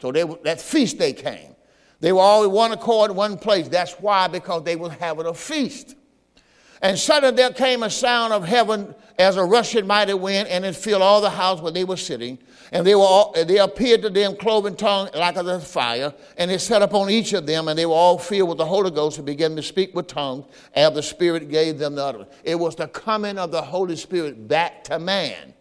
So 0.00 0.12
they, 0.12 0.24
that 0.44 0.60
feast 0.60 0.98
day 0.98 1.12
came. 1.12 1.56
They 2.00 2.12
were 2.12 2.20
all 2.20 2.44
in 2.44 2.50
one 2.50 2.72
accord, 2.72 3.10
one 3.10 3.36
place. 3.36 3.68
That's 3.68 3.92
why, 3.94 4.28
because 4.28 4.64
they 4.64 4.76
were 4.76 4.90
having 4.90 5.26
a 5.26 5.34
feast. 5.34 5.96
And 6.82 6.98
suddenly 6.98 7.36
there 7.36 7.52
came 7.52 7.82
a 7.82 7.90
sound 7.90 8.32
of 8.32 8.44
heaven 8.44 8.94
as 9.18 9.36
a 9.36 9.44
rushing 9.44 9.86
mighty 9.86 10.14
wind, 10.14 10.48
and 10.48 10.64
it 10.64 10.74
filled 10.74 11.02
all 11.02 11.20
the 11.20 11.28
house 11.28 11.60
where 11.60 11.72
they 11.72 11.84
were 11.84 11.96
sitting. 11.96 12.38
And 12.72 12.86
they, 12.86 12.94
were 12.94 13.02
all, 13.02 13.32
they 13.32 13.58
appeared 13.58 14.00
to 14.02 14.10
them 14.10 14.34
cloven 14.36 14.76
tongue 14.76 15.10
like 15.14 15.36
a 15.36 15.60
fire, 15.60 16.14
and 16.38 16.50
it 16.50 16.60
set 16.60 16.80
upon 16.80 17.10
each 17.10 17.34
of 17.34 17.44
them, 17.44 17.68
and 17.68 17.78
they 17.78 17.84
were 17.84 17.92
all 17.92 18.16
filled 18.18 18.48
with 18.48 18.58
the 18.58 18.64
Holy 18.64 18.90
Ghost 18.90 19.18
and 19.18 19.26
began 19.26 19.56
to 19.56 19.62
speak 19.62 19.94
with 19.94 20.06
tongues 20.06 20.46
as 20.74 20.94
the 20.94 21.02
Spirit 21.02 21.50
gave 21.50 21.78
them 21.78 21.96
the 21.96 22.04
utterance. 22.04 22.32
It 22.44 22.54
was 22.54 22.76
the 22.76 22.88
coming 22.88 23.36
of 23.36 23.50
the 23.50 23.60
Holy 23.60 23.96
Spirit 23.96 24.48
back 24.48 24.84
to 24.84 24.98
man. 24.98 25.54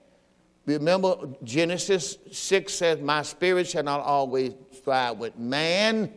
Remember, 0.66 1.16
Genesis 1.44 2.18
6 2.32 2.72
says, 2.72 3.02
My 3.02 3.24
spirit 3.24 3.68
shall 3.68 3.84
not 3.84 4.02
always 4.02 4.54
strive 4.72 5.18
with 5.18 5.36
man, 5.36 6.14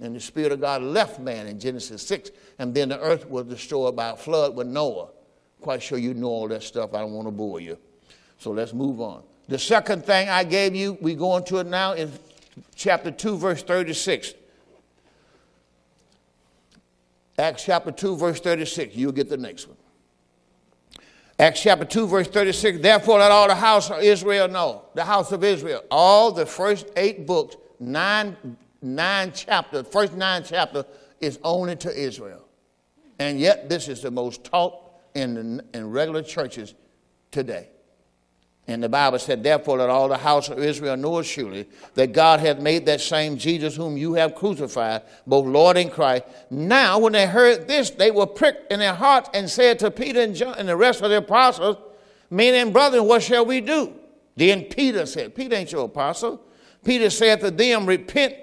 And 0.00 0.14
the 0.14 0.20
Spirit 0.20 0.52
of 0.52 0.60
God 0.60 0.82
left 0.82 1.18
man 1.18 1.46
in 1.46 1.58
Genesis 1.58 2.06
6. 2.06 2.30
And 2.58 2.74
then 2.74 2.88
the 2.90 3.00
earth 3.00 3.28
was 3.28 3.46
destroyed 3.46 3.96
by 3.96 4.10
a 4.10 4.16
flood 4.16 4.54
with 4.54 4.66
Noah. 4.66 5.08
Quite 5.60 5.82
sure 5.82 5.98
you 5.98 6.14
know 6.14 6.28
all 6.28 6.48
that 6.48 6.62
stuff. 6.62 6.94
I 6.94 7.00
don't 7.00 7.12
want 7.12 7.26
to 7.26 7.32
bore 7.32 7.60
you. 7.60 7.78
So 8.38 8.50
let's 8.50 8.72
move 8.72 9.00
on. 9.00 9.22
The 9.48 9.58
second 9.58 10.04
thing 10.04 10.28
I 10.28 10.44
gave 10.44 10.74
you, 10.74 10.96
we 11.00 11.14
go 11.14 11.36
into 11.36 11.58
it 11.58 11.66
now 11.66 11.92
in 11.92 12.12
chapter 12.74 13.10
2, 13.10 13.36
verse 13.36 13.62
36. 13.62 14.34
Acts 17.38 17.64
chapter 17.64 17.90
2, 17.90 18.16
verse 18.16 18.40
36. 18.40 18.94
You'll 18.94 19.12
get 19.12 19.28
the 19.28 19.36
next 19.36 19.66
one. 19.66 19.76
Acts 21.38 21.62
chapter 21.62 21.84
2, 21.84 22.06
verse 22.06 22.28
36. 22.28 22.78
Therefore, 22.80 23.18
let 23.18 23.32
all 23.32 23.48
the 23.48 23.54
house 23.54 23.90
of 23.90 24.02
Israel 24.02 24.46
know, 24.46 24.84
the 24.94 25.04
house 25.04 25.32
of 25.32 25.42
Israel, 25.42 25.82
all 25.90 26.30
the 26.30 26.46
first 26.46 26.86
eight 26.96 27.26
books, 27.26 27.56
nine, 27.80 28.36
nine 28.80 29.32
chapters, 29.32 29.86
first 29.88 30.14
nine 30.14 30.44
chapters 30.44 30.84
is 31.20 31.40
only 31.42 31.74
to 31.76 31.92
Israel. 31.92 32.43
And 33.24 33.40
yet, 33.40 33.70
this 33.70 33.88
is 33.88 34.02
the 34.02 34.10
most 34.10 34.44
taught 34.44 34.74
in, 35.14 35.62
in 35.72 35.90
regular 35.90 36.22
churches 36.22 36.74
today. 37.30 37.68
And 38.66 38.82
the 38.82 38.88
Bible 38.88 39.18
said, 39.18 39.42
Therefore, 39.42 39.78
let 39.78 39.88
all 39.88 40.08
the 40.08 40.18
house 40.18 40.50
of 40.50 40.58
Israel 40.58 40.96
know 40.98 41.22
surely 41.22 41.66
that 41.94 42.12
God 42.12 42.40
hath 42.40 42.58
made 42.58 42.84
that 42.84 43.00
same 43.00 43.38
Jesus 43.38 43.76
whom 43.76 43.96
you 43.96 44.12
have 44.14 44.34
crucified, 44.34 45.02
both 45.26 45.46
Lord 45.46 45.78
and 45.78 45.90
Christ. 45.90 46.24
Now, 46.50 46.98
when 46.98 47.14
they 47.14 47.26
heard 47.26 47.66
this, 47.66 47.90
they 47.90 48.10
were 48.10 48.26
pricked 48.26 48.70
in 48.70 48.78
their 48.78 48.94
hearts 48.94 49.30
and 49.32 49.48
said 49.48 49.78
to 49.78 49.90
Peter 49.90 50.20
and 50.20 50.34
John 50.34 50.56
and 50.58 50.68
the 50.68 50.76
rest 50.76 51.00
of 51.00 51.08
the 51.08 51.18
apostles, 51.18 51.78
Men 52.28 52.54
and 52.54 52.74
brethren, 52.74 53.06
what 53.06 53.22
shall 53.22 53.46
we 53.46 53.62
do? 53.62 53.94
Then 54.36 54.64
Peter 54.64 55.06
said, 55.06 55.34
Peter 55.34 55.56
ain't 55.56 55.72
your 55.72 55.86
apostle. 55.86 56.42
Peter 56.84 57.08
said 57.08 57.40
to 57.40 57.50
them, 57.50 57.86
Repent, 57.86 58.34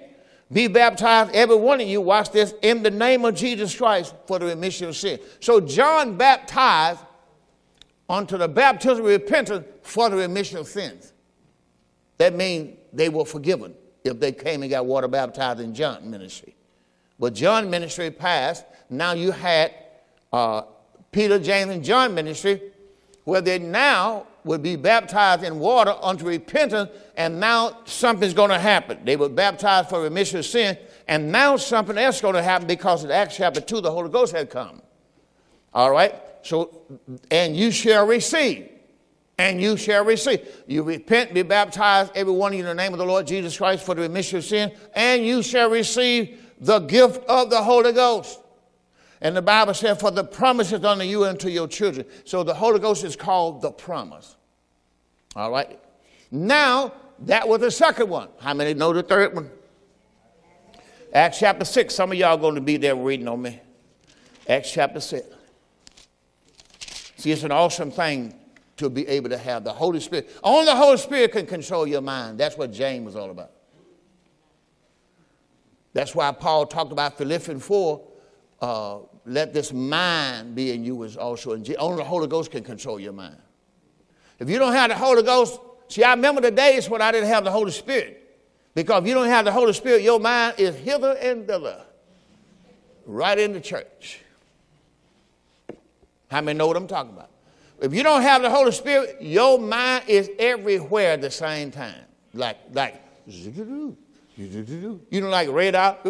be 0.51 0.67
baptized, 0.67 1.31
every 1.33 1.55
one 1.55 1.79
of 1.79 1.87
you, 1.87 2.01
watch 2.01 2.31
this, 2.31 2.53
in 2.61 2.83
the 2.83 2.91
name 2.91 3.23
of 3.23 3.35
Jesus 3.35 3.73
Christ 3.75 4.13
for 4.25 4.37
the 4.37 4.47
remission 4.47 4.89
of 4.89 4.97
sin. 4.97 5.19
So 5.39 5.61
John 5.61 6.17
baptized 6.17 6.99
unto 8.09 8.37
the 8.37 8.47
baptism 8.47 9.05
of 9.05 9.11
repentance 9.11 9.65
for 9.81 10.09
the 10.09 10.17
remission 10.17 10.57
of 10.57 10.67
sins. 10.67 11.13
That 12.17 12.35
means 12.35 12.77
they 12.91 13.07
were 13.07 13.25
forgiven 13.25 13.73
if 14.03 14.19
they 14.19 14.33
came 14.33 14.61
and 14.61 14.69
got 14.69 14.85
water 14.85 15.07
baptized 15.07 15.61
in 15.61 15.73
John 15.73 16.09
ministry. 16.11 16.55
But 17.17 17.33
John 17.33 17.69
ministry 17.69 18.11
passed. 18.11 18.65
Now 18.89 19.13
you 19.13 19.31
had 19.31 19.73
uh, 20.33 20.63
Peter, 21.11 21.39
James, 21.39 21.71
and 21.71 21.83
John 21.83 22.13
ministry, 22.13 22.61
where 23.23 23.41
they 23.41 23.59
now 23.59 24.27
would 24.43 24.63
be 24.63 24.75
baptized 24.75 25.43
in 25.43 25.59
water 25.59 25.93
unto 26.01 26.25
repentance, 26.25 26.89
and 27.15 27.39
now 27.39 27.79
something's 27.85 28.33
going 28.33 28.49
to 28.49 28.59
happen. 28.59 28.99
They 29.03 29.15
were 29.15 29.29
baptized 29.29 29.89
for 29.89 30.01
remission 30.01 30.39
of 30.39 30.45
sin, 30.45 30.77
and 31.07 31.31
now 31.31 31.57
something 31.57 31.97
else 31.97 32.15
is 32.17 32.21
going 32.21 32.35
to 32.35 32.43
happen 32.43 32.67
because 32.67 33.03
in 33.03 33.11
Acts 33.11 33.37
chapter 33.37 33.61
2, 33.61 33.81
the 33.81 33.91
Holy 33.91 34.09
Ghost 34.09 34.33
had 34.33 34.49
come. 34.49 34.81
All 35.73 35.91
right? 35.91 36.15
So, 36.41 36.81
and 37.29 37.55
you 37.55 37.71
shall 37.71 38.07
receive. 38.07 38.69
And 39.37 39.61
you 39.61 39.77
shall 39.77 40.05
receive. 40.05 40.47
You 40.67 40.83
repent, 40.83 41.33
be 41.33 41.41
baptized, 41.41 42.11
every 42.15 42.33
one 42.33 42.51
of 42.51 42.59
you 42.59 42.59
in 42.59 42.67
the 42.67 42.75
name 42.75 42.93
of 42.93 42.99
the 42.99 43.05
Lord 43.05 43.25
Jesus 43.25 43.57
Christ 43.57 43.83
for 43.83 43.95
the 43.95 44.01
remission 44.01 44.37
of 44.37 44.43
sin, 44.43 44.71
and 44.93 45.25
you 45.25 45.41
shall 45.41 45.69
receive 45.69 46.39
the 46.59 46.79
gift 46.79 47.23
of 47.27 47.49
the 47.49 47.61
Holy 47.61 47.91
Ghost. 47.91 48.39
And 49.21 49.35
the 49.35 49.41
Bible 49.41 49.73
said, 49.73 49.99
For 49.99 50.11
the 50.11 50.23
promise 50.23 50.71
is 50.71 50.83
unto 50.83 51.03
you 51.05 51.25
and 51.25 51.39
to 51.39 51.51
your 51.51 51.67
children. 51.67 52.05
So 52.25 52.43
the 52.43 52.53
Holy 52.53 52.79
Ghost 52.79 53.03
is 53.03 53.15
called 53.15 53.61
the 53.61 53.71
promise. 53.71 54.35
All 55.35 55.51
right? 55.51 55.79
Now, 56.31 56.93
that 57.19 57.47
was 57.47 57.61
the 57.61 57.71
second 57.71 58.09
one. 58.09 58.29
How 58.39 58.53
many 58.53 58.73
know 58.73 58.93
the 58.93 59.03
third 59.03 59.35
one? 59.35 59.49
Acts 61.13 61.39
chapter 61.39 61.65
6. 61.65 61.93
Some 61.93 62.11
of 62.11 62.17
y'all 62.17 62.37
going 62.37 62.55
to 62.55 62.61
be 62.61 62.77
there 62.77 62.95
reading 62.95 63.27
on 63.27 63.41
me. 63.41 63.59
Acts 64.47 64.71
chapter 64.71 64.99
6. 64.99 65.27
See, 67.17 67.31
it's 67.31 67.43
an 67.43 67.51
awesome 67.51 67.91
thing 67.91 68.33
to 68.77 68.89
be 68.89 69.07
able 69.07 69.29
to 69.29 69.37
have 69.37 69.63
the 69.63 69.73
Holy 69.73 69.99
Spirit. 69.99 70.31
Only 70.43 70.65
the 70.65 70.75
Holy 70.75 70.97
Spirit 70.97 71.33
can 71.33 71.45
control 71.45 71.85
your 71.85 72.01
mind. 72.01 72.39
That's 72.39 72.57
what 72.57 72.71
James 72.71 73.05
was 73.05 73.15
all 73.15 73.29
about. 73.29 73.51
That's 75.93 76.15
why 76.15 76.31
Paul 76.31 76.65
talked 76.65 76.91
about 76.91 77.17
Philippians 77.17 77.63
4. 77.63 78.07
Uh, 78.61 78.99
let 79.25 79.53
this 79.53 79.71
mind 79.71 80.55
be 80.55 80.71
in 80.71 80.83
you 80.83 80.95
was 80.95 81.17
also 81.17 81.53
in 81.53 81.63
Jesus. 81.63 81.79
Only 81.79 81.97
the 81.97 82.03
Holy 82.03 82.27
Ghost 82.27 82.51
can 82.51 82.63
control 82.63 82.99
your 82.99 83.13
mind. 83.13 83.37
If 84.39 84.49
you 84.49 84.57
don't 84.57 84.73
have 84.73 84.89
the 84.89 84.97
Holy 84.97 85.21
Ghost, 85.21 85.59
see, 85.87 86.03
I 86.03 86.11
remember 86.11 86.41
the 86.41 86.51
days 86.51 86.89
when 86.89 87.01
I 87.01 87.11
didn't 87.11 87.29
have 87.29 87.43
the 87.43 87.51
Holy 87.51 87.71
Spirit. 87.71 88.17
Because 88.73 89.03
if 89.03 89.07
you 89.07 89.13
don't 89.13 89.27
have 89.27 89.45
the 89.45 89.51
Holy 89.51 89.73
Spirit, 89.73 90.01
your 90.01 90.19
mind 90.19 90.55
is 90.57 90.75
hither 90.75 91.15
and 91.21 91.45
thither, 91.45 91.83
right 93.05 93.37
in 93.37 93.53
the 93.53 93.61
church. 93.61 94.21
How 96.29 96.41
many 96.41 96.57
know 96.57 96.67
what 96.67 96.77
I'm 96.77 96.87
talking 96.87 97.11
about? 97.11 97.29
If 97.81 97.93
you 97.93 98.03
don't 98.03 98.21
have 98.21 98.41
the 98.41 98.49
Holy 98.49 98.71
Spirit, 98.71 99.17
your 99.21 99.59
mind 99.59 100.05
is 100.07 100.29
everywhere 100.39 101.11
at 101.13 101.21
the 101.21 101.31
same 101.31 101.71
time. 101.71 102.05
Like, 102.33 102.57
like, 102.73 103.01
you 103.27 103.97
know, 105.11 105.29
like 105.29 105.49
red 105.49 105.75
out. 105.75 106.05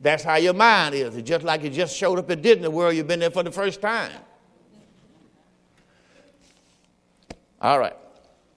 That's 0.00 0.22
how 0.22 0.36
your 0.36 0.54
mind 0.54 0.94
is. 0.94 1.16
It's 1.16 1.28
just 1.28 1.44
like 1.44 1.62
you 1.62 1.70
just 1.70 1.96
showed 1.96 2.18
up 2.18 2.30
at 2.30 2.42
Disney 2.42 2.68
World, 2.68 2.94
you've 2.94 3.08
been 3.08 3.20
there 3.20 3.30
for 3.30 3.42
the 3.42 3.50
first 3.50 3.80
time. 3.80 4.12
All 7.60 7.78
right. 7.78 7.96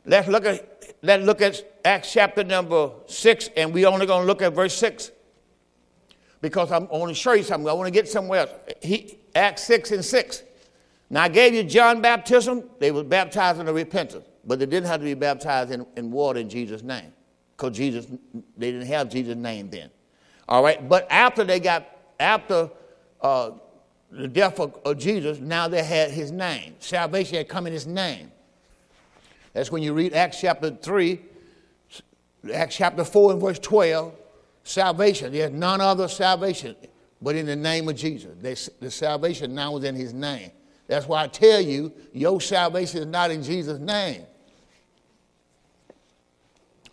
Let's 0.06 0.28
look 0.28 0.46
at 0.46 0.96
let's 1.02 1.24
look 1.24 1.42
at 1.42 1.80
Acts 1.84 2.14
chapter 2.14 2.44
number 2.44 2.92
six, 3.08 3.50
and 3.56 3.74
we're 3.74 3.88
only 3.88 4.06
going 4.06 4.22
to 4.22 4.28
look 4.28 4.42
at 4.42 4.54
verse 4.54 4.76
six 4.76 5.12
because 6.42 6.72
I'm, 6.72 6.88
want 6.88 7.10
to 7.10 7.16
show 7.16 7.34
you 7.34 7.44
something. 7.44 7.70
I 7.70 7.74
want 7.74 7.88
to 7.88 7.92
get 7.92 8.10
somewhere 8.10 8.42
else. 8.42 8.52
He, 8.82 9.20
Acts 9.36 9.64
6 9.64 9.92
and 9.92 10.04
6. 10.04 10.44
Now, 11.10 11.24
I 11.24 11.30
gave 11.30 11.54
you 11.54 11.64
John 11.64 12.02
baptism. 12.02 12.64
They 12.80 12.92
were 12.92 13.04
baptized 13.04 13.60
in 13.60 13.66
the 13.66 13.74
repentance, 13.74 14.26
but 14.46 14.60
they 14.60 14.66
didn't 14.66 14.88
have 14.88 15.00
to 15.00 15.06
be 15.06 15.14
baptized 15.14 15.72
in, 15.72 15.86
in 15.96 16.12
water 16.12 16.40
in 16.40 16.50
Jesus' 16.50 16.84
name 16.84 17.14
because 17.56 17.78
Jesus, 17.78 18.08
they 18.58 18.72
didn't 18.72 18.88
have 18.88 19.10
Jesus' 19.10 19.36
name 19.36 19.70
then. 19.70 19.90
All 20.52 20.62
right, 20.62 20.90
but 20.90 21.08
after 21.10 21.46
they 21.46 21.62
got, 21.62 21.88
after 22.20 22.70
uh, 23.22 23.52
the 24.12 24.28
death 24.28 24.60
of, 24.60 24.78
of 24.84 24.98
Jesus, 24.98 25.40
now 25.40 25.70
they 25.70 25.82
had 25.82 26.12
his 26.12 26.30
name. 26.30 26.76
Salvation 26.80 27.38
had 27.38 27.48
come 27.48 27.68
in 27.68 27.72
his 27.72 27.88
name. 27.88 28.34
That's 29.54 29.72
when 29.72 29.82
you 29.82 29.94
read 29.94 30.14
Acts 30.14 30.42
chapter 30.42 30.72
3, 30.72 31.22
Acts 32.54 32.76
chapter 32.76 33.06
4 33.06 33.32
and 33.32 33.42
verse 33.42 33.60
12 33.60 34.14
salvation. 34.66 35.32
There's 35.32 35.52
none 35.52 35.80
other 35.80 36.10
salvation 36.10 36.76
but 37.22 37.38
in 37.38 37.46
the 37.46 37.56
name 37.56 37.88
of 37.88 37.96
Jesus. 37.96 38.74
the 38.82 38.92
salvation 38.92 39.56
now 39.56 39.78
is 39.78 39.86
in 39.86 39.96
his 39.96 40.14
name. 40.14 40.52
That's 40.88 41.08
why 41.08 41.24
I 41.24 41.28
tell 41.28 41.62
you, 41.62 41.94
your 42.12 42.42
salvation 42.42 43.00
is 43.00 43.06
not 43.06 43.32
in 43.32 43.42
Jesus' 43.42 43.80
name. 43.80 44.24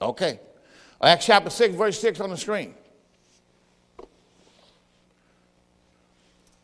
Okay. 0.00 0.38
Acts 1.02 1.26
chapter 1.26 1.50
6, 1.50 1.74
verse 1.74 2.00
6 2.00 2.20
on 2.20 2.30
the 2.30 2.36
screen. 2.36 2.74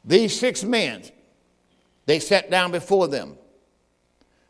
These 0.04 0.38
six 0.38 0.62
men, 0.62 1.02
they 2.06 2.18
sat 2.18 2.50
down 2.50 2.72
before 2.72 3.08
them. 3.08 3.36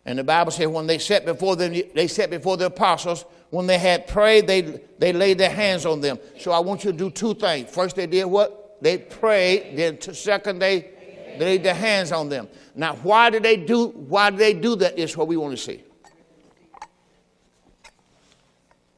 And 0.07 0.19
the 0.19 0.25
Bible 0.25 0.51
says 0.51 0.67
when 0.69 0.87
they 0.87 0.99
sat 0.99 1.25
before 1.25 1.57
them, 1.57 1.75
they 1.95 2.09
sat 2.09 2.31
before 2.31 2.57
the 2.57 2.67
apostles. 2.67 3.25
When 3.51 3.67
they 3.67 3.79
had 3.79 4.07
prayed, 4.07 4.47
they, 4.47 4.81
they 4.99 5.13
laid 5.13 5.39
their 5.39 5.51
hands 5.51 5.87
on 5.87 6.01
them. 6.01 6.19
So 6.39 6.51
I 6.51 6.59
want 6.59 6.85
you 6.85 6.93
to 6.93 6.99
do 6.99 7.11
two 7.11 7.35
things. 7.35 7.71
First, 7.71 7.97
they 7.97 8.07
did 8.07 8.25
what? 8.25 8.79
They 8.83 8.99
prayed. 8.99 9.77
Then 9.77 10.01
second, 10.01 10.59
they, 10.59 10.91
they 11.39 11.45
laid 11.45 11.63
their 11.63 11.75
hands 11.75 12.13
on 12.13 12.29
them. 12.29 12.49
Now, 12.75 12.97
why 12.97 13.31
did 13.31 13.45
they 13.45 13.57
do 13.57 13.89
why 13.89 14.31
did 14.31 14.41
they 14.41 14.55
do 14.55 14.77
that 14.77 14.99
is 14.99 15.17
what 15.17 15.29
we 15.29 15.37
want 15.37 15.57
to 15.57 15.63
see. 15.63 15.83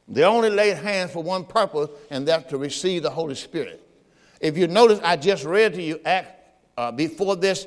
They 0.09 0.23
only 0.23 0.51
laid 0.51 0.77
hands 0.77 1.11
for 1.13 1.23
one 1.23 1.45
purpose, 1.45 1.91
and 2.11 2.27
that's 2.27 2.49
to 2.51 2.59
receive 2.59 3.03
the 3.03 3.11
Holy 3.11 3.35
Spirit. 3.35 3.83
If 4.41 4.57
you 4.57 4.69
notice, 4.69 5.01
I 5.03 5.17
just 5.17 5.45
read 5.45 5.75
to 5.75 5.83
you 5.83 6.01
Act, 6.05 6.36
uh, 6.77 6.93
before 6.93 7.37
this, 7.37 7.67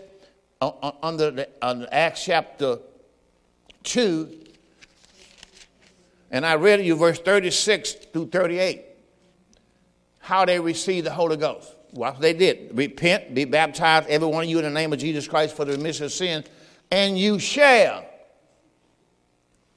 uh, 0.61 0.67
uh 0.67 0.91
under 1.01 1.31
the, 1.31 1.49
uh, 1.61 1.85
Acts 1.91 2.25
chapter 2.25 2.79
2, 3.83 4.45
and 6.31 6.45
I 6.45 6.55
read 6.55 6.83
you 6.85 6.95
verse 6.95 7.19
36 7.19 7.93
through 8.13 8.27
38, 8.27 8.83
how 10.19 10.45
they 10.45 10.59
received 10.59 11.07
the 11.07 11.11
Holy 11.11 11.37
Ghost. 11.37 11.75
Well, 11.91 12.15
they 12.19 12.33
did 12.33 12.77
repent, 12.77 13.33
be 13.33 13.45
baptized, 13.45 14.07
every 14.09 14.27
one 14.27 14.43
of 14.43 14.49
you, 14.49 14.59
in 14.59 14.63
the 14.63 14.69
name 14.69 14.93
of 14.93 14.99
Jesus 14.99 15.27
Christ 15.27 15.55
for 15.55 15.65
the 15.65 15.71
remission 15.71 16.05
of 16.05 16.11
sin, 16.11 16.43
and 16.91 17.17
you 17.17 17.39
shall 17.39 18.05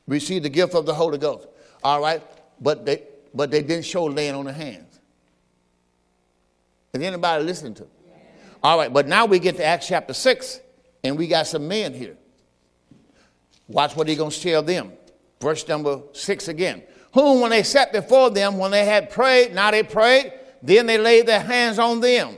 receive 0.07 0.43
the 0.43 0.51
gift 0.51 0.75
of 0.75 0.85
the 0.85 0.95
Holy 0.95 1.17
Ghost. 1.19 1.49
All 1.83 2.01
right? 2.01 2.23
But 2.61 2.85
they, 2.85 3.03
but 3.35 3.51
they 3.51 3.63
didn't 3.63 3.87
show 3.87 4.05
laying 4.05 4.35
on 4.35 4.45
the 4.45 4.53
hands. 4.53 5.01
Is 6.93 7.01
anybody 7.01 7.45
listening 7.45 7.75
to? 7.75 7.87
All 8.63 8.79
right, 8.79 8.93
but 8.93 9.09
now 9.09 9.27
we 9.27 9.39
get 9.39 9.57
to 9.57 9.65
Acts 9.65 9.89
chapter 9.89 10.15
6, 10.15 10.61
and 11.03 11.19
we 11.19 11.27
got 11.27 11.47
some 11.49 11.67
men 11.67 11.93
here. 11.93 12.17
Watch 13.67 13.97
what 13.97 14.07
he's 14.07 14.19
going 14.19 14.31
to 14.31 14.41
tell 14.41 14.63
them. 14.63 14.93
Verse 15.41 15.67
number 15.67 16.03
6 16.13 16.49
again. 16.49 16.83
whom 17.13 17.41
when 17.41 17.51
they 17.51 17.63
sat 17.63 17.93
before 17.93 18.31
them, 18.31 18.59
when 18.59 18.71
they 18.71 18.85
had 18.85 19.11
prayed, 19.11 19.55
now 19.55 19.71
they 19.71 19.83
prayed, 19.83 20.33
then 20.63 20.87
they 20.87 20.97
laid 20.97 21.27
their 21.27 21.41
hands 21.41 21.79
on 21.79 22.01
them. 22.01 22.37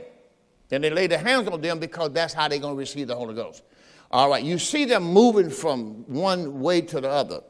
Then 0.67 0.81
they 0.81 0.89
laid 0.89 1.11
their 1.11 1.19
hands 1.19 1.47
on 1.47 1.61
them 1.61 1.79
because 1.79 2.11
that's 2.11 2.33
how 2.33 2.47
they're 2.47 2.59
going 2.59 2.73
to 2.73 2.79
receive 2.79 3.07
the 3.07 3.15
Holy 3.15 3.35
Ghost. 3.35 3.63
All 4.09 4.29
right, 4.29 4.43
you 4.43 4.57
see 4.57 4.85
them 4.85 5.03
moving 5.03 5.49
from 5.49 6.05
one 6.07 6.59
way 6.59 6.81
to 6.81 6.99
the 6.99 7.09
other. 7.09 7.41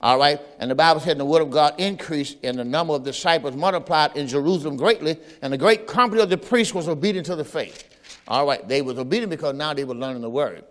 All 0.00 0.18
right, 0.18 0.40
and 0.58 0.70
the 0.70 0.74
Bible 0.74 1.00
said 1.00 1.18
the 1.18 1.24
word 1.24 1.42
of 1.42 1.50
God 1.50 1.74
increased 1.78 2.38
and 2.42 2.58
the 2.58 2.64
number 2.64 2.94
of 2.94 3.02
disciples 3.02 3.54
multiplied 3.56 4.16
in 4.16 4.26
Jerusalem 4.26 4.76
greatly, 4.76 5.18
and 5.42 5.52
the 5.52 5.58
great 5.58 5.86
company 5.86 6.22
of 6.22 6.30
the 6.30 6.38
priests 6.38 6.72
was 6.72 6.88
obedient 6.88 7.26
to 7.26 7.36
the 7.36 7.44
faith. 7.44 7.95
All 8.28 8.46
right, 8.46 8.66
they 8.66 8.82
was 8.82 8.98
obedient 8.98 9.30
because 9.30 9.54
now 9.54 9.74
they 9.74 9.84
were 9.84 9.94
learning 9.94 10.22
the 10.22 10.30
word. 10.30 10.64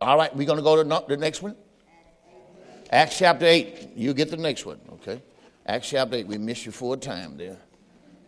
All 0.00 0.16
right, 0.16 0.34
we're 0.34 0.46
going 0.46 0.58
to 0.58 0.62
go 0.62 0.82
to 0.82 1.04
the 1.08 1.16
next 1.16 1.42
one. 1.42 1.56
Acts 2.90 3.18
chapter 3.18 3.46
8. 3.46 3.90
You 3.96 4.14
get 4.14 4.30
the 4.30 4.36
next 4.36 4.66
one, 4.66 4.80
okay? 4.92 5.22
Acts 5.66 5.90
chapter 5.90 6.16
8. 6.16 6.26
We 6.26 6.38
missed 6.38 6.66
you 6.66 6.72
for 6.72 6.94
a 6.94 6.96
time 6.96 7.36
there. 7.36 7.56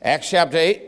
Acts 0.02 0.30
chapter 0.30 0.56
8. 0.56 0.82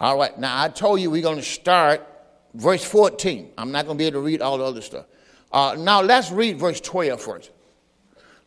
All 0.00 0.18
right, 0.18 0.38
now 0.38 0.62
I 0.62 0.68
told 0.68 1.00
you 1.00 1.10
we're 1.10 1.22
going 1.22 1.36
to 1.36 1.42
start 1.42 2.06
verse 2.54 2.84
14. 2.84 3.52
I'm 3.58 3.72
not 3.72 3.86
going 3.86 3.96
to 3.96 4.02
be 4.02 4.06
able 4.06 4.20
to 4.20 4.26
read 4.26 4.40
all 4.40 4.58
the 4.58 4.64
other 4.64 4.80
stuff. 4.80 5.06
Uh, 5.52 5.76
now 5.78 6.00
let's 6.00 6.30
read 6.30 6.58
verse 6.58 6.80
12 6.80 7.20
first. 7.20 7.50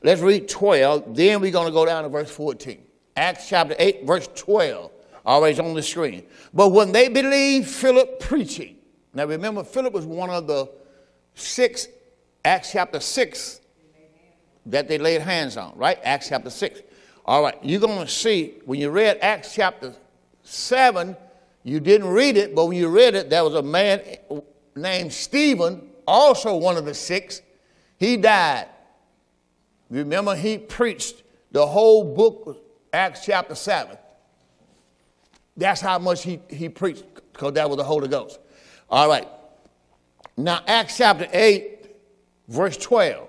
Let's 0.02 0.22
read 0.22 0.50
12, 0.50 1.16
then 1.16 1.40
we're 1.40 1.52
going 1.52 1.68
to 1.68 1.72
go 1.72 1.86
down 1.86 2.04
to 2.04 2.10
verse 2.10 2.30
14. 2.30 2.84
Acts 3.16 3.48
chapter 3.48 3.76
8, 3.80 4.06
verse 4.06 4.28
12, 4.36 4.92
always 5.26 5.60
on 5.60 5.74
the 5.74 5.84
screen. 5.84 6.24
But 6.54 6.70
when 6.70 6.92
they 6.92 7.08
believed 7.08 7.70
Philip 7.70 8.20
preaching, 8.20 8.78
now 9.14 9.26
remember, 9.26 9.64
Philip 9.64 9.94
was 9.94 10.06
one 10.06 10.30
of 10.30 10.48
the 10.48 10.70
six, 11.36 11.88
Acts 12.44 12.72
chapter 12.72 13.00
6, 13.00 13.62
that 14.66 14.88
they 14.88 14.98
laid 14.98 15.22
hands 15.22 15.58
on, 15.58 15.74
right? 15.76 16.00
Acts 16.04 16.30
chapter 16.30 16.50
6. 16.50 16.82
All 17.26 17.44
right, 17.44 17.58
you're 17.62 17.80
going 17.80 18.00
to 18.00 18.08
see 18.08 18.56
when 18.66 18.80
you 18.80 18.90
read 18.90 19.20
Acts 19.22 19.54
chapter 19.54 19.94
7, 20.44 21.16
you 21.64 21.80
didn't 21.80 22.08
read 22.08 22.38
it, 22.38 22.54
but 22.54 22.66
when 22.66 22.78
you 22.78 22.90
read 22.90 23.16
it, 23.16 23.30
there 23.30 23.44
was 23.44 23.56
a 23.56 23.62
man 23.62 24.02
named 24.76 25.14
Stephen, 25.14 25.90
also 26.06 26.56
one 26.56 26.76
of 26.76 26.86
the 26.86 26.94
six. 26.94 27.42
He 27.98 28.18
died. 28.18 28.68
Remember, 29.90 30.36
he 30.36 30.58
preached 30.58 31.24
the 31.52 31.66
whole 31.66 32.16
book, 32.16 32.62
Acts 32.92 33.26
chapter 33.26 33.56
7. 33.56 33.98
That's 35.56 35.82
how 35.82 36.00
much 36.00 36.24
he, 36.24 36.40
he 36.50 36.70
preached, 36.70 37.04
because 37.32 37.54
that 37.54 37.70
was 37.70 37.78
the 37.78 37.84
Holy 37.84 38.08
Ghost. 38.08 38.40
All 38.90 39.08
right. 39.08 39.28
Now, 40.36 40.62
Acts 40.68 40.98
chapter 40.98 41.28
8, 41.32 41.96
verse 42.48 42.78
12 42.78 43.28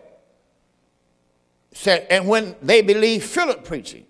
said, 1.73 2.07
And 2.09 2.27
when 2.27 2.57
they 2.63 2.81
believed 2.81 3.25
Philip 3.25 3.65
preaching, 3.65 4.07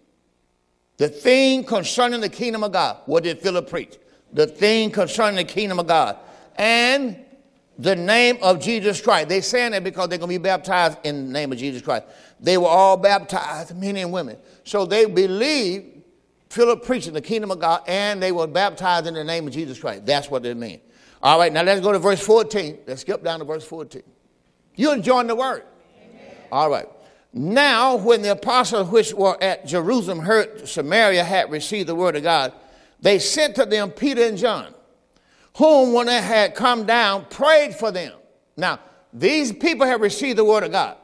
the 0.96 1.08
thing 1.08 1.64
concerning 1.64 2.20
the 2.20 2.28
kingdom 2.28 2.62
of 2.62 2.72
God, 2.72 2.98
what 3.06 3.24
did 3.24 3.40
Philip 3.40 3.68
preach? 3.68 3.96
The 4.32 4.46
thing 4.46 4.90
concerning 4.90 5.36
the 5.36 5.52
kingdom 5.52 5.80
of 5.80 5.88
God. 5.88 6.18
And 6.56 7.24
the 7.78 7.96
name 7.96 8.38
of 8.40 8.60
Jesus 8.60 9.00
Christ. 9.00 9.28
They're 9.28 9.42
saying 9.42 9.72
that 9.72 9.82
because 9.82 10.08
they're 10.08 10.18
going 10.18 10.30
to 10.30 10.38
be 10.38 10.42
baptized 10.42 10.98
in 11.04 11.26
the 11.26 11.32
name 11.32 11.52
of 11.52 11.58
Jesus 11.58 11.82
Christ. 11.82 12.06
They 12.38 12.56
were 12.56 12.68
all 12.68 12.96
baptized, 12.96 13.76
men 13.76 13.96
and 13.96 14.12
women. 14.12 14.36
So 14.62 14.86
they 14.86 15.06
believed 15.06 15.93
Philip 16.54 16.84
preaching 16.84 17.12
the 17.12 17.20
kingdom 17.20 17.50
of 17.50 17.58
God 17.58 17.82
and 17.88 18.22
they 18.22 18.30
were 18.30 18.46
baptized 18.46 19.08
in 19.08 19.14
the 19.14 19.24
name 19.24 19.48
of 19.48 19.52
Jesus 19.52 19.76
Christ. 19.76 20.06
That's 20.06 20.30
what 20.30 20.46
it 20.46 20.56
mean. 20.56 20.80
All 21.20 21.36
right, 21.36 21.52
now 21.52 21.62
let's 21.62 21.80
go 21.80 21.90
to 21.90 21.98
verse 21.98 22.24
14. 22.24 22.78
Let's 22.86 23.00
skip 23.00 23.24
down 23.24 23.40
to 23.40 23.44
verse 23.44 23.64
14. 23.64 24.02
You 24.76 24.92
enjoying 24.92 25.26
the 25.26 25.34
word? 25.34 25.64
Amen. 26.00 26.36
All 26.52 26.70
right. 26.70 26.86
Now, 27.32 27.96
when 27.96 28.22
the 28.22 28.30
apostles 28.30 28.88
which 28.88 29.12
were 29.12 29.36
at 29.42 29.66
Jerusalem 29.66 30.20
heard 30.20 30.68
Samaria 30.68 31.24
had 31.24 31.50
received 31.50 31.88
the 31.88 31.96
word 31.96 32.14
of 32.14 32.22
God, 32.22 32.52
they 33.00 33.18
sent 33.18 33.56
to 33.56 33.66
them 33.66 33.90
Peter 33.90 34.22
and 34.22 34.38
John, 34.38 34.72
whom, 35.56 35.92
when 35.92 36.06
they 36.06 36.22
had 36.22 36.54
come 36.54 36.86
down, 36.86 37.24
prayed 37.24 37.74
for 37.74 37.90
them. 37.90 38.12
Now, 38.56 38.78
these 39.12 39.50
people 39.50 39.88
have 39.88 40.00
received 40.00 40.38
the 40.38 40.44
word 40.44 40.62
of 40.62 40.70
God, 40.70 40.98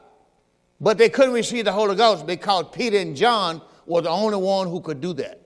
but 0.79 0.97
they 0.97 1.09
couldn't 1.09 1.33
receive 1.33 1.65
the 1.65 1.73
Holy 1.73 1.95
Ghost 1.97 2.25
because 2.25 2.67
Peter 2.71 2.99
and 2.99 3.17
John 3.17 3.61
were 3.91 4.01
the 4.01 4.09
only 4.09 4.37
one 4.37 4.67
who 4.67 4.81
could 4.81 5.01
do 5.01 5.13
that. 5.13 5.41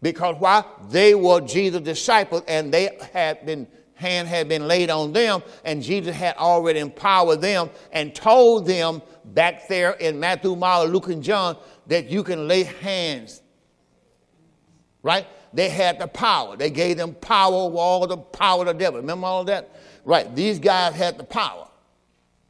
Because 0.00 0.36
why? 0.38 0.64
They 0.90 1.14
were 1.14 1.40
Jesus' 1.40 1.82
disciples 1.82 2.42
and 2.46 2.72
they 2.72 2.96
had 3.12 3.44
been 3.44 3.66
hand 3.98 4.28
had 4.28 4.48
been 4.48 4.68
laid 4.68 4.90
on 4.90 5.12
them, 5.12 5.42
and 5.64 5.82
Jesus 5.82 6.14
had 6.14 6.36
already 6.36 6.78
empowered 6.78 7.40
them 7.40 7.68
and 7.90 8.14
told 8.14 8.64
them 8.64 9.02
back 9.24 9.66
there 9.66 9.90
in 9.92 10.20
Matthew, 10.20 10.54
Mark, 10.54 10.88
Luke, 10.88 11.08
and 11.08 11.22
John 11.22 11.56
that 11.88 12.08
you 12.08 12.22
can 12.22 12.46
lay 12.46 12.62
hands. 12.62 13.42
Right? 15.02 15.26
They 15.52 15.68
had 15.68 15.98
the 15.98 16.06
power. 16.06 16.56
They 16.56 16.70
gave 16.70 16.96
them 16.96 17.14
power 17.14 17.54
over 17.54 17.76
all 17.76 18.06
the 18.06 18.16
power 18.16 18.60
of 18.60 18.66
the 18.68 18.74
devil. 18.74 19.00
Remember 19.00 19.26
all 19.26 19.44
that? 19.44 19.74
Right. 20.04 20.34
These 20.34 20.58
guys 20.58 20.94
had 20.94 21.18
the 21.18 21.24
power. 21.24 21.67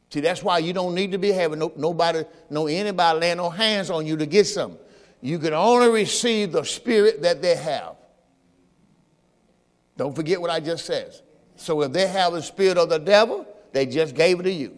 See, 0.09 0.21
that's 0.21 0.41
why 0.41 0.57
you 0.57 0.73
don't 0.73 0.95
need 0.95 1.11
to 1.11 1.17
be 1.17 1.31
having 1.31 1.59
no, 1.59 1.71
nobody, 1.75 2.23
no 2.49 2.67
anybody 2.67 3.19
laying 3.19 3.37
no 3.37 3.49
hands 3.49 3.89
on 3.89 4.07
you 4.07 4.17
to 4.17 4.25
get 4.25 4.47
something. 4.47 4.79
You 5.21 5.37
can 5.37 5.53
only 5.53 5.89
receive 5.89 6.51
the 6.51 6.63
spirit 6.63 7.21
that 7.21 7.41
they 7.41 7.55
have. 7.55 7.95
Don't 9.97 10.15
forget 10.15 10.41
what 10.41 10.49
I 10.49 10.59
just 10.59 10.85
said. 10.85 11.13
So 11.57 11.81
if 11.81 11.91
they 11.91 12.07
have 12.07 12.33
the 12.33 12.41
spirit 12.41 12.77
of 12.77 12.89
the 12.89 12.97
devil, 12.97 13.45
they 13.71 13.85
just 13.85 14.15
gave 14.15 14.39
it 14.39 14.43
to 14.43 14.51
you. 14.51 14.77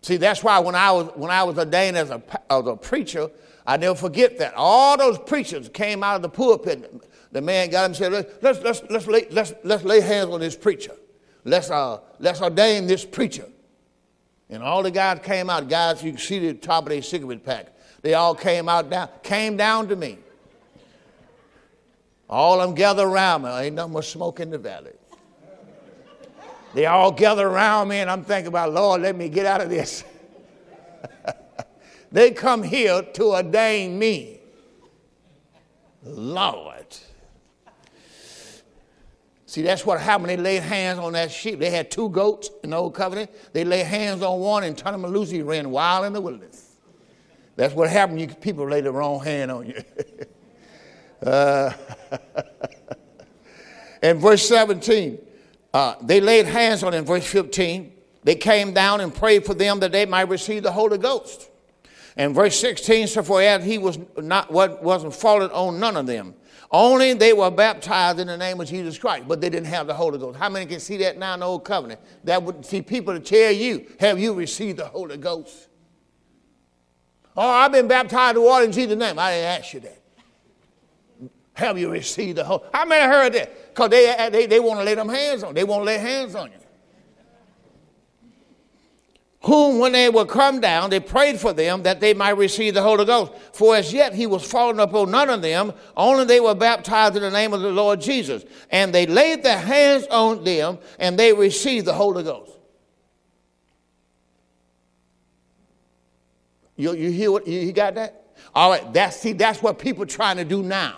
See, 0.00 0.16
that's 0.16 0.44
why 0.44 0.60
when 0.60 0.76
I 0.76 0.92
was 0.92 1.10
when 1.16 1.32
I 1.32 1.42
was 1.42 1.58
ordained 1.58 1.96
as 1.96 2.10
a, 2.10 2.22
as 2.48 2.66
a 2.66 2.76
preacher, 2.76 3.28
I 3.66 3.76
never 3.76 3.96
forget 3.96 4.38
that. 4.38 4.54
All 4.54 4.96
those 4.96 5.18
preachers 5.18 5.68
came 5.68 6.04
out 6.04 6.14
of 6.14 6.22
the 6.22 6.28
pulpit. 6.28 7.02
The 7.32 7.40
man 7.42 7.70
got 7.70 7.80
him 7.80 7.86
and 7.86 7.96
said, 7.96 8.12
let's, 8.40 8.62
let's, 8.62 8.82
let's, 8.88 9.06
lay, 9.08 9.26
let's, 9.30 9.52
let's 9.64 9.82
lay 9.82 10.00
hands 10.00 10.30
on 10.30 10.38
this 10.38 10.54
preacher. 10.54 10.92
Let's, 11.46 11.70
uh, 11.70 12.00
let's 12.18 12.42
ordain 12.42 12.88
this 12.88 13.04
preacher. 13.04 13.46
And 14.50 14.64
all 14.64 14.82
the 14.82 14.90
guys 14.90 15.20
came 15.22 15.48
out, 15.48 15.68
guys 15.68 16.02
you 16.02 16.10
can 16.10 16.20
see 16.20 16.40
the 16.40 16.54
top 16.54 16.84
of 16.84 16.88
their 16.88 17.02
cigarette 17.02 17.44
pack. 17.44 17.68
They 18.02 18.14
all 18.14 18.34
came 18.34 18.68
out 18.68 18.90
down, 18.90 19.08
came 19.22 19.56
down 19.56 19.88
to 19.88 19.96
me. 19.96 20.18
All 22.28 22.60
of 22.60 22.68
them 22.68 22.74
gather 22.74 23.06
around 23.06 23.42
me. 23.42 23.50
Ain't 23.50 23.76
no 23.76 23.86
more 23.86 24.02
smoke 24.02 24.40
in 24.40 24.50
the 24.50 24.58
valley. 24.58 24.90
They 26.74 26.86
all 26.86 27.12
gather 27.12 27.46
around 27.46 27.88
me, 27.88 27.98
and 27.98 28.10
I'm 28.10 28.24
thinking 28.24 28.48
about, 28.48 28.72
Lord, 28.72 29.02
let 29.02 29.16
me 29.16 29.28
get 29.28 29.46
out 29.46 29.60
of 29.60 29.70
this. 29.70 30.02
they 32.12 32.32
come 32.32 32.64
here 32.64 33.02
to 33.02 33.24
ordain 33.24 33.96
me. 33.96 34.40
Lord. 36.02 36.75
See, 39.48 39.62
that's 39.62 39.86
what 39.86 40.00
happened. 40.00 40.28
They 40.28 40.36
laid 40.36 40.62
hands 40.62 40.98
on 40.98 41.12
that 41.12 41.30
sheep. 41.30 41.60
They 41.60 41.70
had 41.70 41.88
two 41.88 42.08
goats 42.08 42.50
in 42.64 42.70
the 42.70 42.76
old 42.76 42.94
covenant. 42.94 43.30
They 43.52 43.64
laid 43.64 43.86
hands 43.86 44.22
on 44.22 44.40
one 44.40 44.64
and 44.64 44.76
turned 44.76 44.96
him 44.96 45.06
loose. 45.06 45.30
He 45.30 45.40
ran 45.40 45.70
wild 45.70 46.04
in 46.04 46.12
the 46.12 46.20
wilderness. 46.20 46.74
That's 47.54 47.72
what 47.72 47.88
happened. 47.88 48.20
You 48.20 48.26
people 48.26 48.68
lay 48.68 48.80
the 48.80 48.92
wrong 48.92 49.24
hand 49.24 49.50
on 49.50 49.66
you. 49.66 49.82
Uh, 51.22 51.72
in 54.02 54.18
verse 54.18 54.46
17, 54.46 55.18
uh, 55.72 55.94
they 56.02 56.20
laid 56.20 56.44
hands 56.44 56.82
on 56.82 56.92
him. 56.92 57.06
Verse 57.06 57.26
15, 57.26 57.90
they 58.22 58.34
came 58.34 58.74
down 58.74 59.00
and 59.00 59.14
prayed 59.14 59.46
for 59.46 59.54
them 59.54 59.80
that 59.80 59.92
they 59.92 60.04
might 60.04 60.28
receive 60.28 60.62
the 60.62 60.70
Holy 60.70 60.98
Ghost. 60.98 61.48
And 62.16 62.34
verse 62.34 62.58
16, 62.58 63.08
so 63.08 63.22
for 63.22 63.42
he 63.60 63.76
was 63.76 63.98
not 64.16 64.50
what 64.50 64.82
wasn't 64.82 65.14
fallen 65.14 65.50
on 65.50 65.78
none 65.78 65.96
of 65.96 66.06
them. 66.06 66.34
Only 66.70 67.12
they 67.12 67.32
were 67.32 67.50
baptized 67.50 68.18
in 68.18 68.26
the 68.26 68.36
name 68.36 68.60
of 68.60 68.68
Jesus 68.68 68.98
Christ, 68.98 69.28
but 69.28 69.40
they 69.40 69.50
didn't 69.50 69.68
have 69.68 69.86
the 69.86 69.94
Holy 69.94 70.18
Ghost. 70.18 70.38
How 70.38 70.48
many 70.48 70.66
can 70.66 70.80
see 70.80 70.96
that 70.98 71.18
now 71.18 71.34
in 71.34 71.40
the 71.40 71.46
old 71.46 71.64
covenant? 71.64 72.00
That 72.24 72.42
would 72.42 72.64
see 72.64 72.82
people 72.82 73.14
to 73.14 73.20
tell 73.20 73.52
you, 73.52 73.86
have 74.00 74.18
you 74.18 74.32
received 74.32 74.78
the 74.78 74.86
Holy 74.86 75.16
Ghost? 75.16 75.68
Oh, 77.36 77.48
I've 77.48 77.70
been 77.70 77.86
baptized 77.86 78.36
in 78.36 78.42
water 78.42 78.64
in 78.64 78.72
Jesus' 78.72 78.98
name. 78.98 79.18
I 79.18 79.32
didn't 79.32 79.44
ask 79.44 79.74
you 79.74 79.80
that. 79.80 80.02
Have 81.52 81.78
you 81.78 81.90
received 81.90 82.38
the 82.38 82.44
Holy? 82.44 82.64
How 82.72 82.84
many 82.84 83.06
heard 83.06 83.34
that? 83.34 83.74
Because 83.74 83.90
they, 83.90 84.28
they, 84.32 84.46
they 84.46 84.60
want 84.60 84.80
to 84.80 84.84
lay 84.84 84.94
them 84.94 85.08
hands 85.08 85.42
on. 85.42 85.54
They 85.54 85.64
won't 85.64 85.84
lay 85.84 85.98
hands 85.98 86.34
on 86.34 86.50
you. 86.50 86.58
Whom, 89.46 89.78
when 89.78 89.92
they 89.92 90.08
were 90.08 90.24
come 90.24 90.60
down, 90.60 90.90
they 90.90 90.98
prayed 90.98 91.38
for 91.38 91.52
them 91.52 91.84
that 91.84 92.00
they 92.00 92.14
might 92.14 92.36
receive 92.36 92.74
the 92.74 92.82
Holy 92.82 93.04
Ghost. 93.04 93.30
For 93.52 93.76
as 93.76 93.92
yet 93.92 94.12
he 94.12 94.26
was 94.26 94.42
fallen 94.44 94.80
upon 94.80 95.12
none 95.12 95.30
of 95.30 95.40
them, 95.40 95.72
only 95.96 96.24
they 96.24 96.40
were 96.40 96.56
baptized 96.56 97.14
in 97.14 97.22
the 97.22 97.30
name 97.30 97.54
of 97.54 97.60
the 97.60 97.70
Lord 97.70 98.00
Jesus. 98.00 98.44
And 98.72 98.92
they 98.92 99.06
laid 99.06 99.44
their 99.44 99.58
hands 99.58 100.04
on 100.08 100.42
them, 100.42 100.78
and 100.98 101.16
they 101.16 101.32
received 101.32 101.86
the 101.86 101.92
Holy 101.92 102.24
Ghost. 102.24 102.50
You, 106.74 106.94
you 106.94 107.12
hear 107.12 107.30
what 107.30 107.46
you, 107.46 107.70
got 107.70 107.94
that? 107.94 108.34
All 108.52 108.70
right, 108.70 108.92
that's 108.92 109.16
see, 109.16 109.32
that's 109.32 109.62
what 109.62 109.78
people 109.78 110.02
are 110.02 110.06
trying 110.06 110.38
to 110.38 110.44
do 110.44 110.64
now. 110.64 110.96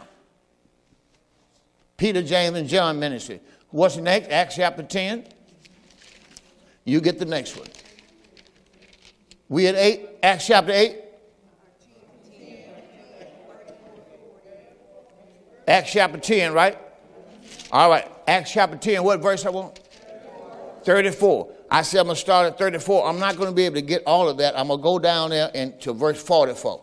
Peter, 1.98 2.22
James, 2.22 2.56
and 2.56 2.66
John 2.66 2.98
ministry. 2.98 3.40
What's 3.68 3.98
next? 3.98 4.30
Acts 4.30 4.54
chapter 4.56 4.82
10. 4.82 5.26
You 6.86 7.02
get 7.02 7.18
the 7.18 7.26
next 7.26 7.54
one. 7.54 7.68
We 9.48 9.66
at 9.66 9.74
8, 9.74 10.08
Acts 10.22 10.46
chapter 10.46 10.72
8. 10.72 10.96
Acts 15.66 15.92
chapter 15.92 16.18
10, 16.18 16.52
right? 16.52 16.78
All 17.70 17.90
right, 17.90 18.10
Acts 18.26 18.52
chapter 18.52 18.76
10, 18.76 19.02
what 19.02 19.20
verse 19.20 19.44
I 19.44 19.50
want? 19.50 19.78
34. 20.84 21.52
I 21.70 21.82
said 21.82 22.00
I'm 22.00 22.06
going 22.06 22.14
to 22.14 22.20
start 22.20 22.46
at 22.46 22.58
34. 22.58 23.06
I'm 23.06 23.18
not 23.18 23.36
going 23.36 23.48
to 23.50 23.54
be 23.54 23.64
able 23.64 23.74
to 23.74 23.82
get 23.82 24.02
all 24.06 24.28
of 24.28 24.38
that. 24.38 24.58
I'm 24.58 24.68
going 24.68 24.78
to 24.78 24.82
go 24.82 24.98
down 24.98 25.30
there 25.30 25.50
and 25.54 25.78
to 25.82 25.92
verse 25.92 26.22
44 26.22 26.82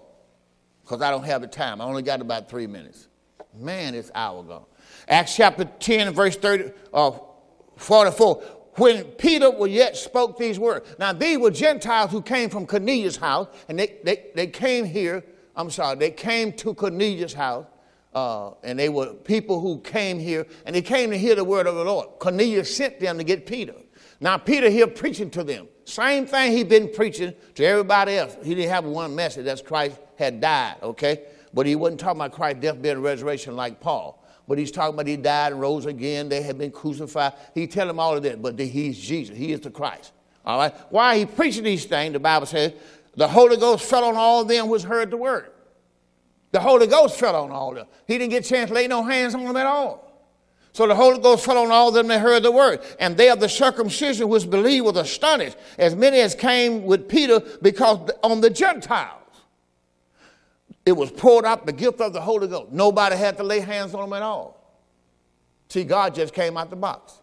because 0.84 1.02
I 1.02 1.10
don't 1.10 1.24
have 1.24 1.42
the 1.42 1.48
time. 1.48 1.82
I 1.82 1.86
only 1.86 2.04
got 2.04 2.22
about 2.22 2.48
three 2.48 2.68
minutes. 2.68 3.08
Man, 3.58 3.96
it's 3.96 4.12
hour 4.14 4.44
gone. 4.44 4.66
Acts 5.08 5.36
chapter 5.36 5.66
10, 5.66 6.14
verse 6.14 6.36
30, 6.36 6.72
uh, 6.94 7.12
44. 7.78 8.44
When 8.78 9.04
Peter 9.04 9.50
was 9.50 9.72
yet 9.72 9.96
spoke 9.96 10.38
these 10.38 10.60
words. 10.60 10.96
Now, 11.00 11.14
these 11.14 11.38
were 11.38 11.52
Gentiles 11.52 12.12
who 12.12 12.22
came 12.22 12.50
from 12.50 12.68
Cornelius' 12.68 13.16
house, 13.16 13.48
and 13.70 13.80
they, 13.80 14.00
they, 14.04 14.26
they 14.36 14.48
came 14.48 14.84
here. 14.84 15.24
I'm 15.56 15.70
sorry, 15.70 15.96
they 15.96 16.12
came 16.12 16.52
to 16.54 16.74
Cornelius' 16.74 17.34
house, 17.34 17.66
uh, 18.14 18.52
and 18.64 18.78
they 18.78 18.90
were 18.90 19.14
people 19.14 19.62
who 19.62 19.80
came 19.80 20.20
here, 20.20 20.46
and 20.66 20.76
they 20.76 20.82
came 20.82 21.10
to 21.12 21.18
hear 21.18 21.36
the 21.36 21.44
word 21.44 21.68
of 21.68 21.76
the 21.76 21.86
Lord. 21.86 22.20
Cornelius 22.20 22.76
sent 22.76 23.00
them 23.00 23.18
to 23.18 23.24
get 23.24 23.46
Peter. 23.46 23.76
Now, 24.20 24.38
Peter 24.38 24.70
here 24.70 24.88
preaching 24.88 25.30
to 25.32 25.44
them. 25.44 25.70
Same 25.86 26.26
thing 26.26 26.52
he'd 26.52 26.68
been 26.68 26.90
preaching 26.90 27.34
to 27.56 27.64
everybody 27.64 28.18
else. 28.18 28.36
He 28.44 28.56
didn't 28.56 28.72
have 28.72 28.84
one 28.84 29.16
message. 29.16 29.46
That's 29.46 29.62
Christ 29.62 30.00
had 30.18 30.42
died, 30.42 30.76
okay? 30.84 31.24
But 31.54 31.66
he 31.66 31.76
wasn't 31.76 32.02
talking 32.02 32.20
about 32.20 32.34
Christ's 32.34 32.62
death, 32.62 32.84
and 32.84 33.04
resurrection 33.04 33.56
like 33.56 33.80
Paul. 33.80 34.25
But 34.48 34.58
he's 34.58 34.72
talking 34.72 34.94
about 34.94 35.08
he 35.08 35.18
died 35.18 35.52
and 35.52 35.62
rose 35.62 35.86
again. 35.86 36.30
They 36.30 36.42
had 36.42 36.58
been 36.58 36.72
crucified. 36.72 37.34
He 37.54 37.68
tell 37.68 37.88
them 37.88 38.00
all 38.00 38.16
of 38.16 38.24
that, 38.24 38.42
but 38.42 38.60
he's 38.60 38.98
Jesus. 38.98 39.36
He 39.36 39.52
is 39.52 39.62
the 39.62 39.72
Christ. 39.72 40.12
All 40.46 40.60
right? 40.60 40.74
Why 40.90 41.18
he 41.18 41.26
preaching 41.26 41.64
these 41.64 41.86
things, 41.86 42.14
the 42.14 42.20
Bible 42.20 42.46
says, 42.46 42.74
the 43.16 43.28
Holy 43.28 43.58
Ghost 43.58 43.86
fell 43.86 44.04
on 44.04 44.16
all 44.16 44.42
of 44.42 44.48
them 44.48 44.68
which 44.70 44.84
heard 44.84 45.10
the 45.10 45.18
word. 45.18 45.52
The 46.52 46.60
Holy 46.60 46.88
Ghost 46.88 47.20
fell 47.20 47.36
on 47.36 47.52
all 47.52 47.70
of 47.70 47.76
them. 47.76 47.88
He 48.08 48.18
didn't 48.18 48.32
get 48.32 48.46
a 48.46 48.50
chance 48.50 48.70
to 48.70 48.76
lay 48.76 48.88
no 48.88 49.04
hands 49.04 49.34
on 49.36 49.44
them 49.44 49.58
at 49.58 49.66
all. 49.66 50.06
So 50.74 50.88
the 50.88 50.96
Holy 50.96 51.20
Ghost 51.20 51.46
fell 51.46 51.58
on 51.58 51.72
all 51.72 51.92
them 51.92 52.08
that 52.08 52.20
heard 52.20 52.44
the 52.44 52.52
word. 52.52 52.82
And 53.00 53.16
they 53.16 53.30
of 53.30 53.40
the 53.40 53.50
circumcision 53.50 54.28
which 54.28 54.50
believed 54.50 54.86
was 54.86 54.98
astonished, 54.98 55.58
as 55.78 55.96
many 55.96 56.20
as 56.20 56.36
came 56.36 56.84
with 56.84 57.08
Peter, 57.08 57.42
because 57.62 58.12
on 58.22 58.42
the 58.42 58.50
Gentiles 58.50 59.22
it 60.86 60.92
was 60.92 61.12
poured 61.12 61.46
out 61.46 61.66
the 61.66 61.74
gift 61.74 62.00
of 62.00 62.14
the 62.14 62.22
Holy 62.22 62.48
Ghost. 62.48 62.72
Nobody 62.72 63.16
had 63.16 63.38
to 63.38 63.44
lay 63.44 63.60
hands 63.60 63.94
on 63.94 64.02
them 64.02 64.14
at 64.14 64.22
all. 64.22 64.62
See, 65.70 65.84
God 65.84 66.14
just 66.14 66.34
came 66.34 66.58
out 66.58 66.70
the 66.70 66.76
box. 66.76 67.20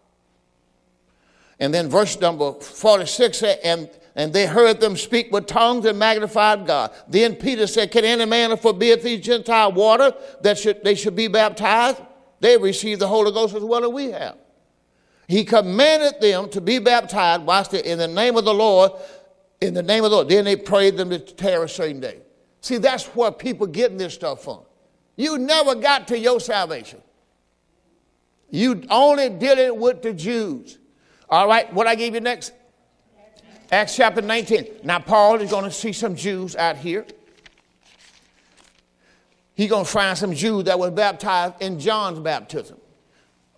And 1.59 1.73
then 1.73 1.89
verse 1.89 2.19
number 2.19 2.53
46 2.53 3.37
said, 3.37 3.59
and, 3.63 3.89
and 4.15 4.33
they 4.33 4.45
heard 4.45 4.81
them 4.81 4.97
speak 4.97 5.31
with 5.31 5.47
tongues 5.47 5.85
and 5.85 5.97
magnified 5.97 6.65
God. 6.65 6.91
Then 7.07 7.35
Peter 7.35 7.67
said, 7.67 7.89
Can 7.89 8.03
any 8.03 8.25
man 8.25 8.57
forbid 8.57 9.01
these 9.01 9.21
Gentile 9.21 9.71
water 9.71 10.13
that 10.41 10.57
should, 10.57 10.83
they 10.83 10.95
should 10.95 11.15
be 11.15 11.29
baptized? 11.29 12.01
They 12.41 12.57
received 12.57 12.99
the 12.99 13.07
Holy 13.07 13.31
Ghost 13.31 13.55
as 13.55 13.63
well 13.63 13.85
as 13.85 13.91
we 13.91 14.11
have. 14.11 14.35
He 15.29 15.45
commanded 15.45 16.19
them 16.19 16.49
to 16.49 16.59
be 16.59 16.79
baptized, 16.79 17.43
watch 17.43 17.73
it, 17.73 17.85
in 17.85 17.97
the 17.97 18.09
name 18.09 18.35
of 18.35 18.43
the 18.43 18.53
Lord, 18.53 18.91
in 19.61 19.73
the 19.73 19.83
name 19.83 20.03
of 20.03 20.11
the 20.11 20.17
Lord. 20.17 20.27
Then 20.27 20.43
they 20.43 20.57
prayed 20.57 20.97
them 20.97 21.11
to 21.11 21.19
tarry 21.19 21.63
a 21.63 21.67
certain 21.69 22.01
day. 22.01 22.22
See, 22.63 22.77
that's 22.77 23.07
where 23.07 23.29
people 23.29 23.67
getting 23.67 23.97
this 23.97 24.13
stuff 24.13 24.45
from. 24.45 24.61
You 25.17 25.37
never 25.37 25.75
got 25.75 26.07
to 26.07 26.17
your 26.17 26.39
salvation. 26.39 27.01
You 28.49 28.83
only 28.89 29.29
did 29.29 29.57
it 29.57 29.75
with 29.75 30.01
the 30.01 30.13
Jews. 30.13 30.79
All 31.29 31.45
right, 31.45 31.71
what 31.73 31.87
I 31.87 31.95
gave 31.95 32.13
you 32.13 32.21
next? 32.21 32.53
Acts 33.69 33.97
chapter 33.97 34.21
19. 34.21 34.79
Now, 34.85 34.99
Paul 34.99 35.41
is 35.41 35.51
going 35.51 35.65
to 35.65 35.71
see 35.71 35.91
some 35.91 36.15
Jews 36.15 36.55
out 36.55 36.77
here. 36.77 37.05
He's 39.55 39.69
going 39.69 39.83
to 39.83 39.91
find 39.91 40.17
some 40.17 40.33
Jews 40.33 40.63
that 40.63 40.79
were 40.79 40.89
baptized 40.89 41.55
in 41.59 41.81
John's 41.81 42.19
baptism. 42.19 42.77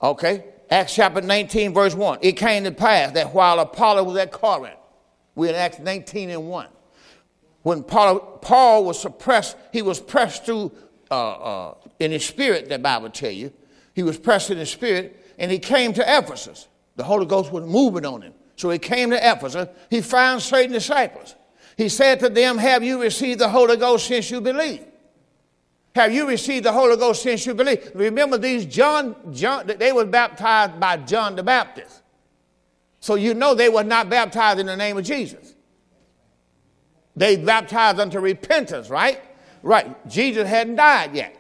Okay? 0.01 0.45
Acts 0.71 0.95
chapter 0.95 1.21
19, 1.21 1.75
verse 1.75 1.93
1. 1.93 2.19
It 2.23 2.37
came 2.37 2.63
to 2.63 2.71
pass 2.71 3.11
that 3.11 3.35
while 3.35 3.59
Apollo 3.59 4.05
was 4.05 4.17
at 4.17 4.31
Corinth, 4.31 4.79
we're 5.35 5.49
in 5.49 5.55
Acts 5.55 5.77
19 5.77 6.31
and 6.31 6.49
1 6.49 6.67
when 7.65 7.81
Paul, 7.81 8.19
Paul 8.43 8.85
was 8.85 9.01
suppressed, 9.01 9.57
he 9.73 9.81
was 9.81 9.99
pressed 9.99 10.45
through 10.45 10.71
uh, 11.09 11.31
uh, 11.31 11.73
in 11.99 12.11
his 12.11 12.23
spirit, 12.23 12.69
the 12.69 12.77
Bible 12.77 13.09
tell 13.09 13.31
you. 13.31 13.51
He 13.95 14.03
was 14.03 14.19
pressed 14.19 14.51
in 14.51 14.59
his 14.59 14.69
spirit, 14.69 15.33
and 15.39 15.51
he 15.51 15.57
came 15.57 15.91
to 15.93 16.03
Ephesus. 16.07 16.67
The 16.95 17.03
Holy 17.03 17.25
Ghost 17.25 17.51
was 17.51 17.65
moving 17.65 18.05
on 18.05 18.21
him. 18.21 18.33
So 18.55 18.69
he 18.69 18.77
came 18.77 19.09
to 19.09 19.17
Ephesus. 19.17 19.67
He 19.89 20.01
found 20.01 20.43
certain 20.43 20.73
disciples. 20.73 21.33
He 21.75 21.89
said 21.89 22.19
to 22.19 22.29
them, 22.29 22.59
Have 22.59 22.83
you 22.83 23.01
received 23.01 23.39
the 23.39 23.49
Holy 23.49 23.77
Ghost 23.77 24.05
since 24.05 24.29
you 24.29 24.41
believe? 24.41 24.85
Have 25.95 26.13
you 26.13 26.27
received 26.27 26.65
the 26.65 26.71
Holy 26.71 26.97
Ghost 26.97 27.23
since 27.23 27.47
you 27.47 27.55
believe? 27.55 27.91
Remember, 27.95 28.37
these 28.37 28.67
John, 28.67 29.15
John 29.33 29.65
they 29.65 29.91
were 29.91 30.05
baptized 30.05 30.79
by 30.79 30.97
John 30.97 31.35
the 31.35 31.41
Baptist. 31.41 32.03
So 32.99 33.15
you 33.15 33.33
know 33.33 33.55
they 33.55 33.69
were 33.69 33.83
not 33.83 34.07
baptized 34.07 34.59
in 34.59 34.67
the 34.67 34.77
name 34.77 34.99
of 34.99 35.03
Jesus. 35.03 35.54
They 37.15 37.37
baptized 37.37 37.99
unto 37.99 38.19
repentance, 38.19 38.89
right? 38.89 39.21
Right. 39.63 40.07
Jesus 40.07 40.47
hadn't 40.47 40.75
died 40.75 41.15
yet. 41.15 41.35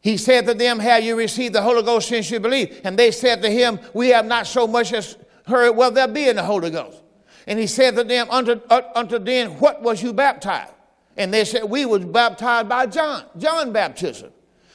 He 0.00 0.16
said 0.16 0.46
to 0.46 0.54
them, 0.54 0.78
Have 0.78 1.02
you 1.02 1.16
received 1.16 1.54
the 1.54 1.62
Holy 1.62 1.82
Ghost 1.82 2.08
since 2.08 2.30
you 2.30 2.38
believe? 2.38 2.80
And 2.84 2.98
they 2.98 3.10
said 3.10 3.42
to 3.42 3.50
him, 3.50 3.80
We 3.92 4.10
have 4.10 4.26
not 4.26 4.46
so 4.46 4.66
much 4.66 4.92
as 4.92 5.16
heard, 5.46 5.72
well, 5.72 5.90
there 5.90 6.06
be 6.06 6.28
in 6.28 6.36
the 6.36 6.44
Holy 6.44 6.70
Ghost. 6.70 7.02
And 7.46 7.58
he 7.58 7.66
said 7.66 7.96
to 7.96 8.04
them, 8.04 8.28
Unto, 8.30 8.60
uh, 8.70 8.82
unto 8.94 9.18
then, 9.18 9.50
what 9.58 9.82
was 9.82 10.02
you 10.02 10.12
baptized? 10.12 10.72
And 11.16 11.32
they 11.32 11.44
said, 11.44 11.64
We 11.64 11.86
was 11.86 12.04
baptized 12.04 12.68
by 12.68 12.86
John, 12.86 13.24
John 13.36 13.72
baptism. 13.72 14.30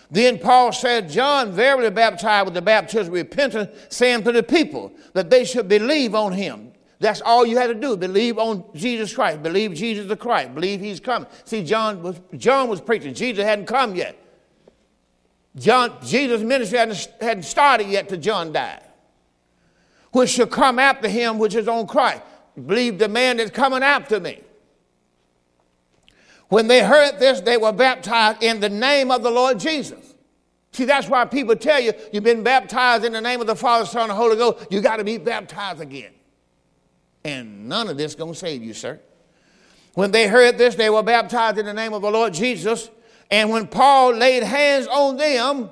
Then 0.10 0.40
Paul 0.40 0.74
said, 0.74 1.10
John 1.10 1.54
verily 1.54 1.90
baptized 1.90 2.46
with 2.46 2.54
the 2.54 2.62
baptism 2.62 3.08
of 3.08 3.14
repentance, 3.14 3.70
saying 3.88 4.24
to 4.24 4.34
the 4.34 4.44
people 4.44 4.92
that 5.14 5.30
they 5.30 5.46
should 5.46 5.70
believe 5.70 6.14
on 6.14 6.34
him 6.34 6.74
that's 7.02 7.20
all 7.20 7.48
you 7.48 7.58
had 7.58 7.68
to 7.68 7.74
do. 7.74 7.98
Believe 7.98 8.38
on 8.38 8.64
Jesus 8.76 9.12
Christ. 9.12 9.42
Believe 9.42 9.74
Jesus 9.74 10.08
the 10.08 10.16
Christ. 10.16 10.54
Believe 10.54 10.80
he's 10.80 11.00
coming. 11.00 11.28
See, 11.46 11.64
John 11.64 12.04
was, 12.04 12.22
John 12.38 12.70
was 12.70 12.80
preaching. 12.80 13.16
Jesus 13.16 13.44
hadn't 13.44 13.66
come 13.66 13.96
yet. 13.96 14.16
John, 15.56 15.98
Jesus' 16.06 16.44
ministry 16.44 16.78
hadn't, 16.78 17.08
hadn't 17.20 17.44
started 17.44 17.88
yet 17.88 18.08
till 18.08 18.20
John 18.20 18.54
died. 18.54 18.84
Which 20.12 20.30
shall 20.30 20.46
come 20.46 20.78
after 20.78 21.10
him, 21.10 21.40
which 21.40 21.56
is 21.56 21.68
on 21.68 21.88
Christ. 21.88 22.22
Believe 22.68 23.00
the 23.00 23.10
man 23.10 23.38
that's 23.38 23.50
coming 23.50 23.82
after 23.82 24.20
me. 24.20 24.40
When 26.50 26.68
they 26.68 26.84
heard 26.84 27.18
this, 27.18 27.42
they 27.42 27.58
were 27.58 27.72
baptized 27.72 28.44
in 28.44 28.60
the 28.60 28.70
name 28.70 29.10
of 29.10 29.24
the 29.24 29.32
Lord 29.32 29.60
Jesus. 29.60 30.14
See, 30.72 30.86
that's 30.86 31.10
why 31.10 31.26
people 31.26 31.56
tell 31.56 31.80
you 31.80 31.94
you've 32.14 32.24
been 32.24 32.44
baptized 32.44 33.06
in 33.06 33.14
the 33.14 33.22
name 33.22 33.42
of 33.42 33.48
the 33.48 33.56
Father, 33.56 33.88
Son, 33.88 34.04
and 34.04 34.12
Holy 34.12 34.36
Ghost. 34.36 34.68
You 34.70 34.82
got 34.82 34.98
to 34.98 35.04
be 35.04 35.18
baptized 35.18 35.82
again. 35.82 36.12
And 37.24 37.70
none 37.70 37.88
of 37.88 37.98
this 37.98 38.16
going 38.16 38.34
to 38.34 38.40
save 38.40 38.64
you, 38.64 38.74
sir. 38.74 39.00
When 39.94 40.12
they 40.12 40.28
heard 40.28 40.58
this, 40.58 40.76
they 40.76 40.90
were 40.90 41.04
baptized 41.04 41.58
in 41.58 41.66
the 41.66 41.74
name 41.74 41.94
of 41.94 42.02
the 42.02 42.12
Lord 42.12 42.34
Jesus. 42.34 42.90
And 43.30 43.50
when 43.50 43.68
Paul 43.68 44.14
laid 44.14 44.44
hands 44.44 44.88
on 44.88 45.18
them, 45.18 45.70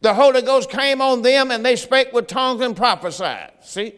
the 0.00 0.12
Holy 0.12 0.42
Ghost 0.42 0.68
came 0.68 1.00
on 1.00 1.22
them 1.22 1.50
and 1.50 1.64
they 1.64 1.76
spake 1.76 2.12
with 2.12 2.26
tongues 2.26 2.60
and 2.60 2.76
prophesied. 2.76 3.52
See? 3.62 3.94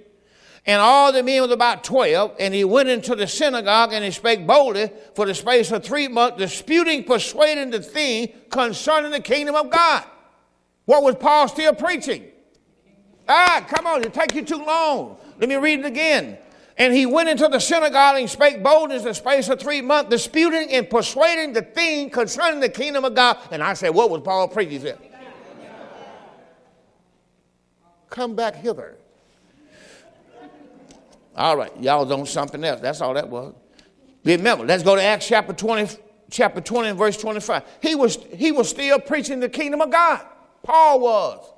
And 0.67 0.81
all 0.81 1.13
the 1.13 1.23
men 1.23 1.43
was 1.43 1.51
about 1.51 1.85
12, 1.85 2.37
and 2.41 2.55
he 2.55 2.65
went 2.65 2.89
into 2.89 3.15
the 3.15 3.27
synagogue 3.27 3.93
and 3.93 4.03
he 4.03 4.11
spake 4.11 4.47
boldly 4.47 4.91
for 5.15 5.27
the 5.27 5.35
space 5.35 5.71
of 5.71 5.85
three 5.85 6.09
months, 6.09 6.39
disputing, 6.39 7.05
persuading 7.05 7.71
the 7.71 7.81
thing 7.81 8.33
concerning 8.49 9.11
the 9.11 9.21
kingdom 9.21 9.55
of 9.57 9.71
God. 9.71 10.05
What 10.87 11.03
was 11.03 11.17
Paul 11.17 11.49
still 11.49 11.75
preaching? 11.75 12.25
Ah, 13.29 13.65
come 13.69 13.87
on, 13.87 14.05
it 14.05 14.15
take 14.15 14.35
you 14.35 14.43
too 14.43 14.65
long. 14.65 15.19
Let 15.39 15.49
me 15.49 15.57
read 15.57 15.81
it 15.81 15.87
again. 15.87 16.39
And 16.77 16.93
he 16.93 17.07
went 17.07 17.29
into 17.29 17.47
the 17.47 17.61
synagogue 17.61 18.17
and 18.19 18.29
spake 18.29 18.63
boldness 18.63 19.03
in 19.03 19.09
the 19.09 19.15
space 19.15 19.49
of 19.49 19.61
three 19.61 19.81
months, 19.81 20.11
disputing 20.11 20.71
and 20.73 20.91
persuading 20.91 21.53
the 21.53 21.63
thing 21.63 22.11
concerning 22.11 22.59
the 22.61 22.69
kingdom 22.69 23.05
of 23.05 23.15
God. 23.15 23.39
And 23.53 23.63
I 23.63 23.75
said, 23.75 23.91
What 23.91 24.11
was 24.11 24.23
Paul 24.23 24.49
preaching? 24.49 24.73
He 24.73 24.79
said, 24.81 24.99
Come 28.11 28.35
back 28.35 28.57
hither. 28.57 28.97
All 31.37 31.57
right, 31.57 31.73
y'all 31.81 32.13
on 32.13 32.27
something 32.27 32.63
else. 32.63 32.81
That's 32.81 33.01
all 33.01 33.15
that 33.15 33.29
was. 33.29 33.55
Remember, 34.25 34.65
let's 34.65 34.83
go 34.83 34.95
to 34.95 35.03
Acts 35.03 35.27
chapter 35.27 35.53
20, 35.53 35.97
chapter 36.31 36.61
20 36.61 36.91
and 36.91 36.99
verse 36.99 37.17
25. 37.17 37.63
He 37.83 37.95
was, 37.95 38.19
he 38.35 38.53
was 38.53 38.69
still 38.69 38.99
preaching 39.01 39.41
the 39.41 39.49
kingdom 39.49 39.81
of 39.81 39.91
God. 39.91 40.25
Paul 40.63 41.01
was. 41.01 41.53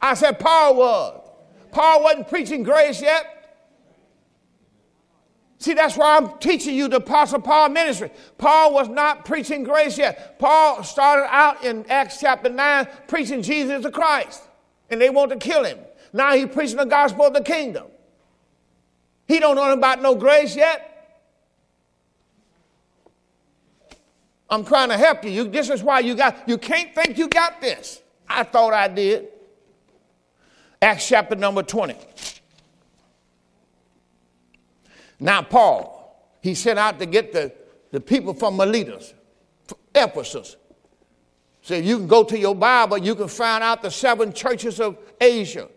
I 0.00 0.14
said, 0.14 0.38
Paul 0.38 0.76
was. 0.76 1.30
Paul 1.70 2.02
wasn't 2.02 2.28
preaching 2.28 2.62
grace 2.62 3.00
yet. 3.00 3.37
See, 5.58 5.74
that's 5.74 5.96
why 5.96 6.16
I'm 6.16 6.38
teaching 6.38 6.76
you 6.76 6.86
the 6.86 6.98
Apostle 6.98 7.40
Paul 7.40 7.70
ministry. 7.70 8.10
Paul 8.38 8.72
was 8.72 8.88
not 8.88 9.24
preaching 9.24 9.64
grace 9.64 9.98
yet. 9.98 10.38
Paul 10.38 10.84
started 10.84 11.26
out 11.30 11.64
in 11.64 11.84
Acts 11.90 12.20
chapter 12.20 12.48
9 12.48 12.86
preaching 13.08 13.42
Jesus 13.42 13.82
the 13.82 13.90
Christ, 13.90 14.42
and 14.88 15.00
they 15.00 15.10
want 15.10 15.30
to 15.32 15.36
kill 15.36 15.64
him. 15.64 15.78
Now 16.12 16.34
he's 16.34 16.46
preaching 16.46 16.76
the 16.76 16.84
gospel 16.84 17.26
of 17.26 17.34
the 17.34 17.42
kingdom. 17.42 17.86
He 19.26 19.40
don't 19.40 19.56
know 19.56 19.72
about 19.72 20.00
no 20.00 20.14
grace 20.14 20.54
yet. 20.54 20.94
I'm 24.48 24.64
trying 24.64 24.88
to 24.88 24.96
help 24.96 25.24
you. 25.24 25.30
you. 25.30 25.44
This 25.44 25.68
is 25.68 25.82
why 25.82 26.00
you 26.00 26.14
got 26.14 26.48
you 26.48 26.56
can't 26.56 26.94
think 26.94 27.18
you 27.18 27.28
got 27.28 27.60
this. 27.60 28.00
I 28.28 28.44
thought 28.44 28.72
I 28.72 28.88
did. 28.88 29.28
Acts 30.80 31.08
chapter 31.08 31.34
number 31.34 31.62
20. 31.62 31.96
Now, 35.20 35.42
Paul, 35.42 35.94
he 36.42 36.54
sent 36.54 36.78
out 36.78 36.98
to 36.98 37.06
get 37.06 37.32
the, 37.32 37.52
the 37.90 38.00
people 38.00 38.34
from 38.34 38.56
Miletus, 38.56 39.14
Ephesus. 39.94 40.56
So 41.62 41.74
you 41.74 41.98
can 41.98 42.06
go 42.06 42.24
to 42.24 42.38
your 42.38 42.54
Bible, 42.54 42.98
you 42.98 43.14
can 43.14 43.28
find 43.28 43.62
out 43.62 43.82
the 43.82 43.90
seven 43.90 44.32
churches 44.32 44.80
of 44.80 44.96
Asia 45.20 45.68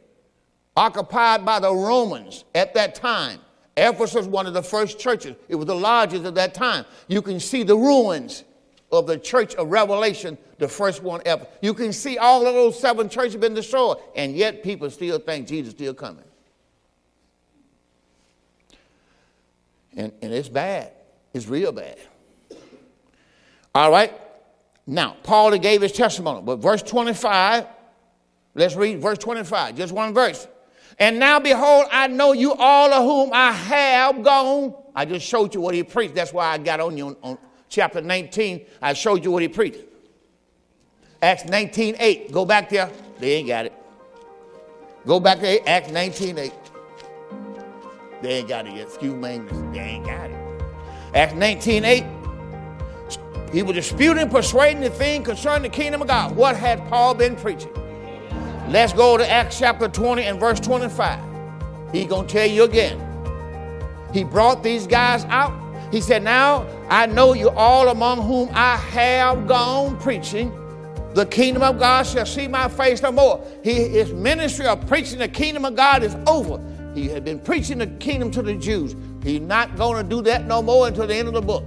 occupied 0.76 1.44
by 1.44 1.60
the 1.60 1.74
Romans 1.74 2.46
at 2.56 2.74
that 2.76 2.96
time. 2.96 3.40
Ephesus 3.76 4.16
was 4.16 4.28
one 4.28 4.46
of 4.48 4.54
the 4.54 4.62
first 4.64 5.00
churches. 5.00 5.36
It 5.50 5.56
was 5.56 5.66
the 5.66 5.76
largest 5.76 6.26
at 6.26 6.36
that 6.36 6.54
time. 6.54 6.86
You 7.08 7.22
can 7.22 7.40
see 7.40 7.64
the 7.64 7.76
ruins 7.76 8.44
of 8.92 9.08
the 9.08 9.18
church 9.18 9.56
of 9.56 9.70
Revelation, 9.70 10.38
the 10.60 10.68
first 10.68 11.02
one 11.02 11.22
ever. 11.26 11.48
You 11.62 11.74
can 11.74 11.94
see 11.94 12.18
all 12.18 12.46
of 12.46 12.54
those 12.54 12.80
seven 12.80 13.10
churches 13.10 13.38
been 13.38 13.54
destroyed, 13.54 13.98
and 14.16 14.36
yet 14.36 14.64
people 14.64 14.90
still 14.90 15.20
think 15.20 15.48
Jesus 15.48 15.70
is 15.70 15.74
still 15.74 15.94
coming. 15.94 16.26
And, 19.96 20.12
and 20.22 20.34
it's 20.34 20.50
bad. 20.50 20.92
It's 21.34 21.48
real 21.48 21.72
bad. 21.72 21.98
All 23.74 23.92
right. 23.92 24.14
Now, 24.88 25.16
Paul 25.24 25.58
gave 25.58 25.82
his 25.82 25.92
testimony, 25.92 26.42
but 26.42 26.58
verse 26.58 26.82
25, 26.82 27.66
let's 28.56 28.76
read 28.76 29.02
verse 29.02 29.18
25, 29.20 29.76
just 29.76 29.94
one 29.94 30.14
verse. 30.14 30.48
And 31.00 31.20
now, 31.20 31.40
behold, 31.40 31.86
I 31.92 32.08
know 32.08 32.34
you 32.34 32.54
all 32.54 32.92
of 32.94 33.04
whom 33.04 33.34
I 33.34 33.52
have 33.52 34.24
gone. 34.24 34.76
I 34.96 35.06
just 35.06 35.26
showed 35.26 35.54
you 35.54 35.62
what 35.62 35.74
he 35.74 35.84
preached. 35.84 36.16
That's 36.16 36.34
why 36.34 36.48
I 36.48 36.58
got 36.58 36.80
on 36.80 36.98
you 36.98 37.08
on, 37.08 37.16
on 37.24 37.38
chapter 37.70 38.02
19. 38.02 38.66
I 38.82 38.94
showed 38.94 39.24
you 39.24 39.32
what 39.32 39.42
he 39.42 39.48
preached. 39.48 39.80
Acts 41.22 41.46
19 41.46 41.96
8. 42.00 42.32
Go 42.32 42.46
back 42.46 42.70
there. 42.70 42.90
They 43.20 43.34
ain't 43.34 43.48
got 43.48 43.68
it. 43.68 43.74
Go 45.06 45.20
back 45.20 45.40
there, 45.40 45.60
Acts 45.66 45.92
19 45.92 46.38
8. 46.38 46.54
They 48.22 48.40
ain't 48.40 48.48
got 48.48 48.68
it 48.68 48.74
yet. 48.74 48.88
Excuse 48.88 49.16
me, 49.16 49.42
They 49.74 49.80
ain't 49.80 50.06
got 50.06 50.30
it. 50.30 50.38
Acts 51.14 51.34
19 51.34 51.86
8. 51.86 52.06
He 53.52 53.64
was 53.64 53.76
disputing, 53.76 54.30
persuading 54.30 54.82
the 54.82 54.90
thing 54.90 55.24
concerning 55.24 55.64
the 55.64 55.76
kingdom 55.76 56.02
of 56.02 56.08
God. 56.08 56.36
What 56.36 56.56
had 56.56 56.88
Paul 56.88 57.16
been 57.16 57.36
preaching? 57.36 57.74
Let's 58.70 58.94
go 58.94 59.18
to 59.18 59.30
Acts 59.30 59.60
chapter 59.60 59.90
20 59.90 60.24
and 60.24 60.40
verse 60.40 60.60
25. 60.62 61.20
He 61.92 62.06
gonna 62.06 62.28
tell 62.28 62.48
you 62.48 62.64
again. 62.64 63.00
He 64.14 64.24
brought 64.24 64.64
these 64.64 64.88
guys 64.88 65.26
out. 65.26 65.52
He 65.92 66.00
said, 66.00 66.24
Now 66.24 66.66
I 66.90 67.08
know 67.08 67.34
you 67.34 67.50
all 67.50 67.90
among 67.90 68.22
whom 68.22 68.50
I 68.54 68.78
have 68.78 69.48
gone 69.48 69.98
preaching. 70.00 70.58
The 71.14 71.26
kingdom 71.26 71.64
of 71.64 71.78
God 71.78 72.04
shall 72.08 72.26
see 72.26 72.48
my 72.48 72.70
face 72.70 73.02
no 73.02 73.12
more. 73.12 73.46
He, 73.64 73.90
his 73.90 74.14
ministry 74.14 74.66
of 74.66 74.88
preaching 74.88 75.20
the 75.20 75.28
kingdom 75.28 75.66
of 75.66 75.76
God 75.76 76.04
is 76.04 76.16
over. 76.26 76.58
He 76.94 77.08
had 77.08 77.24
been 77.24 77.40
preaching 77.40 77.78
the 77.78 77.88
kingdom 77.88 78.32
to 78.32 78.42
the 78.42 78.54
Jews. 78.56 78.96
He's 79.24 79.42
not 79.42 79.76
going 79.78 80.04
to 80.04 80.10
do 80.10 80.22
that 80.24 80.46
no 80.46 80.62
more 80.62 80.88
until 80.88 81.08
the 81.08 81.16
end 81.16 81.28
of 81.28 81.34
the 81.34 81.42
book. 81.42 81.64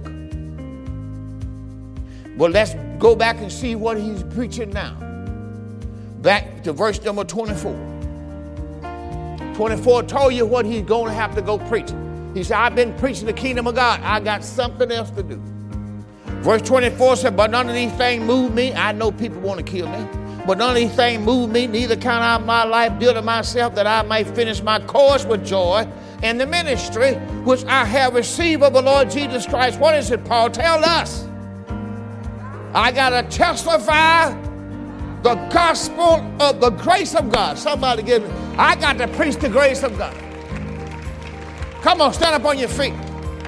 Well, 2.37 2.51
let's 2.51 2.75
go 2.99 3.15
back 3.15 3.37
and 3.37 3.51
see 3.51 3.75
what 3.75 3.97
he's 3.97 4.23
preaching 4.23 4.69
now. 4.71 4.95
Back 6.21 6.63
to 6.63 6.73
verse 6.73 7.01
number 7.03 7.23
24. 7.23 7.73
24 9.55 10.03
told 10.03 10.33
you 10.33 10.45
what 10.45 10.65
he's 10.65 10.83
going 10.83 11.05
to 11.05 11.13
have 11.13 11.33
to 11.35 11.41
go 11.41 11.57
preach. 11.57 11.89
He 12.33 12.43
said, 12.43 12.57
I've 12.57 12.75
been 12.75 12.93
preaching 12.95 13.25
the 13.25 13.33
kingdom 13.33 13.67
of 13.67 13.75
God. 13.75 14.01
I 14.01 14.19
got 14.19 14.43
something 14.43 14.91
else 14.91 15.09
to 15.11 15.23
do. 15.23 15.41
Verse 16.43 16.61
24 16.61 17.15
said, 17.15 17.37
But 17.37 17.51
none 17.51 17.69
of 17.69 17.73
these 17.73 17.91
things 17.93 18.21
move 18.23 18.53
me. 18.53 18.73
I 18.73 18.91
know 18.91 19.11
people 19.11 19.39
want 19.39 19.65
to 19.65 19.71
kill 19.71 19.87
me. 19.87 20.24
But 20.45 20.59
none 20.59 20.69
of 20.69 20.75
these 20.75 20.93
things 20.95 21.25
move 21.25 21.49
me, 21.49 21.65
neither 21.65 21.95
count 21.95 22.23
I 22.23 22.37
my 22.45 22.63
life 22.63 22.99
dear 22.99 23.13
to 23.13 23.21
myself 23.21 23.73
that 23.75 23.87
I 23.87 24.03
may 24.03 24.23
finish 24.23 24.61
my 24.61 24.79
course 24.79 25.25
with 25.25 25.45
joy 25.45 25.87
and 26.21 26.39
the 26.39 26.45
ministry 26.45 27.15
which 27.43 27.63
I 27.65 27.83
have 27.85 28.13
received 28.13 28.61
of 28.61 28.73
the 28.73 28.81
Lord 28.81 29.09
Jesus 29.09 29.45
Christ. 29.45 29.79
What 29.79 29.95
is 29.95 30.11
it, 30.11 30.23
Paul? 30.23 30.51
Tell 30.51 30.83
us. 30.85 31.27
I 32.73 32.91
got 32.91 33.09
to 33.09 33.23
testify 33.35 34.33
the 35.23 35.35
gospel 35.51 36.21
of 36.39 36.59
the 36.59 36.69
grace 36.69 37.15
of 37.15 37.31
God. 37.31 37.57
Somebody 37.57 38.03
give 38.03 38.21
me. 38.21 38.29
I 38.57 38.75
got 38.75 38.97
to 38.99 39.07
preach 39.07 39.37
the 39.37 39.49
grace 39.49 39.81
of 39.81 39.97
God. 39.97 40.15
Come 41.81 42.01
on, 42.01 42.13
stand 42.13 42.35
up 42.35 42.45
on 42.45 42.59
your 42.59 42.67
feet. 42.67 42.93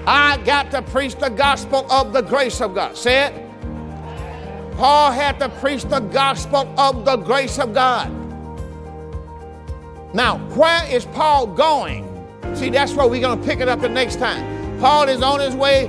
I 0.07 0.37
got 0.45 0.71
to 0.71 0.81
preach 0.81 1.15
the 1.15 1.29
gospel 1.29 1.85
of 1.91 2.13
the 2.13 2.21
grace 2.21 2.61
of 2.61 2.73
God. 2.73 2.95
Say 2.97 3.25
it. 3.25 3.46
Paul 4.77 5.11
had 5.11 5.39
to 5.39 5.49
preach 5.49 5.83
the 5.83 5.99
gospel 5.99 6.71
of 6.79 7.03
the 7.03 7.17
grace 7.17 7.57
of 7.57 7.73
God. 7.73 8.11
Now, 10.13 10.37
where 10.55 10.87
is 10.89 11.05
Paul 11.05 11.47
going? 11.47 12.05
See, 12.55 12.69
that's 12.69 12.93
where 12.93 13.07
we're 13.07 13.21
going 13.21 13.39
to 13.39 13.45
pick 13.45 13.59
it 13.59 13.67
up 13.67 13.81
the 13.81 13.89
next 13.89 14.17
time. 14.17 14.79
Paul 14.79 15.09
is 15.09 15.23
on 15.23 15.39
his 15.39 15.55
way 15.55 15.87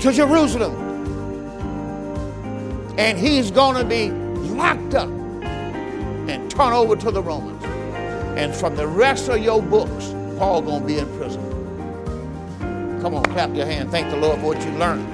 to 0.00 0.12
Jerusalem. 0.12 0.74
And 2.96 3.18
he's 3.18 3.50
going 3.50 3.76
to 3.76 3.84
be 3.84 4.10
locked 4.54 4.94
up 4.94 5.08
and 6.28 6.50
turned 6.50 6.74
over 6.74 6.94
to 6.96 7.10
the 7.10 7.22
Romans. 7.22 7.64
And 8.38 8.54
from 8.54 8.76
the 8.76 8.86
rest 8.86 9.28
of 9.28 9.42
your 9.42 9.60
books, 9.60 10.14
Paul 10.38 10.62
gonna 10.62 10.84
be 10.84 10.98
in 10.98 11.18
prison. 11.18 11.40
Come 13.00 13.14
on, 13.14 13.24
clap 13.24 13.54
your 13.54 13.66
hand. 13.66 13.90
Thank 13.90 14.10
the 14.10 14.16
Lord 14.16 14.40
for 14.40 14.46
what 14.46 14.64
you 14.64 14.72
learned. 14.72 15.13